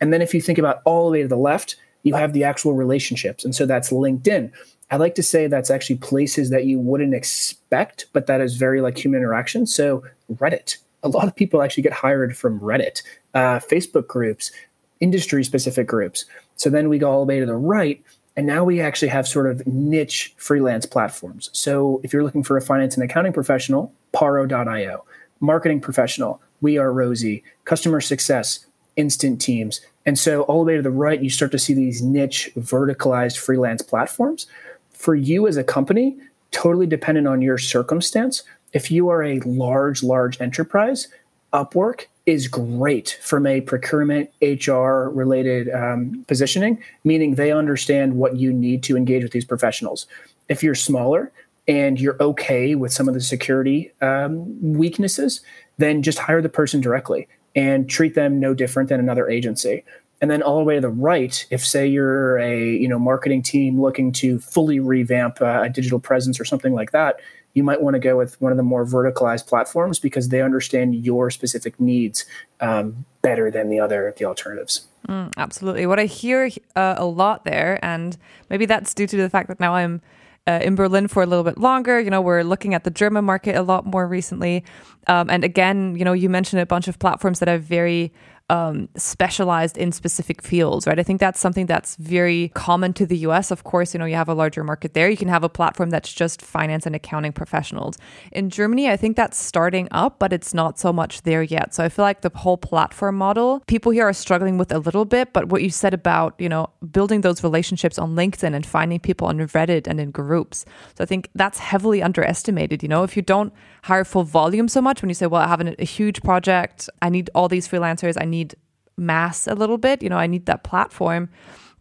And 0.00 0.12
then 0.12 0.22
if 0.22 0.32
you 0.32 0.40
think 0.40 0.58
about 0.58 0.80
all 0.84 1.06
the 1.06 1.12
way 1.12 1.22
to 1.22 1.28
the 1.28 1.36
left, 1.36 1.76
you 2.02 2.14
have 2.14 2.32
the 2.32 2.44
actual 2.44 2.72
relationships. 2.72 3.44
And 3.44 3.54
so 3.54 3.66
that's 3.66 3.90
LinkedIn. 3.90 4.50
I 4.90 4.96
like 4.96 5.14
to 5.14 5.22
say 5.22 5.46
that's 5.46 5.70
actually 5.70 5.96
places 5.96 6.50
that 6.50 6.64
you 6.64 6.78
wouldn't 6.78 7.14
expect, 7.14 8.06
but 8.12 8.26
that 8.26 8.40
is 8.40 8.56
very 8.56 8.80
like 8.80 8.98
human 8.98 9.20
interaction. 9.20 9.66
So 9.66 10.02
Reddit. 10.32 10.78
A 11.04 11.08
lot 11.08 11.26
of 11.26 11.34
people 11.34 11.62
actually 11.62 11.82
get 11.82 11.92
hired 11.92 12.36
from 12.36 12.60
Reddit, 12.60 13.02
uh, 13.34 13.58
Facebook 13.58 14.06
groups, 14.06 14.52
industry 15.00 15.42
specific 15.44 15.86
groups. 15.86 16.24
So 16.56 16.70
then 16.70 16.88
we 16.88 16.98
go 16.98 17.10
all 17.10 17.24
the 17.24 17.28
way 17.28 17.40
to 17.40 17.46
the 17.46 17.56
right 17.56 18.02
and 18.36 18.46
now 18.46 18.64
we 18.64 18.80
actually 18.80 19.08
have 19.08 19.28
sort 19.28 19.46
of 19.46 19.66
niche 19.66 20.34
freelance 20.36 20.86
platforms. 20.86 21.50
So 21.52 22.00
if 22.02 22.12
you're 22.12 22.24
looking 22.24 22.42
for 22.42 22.56
a 22.56 22.62
finance 22.62 22.94
and 22.94 23.04
accounting 23.04 23.32
professional, 23.32 23.92
Paro.io, 24.14 25.04
marketing 25.40 25.80
professional, 25.80 26.40
We 26.60 26.78
Are 26.78 26.92
Rosie, 26.92 27.42
customer 27.64 28.00
success, 28.00 28.66
Instant 28.96 29.40
Teams. 29.40 29.80
And 30.06 30.18
so 30.18 30.42
all 30.42 30.64
the 30.64 30.68
way 30.68 30.76
to 30.76 30.82
the 30.82 30.90
right, 30.90 31.22
you 31.22 31.30
start 31.30 31.52
to 31.52 31.58
see 31.58 31.74
these 31.74 32.02
niche 32.02 32.50
verticalized 32.56 33.38
freelance 33.38 33.82
platforms. 33.82 34.46
For 34.90 35.14
you 35.14 35.46
as 35.46 35.56
a 35.56 35.64
company, 35.64 36.16
totally 36.50 36.86
dependent 36.86 37.26
on 37.26 37.42
your 37.42 37.58
circumstance. 37.58 38.42
If 38.72 38.90
you 38.90 39.08
are 39.08 39.22
a 39.22 39.40
large, 39.40 40.02
large 40.02 40.40
enterprise, 40.40 41.08
Upwork 41.52 42.06
is 42.26 42.46
great 42.46 43.18
from 43.20 43.46
a 43.46 43.60
procurement 43.60 44.30
HR 44.40 45.08
related 45.10 45.68
um, 45.70 46.24
positioning, 46.28 46.82
meaning 47.04 47.34
they 47.34 47.52
understand 47.52 48.14
what 48.14 48.36
you 48.36 48.52
need 48.52 48.82
to 48.84 48.96
engage 48.96 49.22
with 49.22 49.32
these 49.32 49.44
professionals. 49.44 50.06
If 50.48 50.62
you're 50.62 50.74
smaller 50.74 51.32
and 51.66 52.00
you're 52.00 52.16
okay 52.20 52.74
with 52.74 52.92
some 52.92 53.08
of 53.08 53.14
the 53.14 53.20
security 53.20 53.92
um, 54.00 54.72
weaknesses, 54.72 55.40
then 55.78 56.02
just 56.02 56.18
hire 56.18 56.42
the 56.42 56.48
person 56.48 56.80
directly 56.80 57.28
and 57.54 57.88
treat 57.88 58.14
them 58.14 58.38
no 58.40 58.54
different 58.54 58.88
than 58.88 59.00
another 59.00 59.28
agency. 59.28 59.84
And 60.20 60.30
then 60.30 60.42
all 60.42 60.58
the 60.58 60.64
way 60.64 60.76
to 60.76 60.80
the 60.80 60.88
right, 60.88 61.44
if 61.50 61.66
say 61.66 61.86
you're 61.86 62.38
a 62.38 62.76
you 62.76 62.86
know 62.86 62.98
marketing 62.98 63.42
team 63.42 63.80
looking 63.80 64.12
to 64.12 64.38
fully 64.38 64.78
revamp 64.78 65.42
uh, 65.42 65.62
a 65.64 65.68
digital 65.68 65.98
presence 65.98 66.38
or 66.38 66.44
something 66.44 66.72
like 66.72 66.92
that, 66.92 67.16
you 67.54 67.62
might 67.62 67.82
want 67.82 67.94
to 67.94 68.00
go 68.00 68.16
with 68.16 68.40
one 68.40 68.52
of 68.52 68.56
the 68.56 68.62
more 68.62 68.84
verticalized 68.84 69.46
platforms 69.46 69.98
because 69.98 70.28
they 70.28 70.40
understand 70.40 71.04
your 71.04 71.30
specific 71.30 71.78
needs 71.78 72.24
um, 72.60 73.04
better 73.20 73.50
than 73.50 73.68
the 73.68 73.78
other 73.78 74.14
the 74.16 74.24
alternatives. 74.24 74.86
Mm, 75.08 75.32
absolutely. 75.36 75.86
What 75.86 75.98
I 75.98 76.06
hear 76.06 76.50
uh, 76.76 76.94
a 76.96 77.04
lot 77.04 77.44
there, 77.44 77.78
and 77.82 78.16
maybe 78.48 78.66
that's 78.66 78.94
due 78.94 79.06
to 79.06 79.16
the 79.16 79.28
fact 79.28 79.48
that 79.48 79.60
now 79.60 79.74
I'm 79.74 80.00
uh, 80.46 80.60
in 80.62 80.74
Berlin 80.74 81.08
for 81.08 81.22
a 81.22 81.26
little 81.26 81.44
bit 81.44 81.58
longer. 81.58 82.00
You 82.00 82.10
know, 82.10 82.20
we're 82.20 82.42
looking 82.42 82.74
at 82.74 82.84
the 82.84 82.90
German 82.90 83.24
market 83.24 83.54
a 83.54 83.62
lot 83.62 83.86
more 83.86 84.06
recently. 84.06 84.64
Um, 85.06 85.30
and 85.30 85.44
again, 85.44 85.96
you 85.96 86.04
know, 86.04 86.12
you 86.12 86.28
mentioned 86.28 86.60
a 86.60 86.66
bunch 86.66 86.88
of 86.88 86.98
platforms 86.98 87.38
that 87.40 87.48
are 87.48 87.58
very 87.58 88.12
um, 88.50 88.88
specialized 88.96 89.78
in 89.78 89.92
specific 89.92 90.42
fields, 90.42 90.86
right? 90.86 90.98
I 90.98 91.02
think 91.02 91.20
that's 91.20 91.40
something 91.40 91.66
that's 91.66 91.96
very 91.96 92.50
common 92.54 92.92
to 92.94 93.06
the 93.06 93.18
US. 93.18 93.50
Of 93.50 93.64
course, 93.64 93.94
you 93.94 93.98
know, 93.98 94.04
you 94.04 94.16
have 94.16 94.28
a 94.28 94.34
larger 94.34 94.64
market 94.64 94.94
there. 94.94 95.08
You 95.08 95.16
can 95.16 95.28
have 95.28 95.44
a 95.44 95.48
platform 95.48 95.90
that's 95.90 96.12
just 96.12 96.42
finance 96.42 96.86
and 96.86 96.94
accounting 96.94 97.32
professionals. 97.32 97.96
In 98.32 98.50
Germany, 98.50 98.90
I 98.90 98.96
think 98.96 99.16
that's 99.16 99.38
starting 99.38 99.88
up, 99.90 100.18
but 100.18 100.32
it's 100.32 100.52
not 100.52 100.78
so 100.78 100.92
much 100.92 101.22
there 101.22 101.42
yet. 101.42 101.74
So 101.74 101.84
I 101.84 101.88
feel 101.88 102.04
like 102.04 102.20
the 102.20 102.30
whole 102.34 102.58
platform 102.58 103.16
model, 103.16 103.62
people 103.66 103.92
here 103.92 104.06
are 104.06 104.12
struggling 104.12 104.58
with 104.58 104.72
a 104.72 104.78
little 104.78 105.04
bit. 105.04 105.32
But 105.32 105.48
what 105.48 105.62
you 105.62 105.70
said 105.70 105.94
about, 105.94 106.34
you 106.38 106.48
know, 106.48 106.70
building 106.90 107.22
those 107.22 107.42
relationships 107.42 107.98
on 107.98 108.14
LinkedIn 108.14 108.54
and 108.54 108.66
finding 108.66 109.00
people 109.00 109.28
on 109.28 109.38
Reddit 109.38 109.86
and 109.86 110.00
in 110.00 110.10
groups. 110.10 110.64
So 110.96 111.04
I 111.04 111.06
think 111.06 111.28
that's 111.34 111.58
heavily 111.58 112.02
underestimated. 112.02 112.82
You 112.82 112.88
know, 112.88 113.02
if 113.02 113.16
you 113.16 113.22
don't 113.22 113.52
hire 113.84 114.04
full 114.04 114.24
volume 114.24 114.68
so 114.68 114.80
much, 114.80 115.02
when 115.02 115.08
you 115.08 115.14
say, 115.14 115.26
well, 115.26 115.42
I 115.42 115.48
have 115.48 115.60
a 115.60 115.84
huge 115.84 116.22
project, 116.22 116.88
I 117.00 117.08
need 117.08 117.30
all 117.34 117.48
these 117.48 117.68
freelancers, 117.68 118.16
I 118.20 118.24
need 118.36 118.54
mass 118.96 119.46
a 119.46 119.54
little 119.54 119.78
bit. 119.78 120.02
You 120.02 120.10
know, 120.10 120.20
I 120.24 120.28
need 120.34 120.46
that 120.46 120.64
platform. 120.70 121.28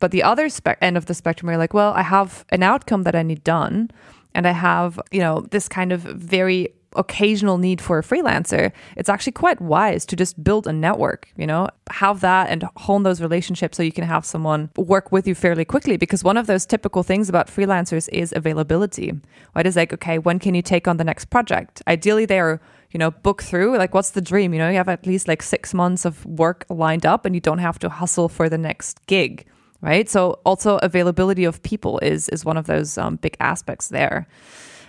But 0.02 0.12
the 0.12 0.24
other 0.32 0.50
spe- 0.50 0.82
end 0.82 0.98
of 0.98 1.06
the 1.06 1.14
spectrum, 1.14 1.50
you're 1.50 1.64
like, 1.66 1.74
well, 1.74 1.94
I 1.94 2.02
have 2.02 2.44
an 2.50 2.64
outcome 2.64 3.04
that 3.04 3.16
I 3.16 3.24
need 3.24 3.44
done, 3.44 3.92
and 4.36 4.48
I 4.48 4.54
have, 4.68 5.00
you 5.12 5.22
know, 5.26 5.36
this 5.52 5.68
kind 5.70 5.92
of 5.92 6.02
very 6.02 6.74
occasional 6.96 7.58
need 7.58 7.80
for 7.80 8.00
a 8.00 8.04
freelancer, 8.04 8.72
it's 8.98 9.10
actually 9.10 9.32
quite 9.32 9.62
wise 9.62 10.06
to 10.06 10.16
just 10.16 10.44
build 10.44 10.68
a 10.68 10.74
network, 10.74 11.30
you 11.38 11.48
know, 11.48 11.68
have 11.90 12.20
that 12.20 12.50
and 12.50 12.66
hone 12.76 13.04
those 13.04 13.22
relationships 13.22 13.78
so 13.78 13.84
you 13.84 13.92
can 13.92 14.04
have 14.04 14.26
someone 14.26 14.70
work 14.76 15.12
with 15.12 15.28
you 15.28 15.36
fairly 15.36 15.66
quickly. 15.66 15.98
Because 15.98 16.24
one 16.24 16.38
of 16.38 16.48
those 16.48 16.66
typical 16.66 17.04
things 17.04 17.30
about 17.30 17.48
freelancers 17.48 18.10
is 18.12 18.34
availability. 18.36 19.14
Right? 19.56 19.68
It's 19.68 19.78
like, 19.78 19.94
okay, 19.94 20.18
when 20.18 20.40
can 20.40 20.56
you 20.56 20.62
take 20.62 20.88
on 20.88 20.98
the 20.98 21.04
next 21.04 21.26
project? 21.30 21.82
Ideally, 21.88 22.26
they 22.26 22.40
are 22.40 22.60
you 22.92 22.98
know, 22.98 23.12
book 23.12 23.42
through? 23.42 23.78
Like, 23.78 23.94
what's 23.94 24.12
the 24.12 24.22
dream? 24.22 24.54
You 24.54 24.60
know, 24.60 24.70
you 24.70 24.78
have 24.78 24.90
at 24.90 25.06
least 25.06 25.28
like 25.28 25.42
six 25.42 25.74
months 25.74 26.06
of 26.06 26.26
work 26.26 26.66
lined 26.70 27.06
up 27.06 27.26
and 27.26 27.34
you 27.34 27.42
don't 27.42 27.60
have 27.60 27.80
to 27.80 27.90
hustle 27.90 28.30
for 28.30 28.50
the 28.50 28.58
next 28.58 29.06
gig, 29.08 29.46
right? 29.82 30.10
So, 30.10 30.40
also 30.46 30.78
availability 30.78 31.46
of 31.46 31.64
people 31.64 32.00
is 32.00 32.30
is 32.30 32.46
one 32.46 32.58
of 32.58 32.68
those 32.68 32.98
um, 32.98 33.16
big 33.16 33.38
aspects 33.40 33.90
there. 33.90 34.28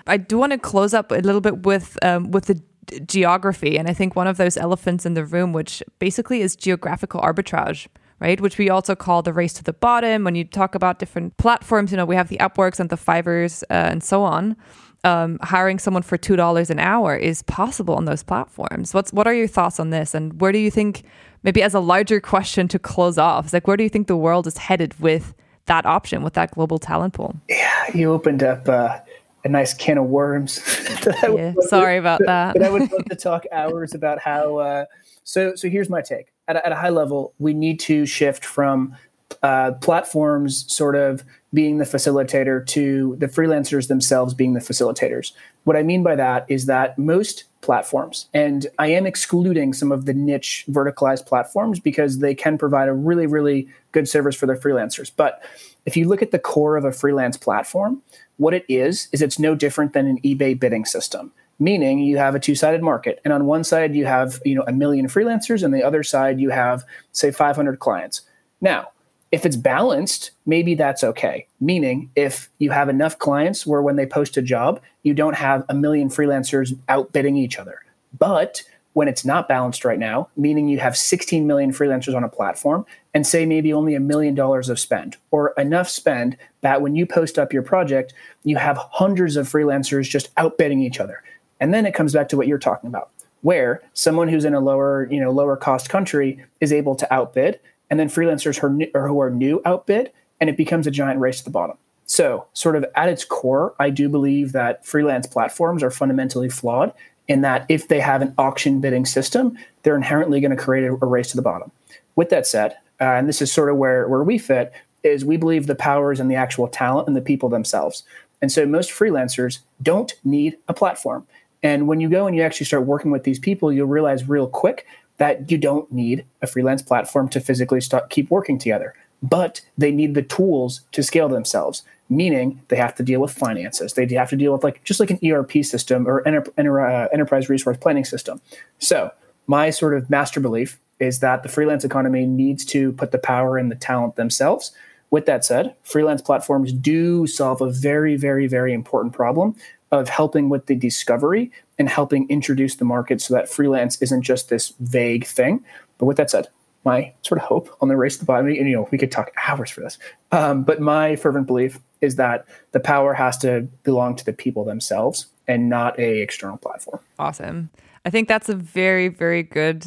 I 0.07 0.17
do 0.17 0.37
want 0.37 0.53
to 0.53 0.59
close 0.59 0.95
up 0.95 1.13
a 1.13 1.17
little 1.17 1.41
bit 1.41 1.65
with 1.65 1.97
um, 2.03 2.31
with 2.31 2.47
the 2.47 2.61
geography, 3.07 3.79
and 3.79 3.89
I 3.89 3.95
think 3.95 4.17
one 4.17 4.27
of 4.27 4.37
those 4.37 4.57
elephants 4.57 5.07
in 5.07 5.15
the 5.15 5.25
room, 5.25 5.53
which 5.53 5.83
basically 5.99 6.43
is 6.43 6.57
geographical 6.57 7.21
arbitrage 7.21 7.87
right? 8.21 8.41
Which 8.41 8.57
we 8.57 8.71
also 8.71 8.95
call 8.95 9.23
the 9.23 9.33
race 9.33 9.53
to 9.55 9.65
the 9.65 9.73
bottom. 9.73 10.23
When 10.23 10.37
you 10.37 10.45
talk 10.45 10.77
about 10.77 11.01
different 11.01 11.37
platforms, 11.39 11.91
you 11.91 11.97
know, 11.97 12.05
we 12.05 12.15
have 12.15 12.29
the 12.29 12.37
Upworks 12.37 12.79
and 12.79 12.89
the 12.89 12.97
Fiverrs 12.97 13.65
uh, 13.65 13.91
and 13.91 14.01
so 14.01 14.23
on 14.23 14.57
um, 15.05 15.39
hiring 15.43 15.79
someone 15.79 16.03
for 16.03 16.17
two 16.17 16.37
dollars 16.37 16.71
an 16.71 16.79
hour 16.79 17.17
is 17.17 17.43
possible 17.43 17.95
on 17.95 18.05
those 18.05 18.23
platforms. 18.23 18.95
What's 18.95 19.13
what 19.13 19.27
are 19.27 19.35
your 19.35 19.49
thoughts 19.49 19.81
on 19.81 19.91
this, 19.91 20.15
and 20.15 20.41
where 20.41 20.53
do 20.53 20.59
you 20.59 20.71
think, 20.71 21.05
maybe 21.43 21.63
as 21.63 21.75
a 21.75 21.81
larger 21.81 22.21
question 22.21 22.69
to 22.69 22.79
close 22.79 23.19
off, 23.19 23.53
like 23.53 23.67
where 23.67 23.77
do 23.77 23.83
you 23.83 23.89
think 23.89 24.07
the 24.07 24.17
world 24.17 24.47
is 24.47 24.59
headed 24.59 24.99
with 25.01 25.35
that 25.67 25.87
option, 25.87 26.23
with 26.23 26.35
that 26.35 26.53
global 26.53 26.79
talent 26.79 27.15
pool? 27.15 27.37
Yeah, 27.49 27.85
you 27.95 28.13
opened 28.13 28.43
up 28.43 28.69
uh, 28.69 28.99
a 29.45 29.49
nice 29.49 29.75
can 29.75 29.99
of 29.99 30.07
worms. 30.07 30.61
yeah, 31.23 31.53
sorry 31.61 31.97
to, 31.97 32.01
about 32.01 32.21
that. 32.27 32.55
but 32.55 32.63
I 32.63 32.71
would 32.71 32.91
love 32.91 33.05
to 33.07 33.17
talk 33.17 33.45
hours 33.53 33.95
about 33.95 34.21
how. 34.21 34.59
Uh, 34.59 34.85
so, 35.25 35.55
so 35.55 35.69
here's 35.69 35.89
my 35.89 36.01
take. 36.01 36.33
At 36.49 36.57
a, 36.57 36.67
at 36.67 36.73
a 36.73 36.77
high 36.77 36.91
level, 36.91 37.33
we 37.39 37.55
need 37.55 37.79
to 37.81 38.07
shift 38.07 38.45
from 38.45 38.97
uh, 39.43 39.73
platforms 39.81 40.71
sort 40.73 40.97
of 40.97 41.25
being 41.55 41.79
the 41.79 41.85
facilitator 41.85 42.67
to 42.67 43.17
the 43.19 43.27
freelancers 43.27 43.89
themselves 43.89 44.35
being 44.35 44.55
the 44.55 44.61
facilitators. 44.61 45.33
What 45.65 45.77
I 45.77 45.83
mean 45.83 46.03
by 46.03 46.17
that 46.17 46.47
is 46.49 46.67
that 46.67 46.99
most 46.99 47.45
platforms, 47.61 48.27
and 48.33 48.67
I 48.79 48.89
am 48.89 49.07
excluding 49.07 49.73
some 49.73 49.93
of 49.93 50.07
the 50.07 50.15
niche 50.15 50.65
verticalized 50.69 51.27
platforms 51.27 51.79
because 51.79 52.19
they 52.19 52.35
can 52.35 52.59
provide 52.59 52.89
a 52.89 52.95
really, 52.95 53.27
really 53.27 53.69
good 53.93 54.09
service 54.09 54.35
for 54.35 54.47
their 54.47 54.57
freelancers. 54.57 55.13
But 55.15 55.43
if 55.85 55.97
you 55.97 56.09
look 56.09 56.23
at 56.23 56.31
the 56.31 56.39
core 56.39 56.77
of 56.77 56.85
a 56.85 56.93
freelance 56.93 57.37
platform, 57.37 58.03
what 58.39 58.55
it 58.55 58.65
is, 58.69 59.09
is 59.13 59.23
it's 59.23 59.39
no 59.39 59.55
different 59.55 59.93
than 59.93 60.07
an 60.07 60.21
eBay 60.23 60.59
bidding 60.59 60.85
system 60.85 61.33
meaning 61.59 62.01
you 62.01 62.17
have 62.17 62.35
a 62.35 62.41
two-sided 62.41 62.83
market 62.83 63.21
and 63.25 63.33
on 63.33 63.47
one 63.47 63.63
side 63.63 63.95
you 63.95 64.05
have 64.05 64.41
you 64.45 64.55
know 64.55 64.65
a 64.67 64.73
million 64.73 65.07
freelancers 65.07 65.63
and 65.63 65.73
the 65.73 65.83
other 65.83 66.03
side 66.03 66.41
you 66.41 66.51
have 66.51 66.85
say 67.13 67.31
500 67.31 67.79
clients 67.79 68.23
now 68.61 68.89
if 69.33 69.47
it's 69.47 69.57
balanced, 69.57 70.33
maybe 70.45 70.75
that's 70.75 71.03
okay. 71.03 71.47
Meaning, 71.59 72.11
if 72.15 72.51
you 72.59 72.71
have 72.71 72.91
enough 72.91 73.19
clients 73.19 73.67
where 73.67 73.81
when 73.81 73.97
they 73.97 74.07
post 74.07 74.37
a 74.37 74.43
job, 74.43 74.81
you 75.03 75.15
don't 75.15 75.35
have 75.35 75.65
a 75.71 75.75
million 75.75 76.11
freelancers 76.11 76.79
outbidding 76.89 77.37
each 77.37 77.59
other. 77.59 77.81
But 78.17 78.63
when 78.93 79.09
it's 79.09 79.25
not 79.25 79.49
balanced 79.49 79.87
right 79.87 79.99
now, 79.99 80.29
meaning 80.37 80.69
you 80.69 80.79
have 80.79 80.99
16 80.99 81.47
million 81.47 81.73
freelancers 81.73 82.15
on 82.15 82.25
a 82.25 82.29
platform 82.29 82.85
and 83.15 83.27
say 83.27 83.47
maybe 83.47 83.73
only 83.73 83.95
a 83.95 84.01
million 84.01 84.35
dollars 84.35 84.69
of 84.69 84.79
spend 84.79 85.17
or 85.31 85.55
enough 85.57 85.89
spend 85.89 86.37
that 86.61 86.83
when 86.83 86.95
you 86.95 87.07
post 87.07 87.39
up 87.39 87.55
your 87.55 87.63
project, 87.63 88.13
you 88.45 88.57
have 88.57 88.77
hundreds 88.77 89.37
of 89.37 89.49
freelancers 89.49 90.11
just 90.11 90.29
outbidding 90.37 90.83
each 90.83 91.01
other. 91.01 91.23
And 91.59 91.73
then 91.73 91.87
it 91.87 91.95
comes 91.95 92.13
back 92.13 92.29
to 92.31 92.37
what 92.37 92.49
you're 92.49 92.59
talking 92.59 92.89
about, 92.89 93.11
where 93.41 93.81
someone 93.95 94.29
who's 94.29 94.45
in 94.45 94.53
a 94.53 94.61
lower, 94.61 95.09
you 95.11 95.21
know, 95.21 95.31
lower 95.31 95.57
cost 95.57 95.89
country 95.89 96.45
is 96.61 96.71
able 96.71 96.95
to 96.97 97.11
outbid 97.13 97.61
and 97.93 98.01
then 98.01 98.09
freelancers 98.09 98.59
who 98.59 98.69
are, 98.69 98.71
new, 98.71 98.91
who 98.95 99.21
are 99.21 99.29
new 99.29 99.61
outbid, 99.67 100.11
and 100.41 100.49
it 100.49 100.57
becomes 100.57 100.87
a 100.87 100.91
giant 100.91 101.21
race 101.21 101.41
to 101.41 101.45
the 101.45 101.51
bottom. 101.51 101.77
So, 102.07 102.47
sort 102.55 102.75
of 102.75 102.87
at 102.97 103.11
its 103.11 103.23
core, 103.23 103.75
I 103.79 103.91
do 103.91 104.09
believe 104.09 104.53
that 104.53 104.87
freelance 104.87 105.27
platforms 105.27 105.83
are 105.83 105.91
fundamentally 105.91 106.49
flawed 106.49 106.95
in 107.29 107.43
that 107.43 107.67
if 107.69 107.89
they 107.89 108.01
have 108.01 108.23
an 108.23 108.33
auction 108.39 108.81
bidding 108.81 109.05
system, 109.05 109.59
they're 109.83 109.95
inherently 109.95 110.41
going 110.41 110.57
to 110.57 110.57
create 110.57 110.87
a, 110.87 110.93
race 110.95 111.33
to 111.33 111.37
the 111.37 111.43
bottom. 111.43 111.71
With 112.17 112.31
that 112.31 112.47
said, 112.47 112.79
uh, 112.99 113.05
and 113.05 113.29
this 113.29 113.43
is 113.43 113.53
sort 113.53 113.69
of 113.69 113.77
where, 113.77 114.09
where 114.09 114.25
we 114.25 114.39
fit, 114.39 114.73
is 115.03 115.23
we 115.23 115.37
believe 115.37 115.67
the 115.67 115.75
power 115.75 116.13
is 116.13 116.21
in 116.21 116.29
the 116.29 116.35
actual 116.35 116.69
talent 116.69 117.09
and 117.09 117.15
the 117.15 117.21
people 117.21 117.51
themselves. 117.51 118.05
And 118.41 118.51
so 118.51 118.65
most 118.65 118.91
freelancers 118.91 119.59
don't 119.83 120.15
need 120.25 120.57
a 120.67 120.73
platform. 120.73 121.27
And 121.63 121.87
when 121.87 122.01
you 122.01 122.09
go 122.09 122.27
and 122.27 122.35
you 122.35 122.43
actually 122.43 122.67
start 122.67 122.87
working 122.87 123.11
with 123.11 123.25
these 123.25 123.39
people, 123.39 123.71
you'll 123.71 123.87
realize 123.87 124.31
real 124.31 124.49
quick 124.49 124.87
that 125.23 125.53
you 125.53 125.57
don't 125.57 125.91
need 125.93 126.25
a 126.43 126.49
freelance 126.49 126.83
platform 126.83 127.29
to 127.29 127.39
physically 127.39 127.81
start, 127.81 128.11
keep 128.11 128.29
working 128.29 128.59
together, 128.59 128.93
but 129.23 129.61
they 129.79 129.93
need 129.93 130.15
the 130.15 130.23
tools 130.23 130.81
to 130.91 131.01
scale 131.01 131.29
themselves. 131.29 131.85
Meaning 132.09 132.61
they 132.67 132.77
have 132.77 132.97
to 132.97 133.05
deal 133.05 133.21
with 133.21 133.31
finances. 133.31 133.93
They 133.93 134.05
have 134.15 134.31
to 134.31 134.37
deal 134.37 134.53
with 134.53 134.65
like 134.65 134.83
just 134.83 134.99
like 134.99 135.11
an 135.11 135.21
ERP 135.25 135.65
system 135.65 136.09
or 136.09 136.27
enter, 136.27 136.45
enter, 136.59 136.81
uh, 136.81 137.07
enterprise 137.13 137.49
resource 137.49 137.77
planning 137.77 138.05
system. 138.05 138.41
So 138.81 139.13
my 139.47 139.71
sort 139.71 139.95
of 139.95 140.11
master 140.11 140.41
belief 140.41 140.81
is 140.99 141.21
that 141.21 141.45
the 141.45 141.49
freelance 141.49 141.85
economy 141.85 142.27
needs 142.27 142.65
to 142.65 142.91
put 142.91 143.13
the 143.13 143.19
power 143.19 143.57
in 143.61 143.69
the 143.69 143.77
talent 143.77 144.17
themselves. 144.17 144.73
With 145.13 145.27
that 145.27 145.45
said, 145.45 145.77
freelance 145.85 146.21
platforms 146.21 146.73
do 146.73 147.29
solve 147.29 147.61
a 147.61 147.71
very, 147.71 148.17
very, 148.17 148.49
very 148.49 148.73
important 148.73 149.15
problem 149.15 149.55
of 149.93 150.09
helping 150.09 150.49
with 150.49 150.67
the 150.67 150.75
discovery 150.75 151.53
and 151.79 151.89
helping 151.89 152.29
introduce 152.29 152.77
the 152.77 152.85
market 152.85 153.21
so 153.21 153.35
that 153.35 153.49
freelance 153.49 154.01
isn't 154.03 154.23
just 154.23 154.49
this 154.49 154.75
vague 154.81 155.27
thing. 155.27 155.65
But 155.99 156.07
with 156.07 156.17
that 156.19 156.31
said, 156.31 156.49
my 156.85 157.13
sort 157.23 157.41
of 157.41 157.47
hope 157.47 157.77
on 157.81 157.89
the 157.89 157.97
race 157.97 158.15
to 158.15 158.21
the 158.21 158.27
bottom, 158.27 158.47
and 158.47 158.57
you 158.57 158.75
know, 158.75 158.89
we 158.91 158.99
could 158.99 159.13
talk 159.13 159.31
hours 159.47 159.71
for 159.71 159.81
this, 159.81 159.99
um, 160.33 160.65
but 160.65 160.81
my 160.81 161.17
fervent 161.17 161.47
belief 161.47 161.79
is 162.01 162.17
that 162.17 162.47
the 162.73 162.81
power 162.81 163.15
has 163.15 163.39
to 163.39 163.63
belong 163.85 164.17
to 164.17 164.25
the 164.25 164.33
people 164.33 164.65
themselves 164.65 165.27
and 165.47 165.69
not 165.69 165.99
a 165.99 166.21
external 166.21 166.57
platform. 166.57 167.01
Awesome. 167.19 167.71
I 168.05 168.11
think 168.11 168.27
that's 168.27 168.49
a 168.49 168.57
very, 168.57 169.09
very 169.09 169.45
good 169.45 169.87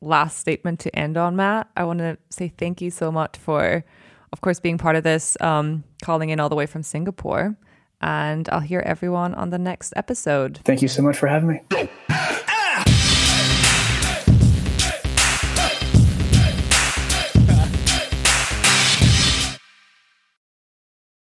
last 0.00 0.38
statement 0.38 0.78
to 0.80 0.96
end 0.96 1.16
on, 1.16 1.34
Matt. 1.34 1.68
I 1.76 1.82
want 1.82 1.98
to 1.98 2.16
say 2.30 2.52
thank 2.56 2.80
you 2.80 2.90
so 2.90 3.10
much 3.10 3.36
for, 3.36 3.84
of 4.32 4.40
course, 4.40 4.60
being 4.60 4.78
part 4.78 4.94
of 4.94 5.02
this, 5.02 5.36
um, 5.40 5.82
calling 6.02 6.30
in 6.30 6.38
all 6.38 6.48
the 6.48 6.54
way 6.54 6.66
from 6.66 6.84
Singapore 6.84 7.56
and 8.00 8.48
I'll 8.50 8.60
hear 8.60 8.80
everyone 8.80 9.34
on 9.34 9.50
the 9.50 9.58
next 9.58 9.92
episode. 9.96 10.60
Thank 10.64 10.82
you 10.82 10.88
so 10.88 11.02
much 11.02 11.16
for 11.16 11.26
having 11.26 11.48
me. 11.70 11.88